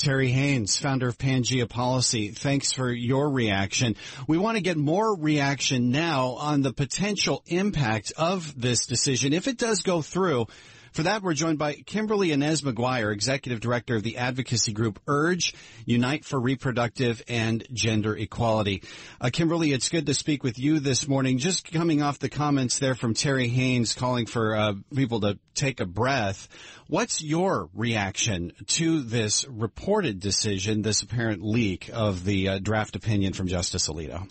Terry 0.04 0.28
Haines, 0.28 0.78
founder 0.78 1.08
of 1.08 1.16
Pangaea 1.16 1.66
Policy, 1.66 2.28
thanks 2.28 2.74
for 2.74 2.92
your 2.92 3.30
reaction. 3.30 3.96
We 4.28 4.36
want 4.36 4.58
to 4.58 4.62
get 4.62 4.76
more 4.76 5.16
reaction 5.16 5.92
now 5.92 6.32
on 6.32 6.60
the 6.60 6.74
potential 6.74 7.42
impact 7.46 8.12
of 8.18 8.60
this 8.60 8.84
decision 8.84 9.32
if 9.32 9.48
it 9.48 9.56
does 9.56 9.80
go 9.80 10.02
through 10.02 10.46
for 10.94 11.02
that, 11.02 11.22
we're 11.22 11.34
joined 11.34 11.58
by 11.58 11.74
Kimberly 11.74 12.30
Inez 12.30 12.62
McGuire, 12.62 13.12
Executive 13.12 13.58
Director 13.58 13.96
of 13.96 14.04
the 14.04 14.16
advocacy 14.16 14.72
group 14.72 15.00
URGE, 15.08 15.52
Unite 15.86 16.24
for 16.24 16.38
Reproductive 16.38 17.20
and 17.28 17.66
Gender 17.72 18.16
Equality. 18.16 18.84
Uh, 19.20 19.30
Kimberly, 19.32 19.72
it's 19.72 19.88
good 19.88 20.06
to 20.06 20.14
speak 20.14 20.44
with 20.44 20.56
you 20.56 20.78
this 20.78 21.08
morning. 21.08 21.38
Just 21.38 21.72
coming 21.72 22.00
off 22.00 22.20
the 22.20 22.28
comments 22.28 22.78
there 22.78 22.94
from 22.94 23.12
Terry 23.12 23.48
Haines 23.48 23.92
calling 23.92 24.26
for 24.26 24.54
uh, 24.54 24.74
people 24.94 25.20
to 25.20 25.36
take 25.54 25.80
a 25.80 25.86
breath. 25.86 26.48
What's 26.86 27.20
your 27.20 27.68
reaction 27.74 28.52
to 28.68 29.02
this 29.02 29.44
reported 29.48 30.20
decision, 30.20 30.82
this 30.82 31.02
apparent 31.02 31.42
leak 31.42 31.90
of 31.92 32.24
the 32.24 32.48
uh, 32.50 32.58
draft 32.60 32.94
opinion 32.94 33.32
from 33.32 33.48
Justice 33.48 33.88
Alito? 33.88 34.30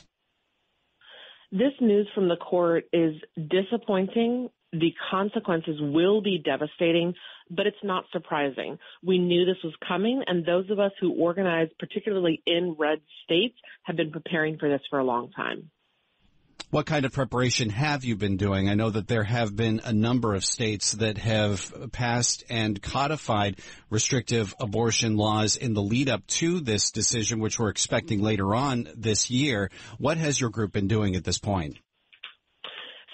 This 1.51 1.73
news 1.81 2.07
from 2.15 2.29
the 2.29 2.37
court 2.37 2.85
is 2.93 3.15
disappointing 3.35 4.49
the 4.73 4.93
consequences 5.11 5.77
will 5.79 6.21
be 6.21 6.41
devastating, 6.43 7.13
but 7.49 7.67
it's 7.67 7.77
not 7.83 8.05
surprising. 8.11 8.79
We 9.03 9.19
knew 9.19 9.45
this 9.45 9.63
was 9.63 9.73
coming, 9.87 10.23
and 10.25 10.45
those 10.45 10.69
of 10.71 10.79
us 10.79 10.91
who 10.99 11.13
organize, 11.13 11.69
particularly 11.79 12.41
in 12.45 12.75
red 12.77 12.99
states, 13.23 13.55
have 13.83 13.95
been 13.95 14.11
preparing 14.11 14.57
for 14.57 14.67
this 14.67 14.81
for 14.89 14.99
a 14.99 15.03
long 15.03 15.31
time. 15.31 15.69
What 16.71 16.87
kind 16.87 17.05
of 17.05 17.13
preparation 17.13 17.69
have 17.69 18.03
you 18.03 18.15
been 18.15 18.35
doing? 18.35 18.67
I 18.67 18.73
know 18.73 18.89
that 18.89 19.07
there 19.07 19.23
have 19.23 19.55
been 19.55 19.81
a 19.85 19.93
number 19.93 20.33
of 20.33 20.43
states 20.43 20.93
that 20.93 21.19
have 21.19 21.91
passed 21.91 22.43
and 22.49 22.81
codified 22.81 23.59
restrictive 23.91 24.55
abortion 24.59 25.15
laws 25.15 25.55
in 25.55 25.75
the 25.75 25.83
lead 25.83 26.09
up 26.09 26.25
to 26.25 26.61
this 26.61 26.89
decision, 26.89 27.39
which 27.39 27.59
we're 27.59 27.69
expecting 27.69 28.23
later 28.23 28.55
on 28.55 28.89
this 28.95 29.29
year. 29.29 29.69
What 29.99 30.17
has 30.17 30.41
your 30.41 30.49
group 30.49 30.71
been 30.71 30.87
doing 30.87 31.15
at 31.15 31.23
this 31.23 31.37
point? 31.37 31.77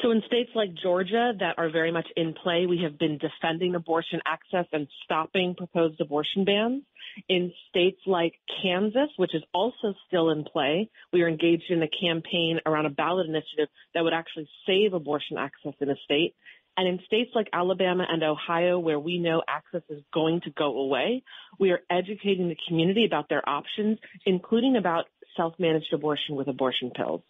So 0.01 0.11
in 0.11 0.21
states 0.27 0.51
like 0.55 0.73
Georgia 0.81 1.33
that 1.39 1.55
are 1.57 1.69
very 1.69 1.91
much 1.91 2.07
in 2.15 2.33
play, 2.33 2.65
we 2.65 2.83
have 2.83 2.97
been 2.97 3.17
defending 3.17 3.75
abortion 3.75 4.21
access 4.25 4.65
and 4.71 4.87
stopping 5.03 5.55
proposed 5.55 5.99
abortion 5.99 6.45
bans. 6.45 6.83
In 7.27 7.51
states 7.69 7.99
like 8.05 8.33
Kansas, 8.61 9.09
which 9.17 9.35
is 9.35 9.43
also 9.53 9.93
still 10.07 10.29
in 10.29 10.45
play, 10.45 10.89
we 11.11 11.21
are 11.21 11.27
engaged 11.27 11.69
in 11.69 11.83
a 11.83 11.89
campaign 11.89 12.59
around 12.65 12.85
a 12.85 12.91
ballot 12.91 13.27
initiative 13.27 13.67
that 13.93 14.03
would 14.03 14.13
actually 14.13 14.47
save 14.65 14.93
abortion 14.93 15.37
access 15.37 15.73
in 15.81 15.89
a 15.89 15.95
state. 16.05 16.33
And 16.77 16.87
in 16.87 16.99
states 17.05 17.31
like 17.35 17.49
Alabama 17.51 18.05
and 18.07 18.23
Ohio, 18.23 18.79
where 18.79 18.99
we 18.99 19.17
know 19.17 19.41
access 19.45 19.81
is 19.89 20.01
going 20.13 20.39
to 20.41 20.51
go 20.51 20.77
away, 20.77 21.23
we 21.59 21.71
are 21.71 21.81
educating 21.89 22.47
the 22.47 22.57
community 22.69 23.05
about 23.05 23.27
their 23.27 23.47
options, 23.47 23.97
including 24.25 24.77
about 24.77 25.05
self-managed 25.35 25.91
abortion 25.91 26.35
with 26.35 26.47
abortion 26.47 26.91
pills. 26.95 27.21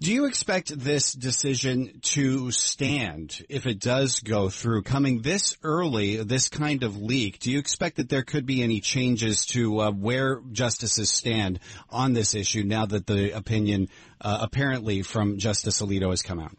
Do 0.00 0.12
you 0.12 0.26
expect 0.26 0.78
this 0.78 1.12
decision 1.12 2.00
to 2.02 2.50
stand 2.50 3.44
if 3.48 3.66
it 3.66 3.80
does 3.80 4.20
go 4.20 4.48
through? 4.48 4.82
Coming 4.82 5.22
this 5.22 5.56
early, 5.62 6.22
this 6.22 6.48
kind 6.48 6.82
of 6.82 6.96
leak, 6.96 7.38
do 7.38 7.50
you 7.50 7.58
expect 7.58 7.96
that 7.96 8.08
there 8.08 8.22
could 8.22 8.46
be 8.46 8.62
any 8.62 8.80
changes 8.80 9.46
to 9.46 9.80
uh, 9.80 9.90
where 9.90 10.40
justices 10.52 11.10
stand 11.10 11.60
on 11.90 12.12
this 12.12 12.34
issue 12.34 12.62
now 12.62 12.86
that 12.86 13.06
the 13.06 13.36
opinion 13.36 13.88
uh, 14.20 14.38
apparently 14.40 15.02
from 15.02 15.38
Justice 15.38 15.80
Alito 15.80 16.10
has 16.10 16.22
come 16.22 16.40
out? 16.40 16.56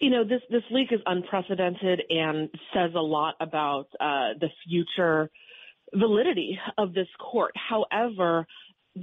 You 0.00 0.10
know, 0.10 0.22
this 0.24 0.42
this 0.50 0.62
leak 0.70 0.88
is 0.92 1.00
unprecedented 1.06 2.02
and 2.10 2.50
says 2.72 2.92
a 2.94 3.00
lot 3.00 3.34
about 3.40 3.86
uh, 3.98 4.38
the 4.38 4.48
future 4.68 5.30
validity 5.94 6.58
of 6.76 6.92
this 6.92 7.08
court. 7.18 7.52
However, 7.56 8.46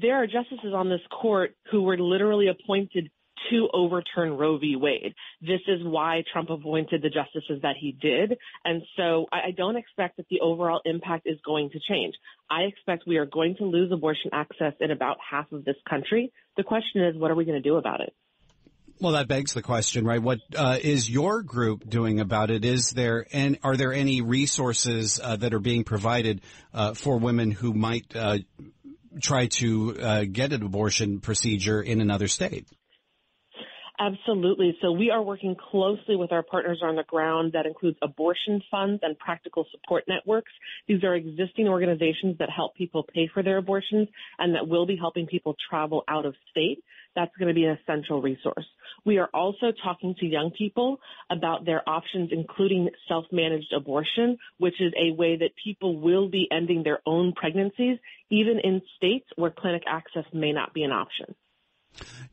there 0.01 0.15
are 0.15 0.27
justices 0.27 0.73
on 0.73 0.89
this 0.89 1.01
court 1.09 1.55
who 1.71 1.83
were 1.83 1.97
literally 1.97 2.47
appointed 2.47 3.09
to 3.49 3.69
overturn 3.73 4.37
Roe 4.37 4.57
v. 4.57 4.75
Wade. 4.75 5.13
This 5.41 5.61
is 5.67 5.79
why 5.83 6.23
Trump 6.31 6.49
appointed 6.49 7.01
the 7.01 7.09
justices 7.09 7.61
that 7.61 7.75
he 7.79 7.91
did. 7.91 8.37
And 8.63 8.81
so 8.97 9.27
I 9.31 9.51
don't 9.55 9.75
expect 9.75 10.17
that 10.17 10.25
the 10.29 10.39
overall 10.41 10.81
impact 10.85 11.27
is 11.27 11.37
going 11.45 11.69
to 11.71 11.79
change. 11.87 12.15
I 12.49 12.61
expect 12.61 13.03
we 13.05 13.17
are 13.17 13.25
going 13.25 13.55
to 13.57 13.65
lose 13.65 13.91
abortion 13.91 14.31
access 14.33 14.73
in 14.79 14.91
about 14.91 15.17
half 15.29 15.51
of 15.51 15.65
this 15.65 15.75
country. 15.87 16.31
The 16.57 16.63
question 16.63 17.03
is, 17.03 17.15
what 17.17 17.29
are 17.29 17.35
we 17.35 17.45
going 17.45 17.61
to 17.61 17.69
do 17.69 17.75
about 17.75 18.01
it? 18.01 18.13
Well, 19.01 19.11
that 19.11 19.27
begs 19.27 19.53
the 19.53 19.61
question, 19.61 20.05
right? 20.05 20.21
What 20.21 20.39
uh, 20.55 20.77
is 20.81 21.09
your 21.09 21.41
group 21.41 21.87
doing 21.87 22.21
about 22.21 22.49
it? 22.49 22.63
Is 22.63 22.91
there 22.91 23.25
and 23.33 23.59
are 23.61 23.75
there 23.75 23.91
any 23.91 24.21
resources 24.21 25.19
uh, 25.21 25.35
that 25.35 25.53
are 25.53 25.59
being 25.59 25.83
provided 25.83 26.39
uh, 26.73 26.93
for 26.93 27.17
women 27.17 27.51
who 27.51 27.73
might 27.73 28.15
uh, 28.15 28.37
try 29.21 29.47
to 29.47 29.97
uh, 29.99 30.25
get 30.29 30.53
an 30.53 30.63
abortion 30.63 31.19
procedure 31.19 31.81
in 31.81 32.01
another 32.01 32.27
state. 32.27 32.67
Absolutely. 33.97 34.77
So 34.81 34.91
we 34.91 35.09
are 35.09 35.21
working 35.21 35.55
closely 35.71 36.17
with 36.17 36.33
our 36.33 36.43
partners 36.43 36.81
on 36.83 36.97
the 36.97 37.03
ground. 37.03 37.53
That 37.53 37.65
includes 37.65 37.97
abortion 38.01 38.61
funds 38.69 38.99
and 39.03 39.17
practical 39.17 39.65
support 39.71 40.03
networks. 40.07 40.51
These 40.87 41.03
are 41.03 41.15
existing 41.15 41.67
organizations 41.69 42.37
that 42.39 42.49
help 42.53 42.75
people 42.75 43.03
pay 43.13 43.29
for 43.33 43.41
their 43.41 43.57
abortions 43.57 44.09
and 44.37 44.53
that 44.55 44.67
will 44.67 44.85
be 44.85 44.97
helping 44.97 45.27
people 45.27 45.55
travel 45.69 46.03
out 46.09 46.25
of 46.25 46.35
state. 46.51 46.83
That's 47.15 47.35
going 47.37 47.47
to 47.47 47.53
be 47.53 47.65
an 47.65 47.77
essential 47.81 48.21
resource. 48.21 48.65
We 49.05 49.19
are 49.19 49.29
also 49.33 49.71
talking 49.83 50.15
to 50.19 50.25
young 50.25 50.51
people 50.57 50.99
about 51.29 51.65
their 51.65 51.87
options, 51.87 52.29
including 52.31 52.89
self-managed 53.07 53.71
abortion, 53.75 54.37
which 54.57 54.81
is 54.81 54.93
a 54.97 55.13
way 55.15 55.37
that 55.37 55.51
people 55.63 55.99
will 55.99 56.27
be 56.27 56.47
ending 56.51 56.83
their 56.83 56.99
own 57.05 57.33
pregnancies, 57.33 57.99
even 58.29 58.59
in 58.63 58.81
states 58.97 59.27
where 59.35 59.51
clinic 59.51 59.83
access 59.87 60.25
may 60.33 60.51
not 60.51 60.73
be 60.73 60.83
an 60.83 60.91
option. 60.91 61.35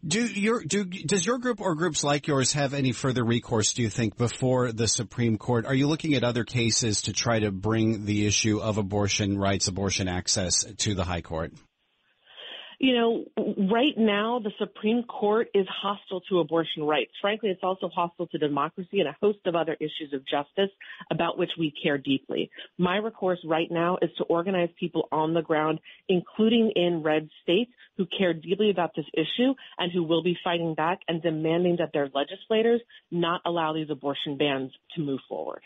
Do 0.05 0.26
your 0.26 0.64
do 0.64 0.85
does 0.85 1.24
your 1.24 1.39
group 1.39 1.61
or 1.61 1.76
groups 1.76 2.03
like 2.03 2.26
yours 2.26 2.55
have 2.55 2.74
any 2.74 2.91
further 2.91 3.24
recourse? 3.24 3.72
Do 3.72 3.83
you 3.83 3.89
think 3.89 4.16
before 4.16 4.72
the 4.72 4.89
Supreme 4.89 5.39
Court? 5.39 5.64
Are 5.64 5.74
you 5.74 5.87
looking 5.87 6.14
at 6.14 6.24
other 6.24 6.43
cases 6.43 7.03
to 7.03 7.12
try 7.12 7.39
to 7.39 7.53
bring 7.53 8.05
the 8.05 8.26
issue 8.26 8.59
of 8.61 8.78
abortion 8.78 9.39
rights, 9.39 9.68
abortion 9.68 10.09
access 10.09 10.64
to 10.78 10.95
the 10.95 11.05
High 11.05 11.20
Court? 11.20 11.53
You 12.83 12.95
know, 12.95 13.24
right 13.70 13.97
now 13.97 14.41
the 14.43 14.51
Supreme 14.59 15.05
Court 15.05 15.47
is 15.55 15.66
hostile 15.70 16.20
to 16.28 16.41
abortion 16.41 16.83
rights. 16.83 17.12
Frankly, 17.20 17.51
it's 17.51 17.62
also 17.62 17.89
hostile 17.89 18.26
to 18.26 18.39
democracy 18.39 18.99
and 18.99 19.09
a 19.09 19.16
host 19.22 19.39
of 19.47 19.55
other 19.55 19.76
issues 19.78 20.12
of 20.12 20.26
justice 20.26 20.70
about 21.09 21.39
which 21.39 21.53
we 21.57 21.72
care 21.80 21.97
deeply. 21.97 22.51
My 22.78 22.97
recourse 22.97 23.39
right 23.45 23.70
now 23.70 23.99
is 24.03 24.11
to 24.18 24.24
organize 24.24 24.68
people 24.80 25.09
on 25.12 25.33
the 25.33 25.43
ground, 25.43 25.78
including 26.09 26.72
in 26.74 27.05
red 27.05 27.28
states, 27.45 27.70
who 27.97 28.07
care 28.18 28.35
deeply 28.35 28.70
about 28.70 28.91
this 28.97 29.07
issue 29.14 29.55
and 29.78 29.93
who 29.93 30.03
will 30.03 30.24
be 30.24 30.37
fighting 30.43 30.74
back 30.74 30.99
and 31.07 31.22
demanding 31.22 31.76
that 31.78 31.93
their 31.93 32.09
legislators 32.12 32.80
not 33.12 33.43
allow 33.47 33.72
these 33.72 33.91
abortion 33.91 34.37
bans 34.37 34.72
to 34.97 35.03
move 35.03 35.20
forward. 35.28 35.62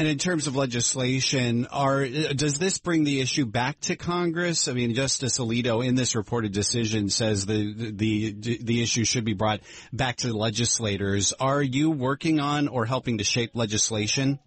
And 0.00 0.08
in 0.08 0.16
terms 0.16 0.46
of 0.46 0.56
legislation, 0.56 1.66
are 1.66 2.08
does 2.08 2.58
this 2.58 2.78
bring 2.78 3.04
the 3.04 3.20
issue 3.20 3.44
back 3.44 3.78
to 3.80 3.96
Congress? 3.96 4.66
I 4.66 4.72
mean, 4.72 4.94
Justice 4.94 5.38
Alito 5.38 5.86
in 5.86 5.94
this 5.94 6.16
reported 6.16 6.52
decision 6.52 7.10
says 7.10 7.44
the 7.44 7.92
the 7.92 8.32
the 8.62 8.82
issue 8.82 9.04
should 9.04 9.26
be 9.26 9.34
brought 9.34 9.60
back 9.92 10.16
to 10.16 10.28
the 10.28 10.34
legislators. 10.34 11.34
Are 11.38 11.62
you 11.62 11.90
working 11.90 12.40
on 12.40 12.66
or 12.68 12.86
helping 12.86 13.18
to 13.18 13.24
shape 13.24 13.50
legislation? 13.52 14.38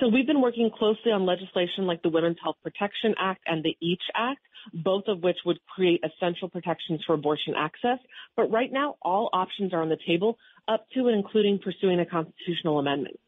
So 0.00 0.08
we've 0.08 0.26
been 0.26 0.40
working 0.40 0.70
closely 0.74 1.12
on 1.12 1.26
legislation 1.26 1.84
like 1.84 2.00
the 2.00 2.08
Women's 2.08 2.38
Health 2.42 2.56
Protection 2.62 3.14
Act 3.20 3.42
and 3.46 3.62
the 3.62 3.76
EACH 3.82 4.08
Act, 4.16 4.40
both 4.72 5.04
of 5.06 5.22
which 5.22 5.36
would 5.44 5.58
create 5.66 6.02
essential 6.02 6.48
protections 6.48 7.02
for 7.06 7.12
abortion 7.12 7.52
access. 7.58 7.98
But 8.38 8.50
right 8.50 8.72
now, 8.72 8.96
all 9.02 9.28
options 9.34 9.74
are 9.74 9.82
on 9.82 9.90
the 9.90 9.98
table, 10.06 10.38
up 10.66 10.86
to 10.94 11.08
and 11.08 11.14
including 11.14 11.58
pursuing 11.62 12.00
a 12.00 12.06
constitutional 12.06 12.78
amendment. 12.78 13.20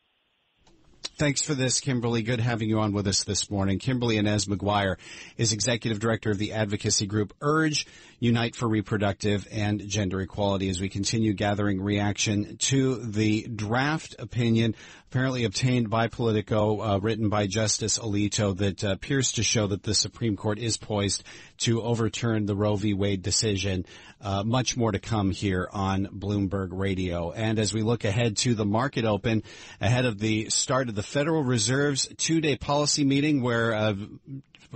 Thanks 1.18 1.40
for 1.40 1.54
this, 1.54 1.80
Kimberly. 1.80 2.20
Good 2.20 2.40
having 2.40 2.68
you 2.68 2.80
on 2.80 2.92
with 2.92 3.06
us 3.06 3.24
this 3.24 3.50
morning. 3.50 3.78
Kimberly 3.78 4.18
Inez 4.18 4.44
McGuire 4.44 4.96
is 5.38 5.54
executive 5.54 5.98
director 5.98 6.30
of 6.30 6.36
the 6.36 6.52
advocacy 6.52 7.06
group 7.06 7.32
Urge, 7.40 7.86
Unite 8.20 8.54
for 8.54 8.68
Reproductive 8.68 9.48
and 9.50 9.88
Gender 9.88 10.20
Equality 10.20 10.68
as 10.68 10.78
we 10.78 10.90
continue 10.90 11.32
gathering 11.32 11.80
reaction 11.80 12.58
to 12.58 12.96
the 12.96 13.48
draft 13.48 14.16
opinion 14.18 14.74
apparently 15.10 15.44
obtained 15.44 15.88
by 15.88 16.08
Politico, 16.08 16.80
uh, 16.80 16.98
written 16.98 17.28
by 17.28 17.46
Justice 17.46 17.98
Alito, 17.98 18.56
that 18.58 18.84
uh, 18.84 18.88
appears 18.88 19.32
to 19.32 19.42
show 19.42 19.68
that 19.68 19.82
the 19.82 19.94
Supreme 19.94 20.36
Court 20.36 20.58
is 20.58 20.76
poised 20.76 21.22
to 21.58 21.80
overturn 21.80 22.44
the 22.44 22.56
Roe 22.56 22.76
v. 22.76 22.92
Wade 22.92 23.22
decision. 23.22 23.86
Uh, 24.20 24.42
much 24.42 24.76
more 24.76 24.92
to 24.92 24.98
come 24.98 25.30
here 25.30 25.68
on 25.72 26.06
Bloomberg 26.06 26.68
Radio. 26.72 27.30
And 27.30 27.58
as 27.58 27.72
we 27.72 27.82
look 27.82 28.04
ahead 28.04 28.36
to 28.38 28.54
the 28.54 28.64
market 28.64 29.04
open, 29.04 29.42
ahead 29.80 30.04
of 30.06 30.18
the 30.18 30.50
start 30.50 30.88
of 30.88 30.94
the 30.94 31.02
Federal 31.06 31.42
Reserve's 31.42 32.08
two-day 32.18 32.56
policy 32.56 33.04
meeting, 33.04 33.42
where 33.42 33.72
uh, 33.72 33.94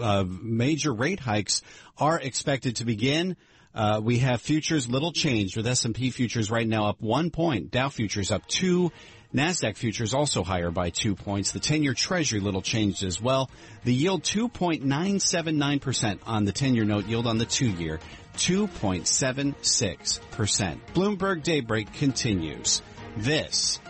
uh, 0.00 0.24
major 0.26 0.92
rate 0.92 1.20
hikes 1.20 1.62
are 1.98 2.18
expected 2.18 2.76
to 2.76 2.84
begin. 2.84 3.36
Uh, 3.74 4.00
we 4.02 4.18
have 4.18 4.40
futures 4.40 4.88
little 4.88 5.12
changed 5.12 5.56
with 5.56 5.66
S&P 5.66 6.10
futures 6.10 6.50
right 6.50 6.66
now 6.66 6.86
up 6.86 7.00
one 7.00 7.30
point, 7.30 7.70
Dow 7.70 7.88
futures 7.88 8.30
up 8.30 8.46
two, 8.46 8.90
NASDAQ 9.34 9.76
futures 9.76 10.12
also 10.12 10.42
higher 10.42 10.72
by 10.72 10.90
two 10.90 11.14
points. 11.14 11.52
The 11.52 11.60
10-year 11.60 11.94
treasury 11.94 12.40
little 12.40 12.62
changed 12.62 13.04
as 13.04 13.20
well. 13.20 13.48
The 13.84 13.94
yield 13.94 14.24
2.979% 14.24 16.18
on 16.26 16.44
the 16.44 16.52
10-year 16.52 16.84
note 16.84 17.06
yield 17.06 17.28
on 17.28 17.38
the 17.38 17.44
two-year 17.44 18.00
2.76%. 18.34 20.78
Bloomberg 20.94 21.42
Daybreak 21.42 21.92
continues. 21.92 22.82
This 23.16 23.80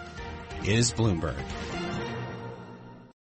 is 0.64 0.92
Bloomberg. 0.92 1.89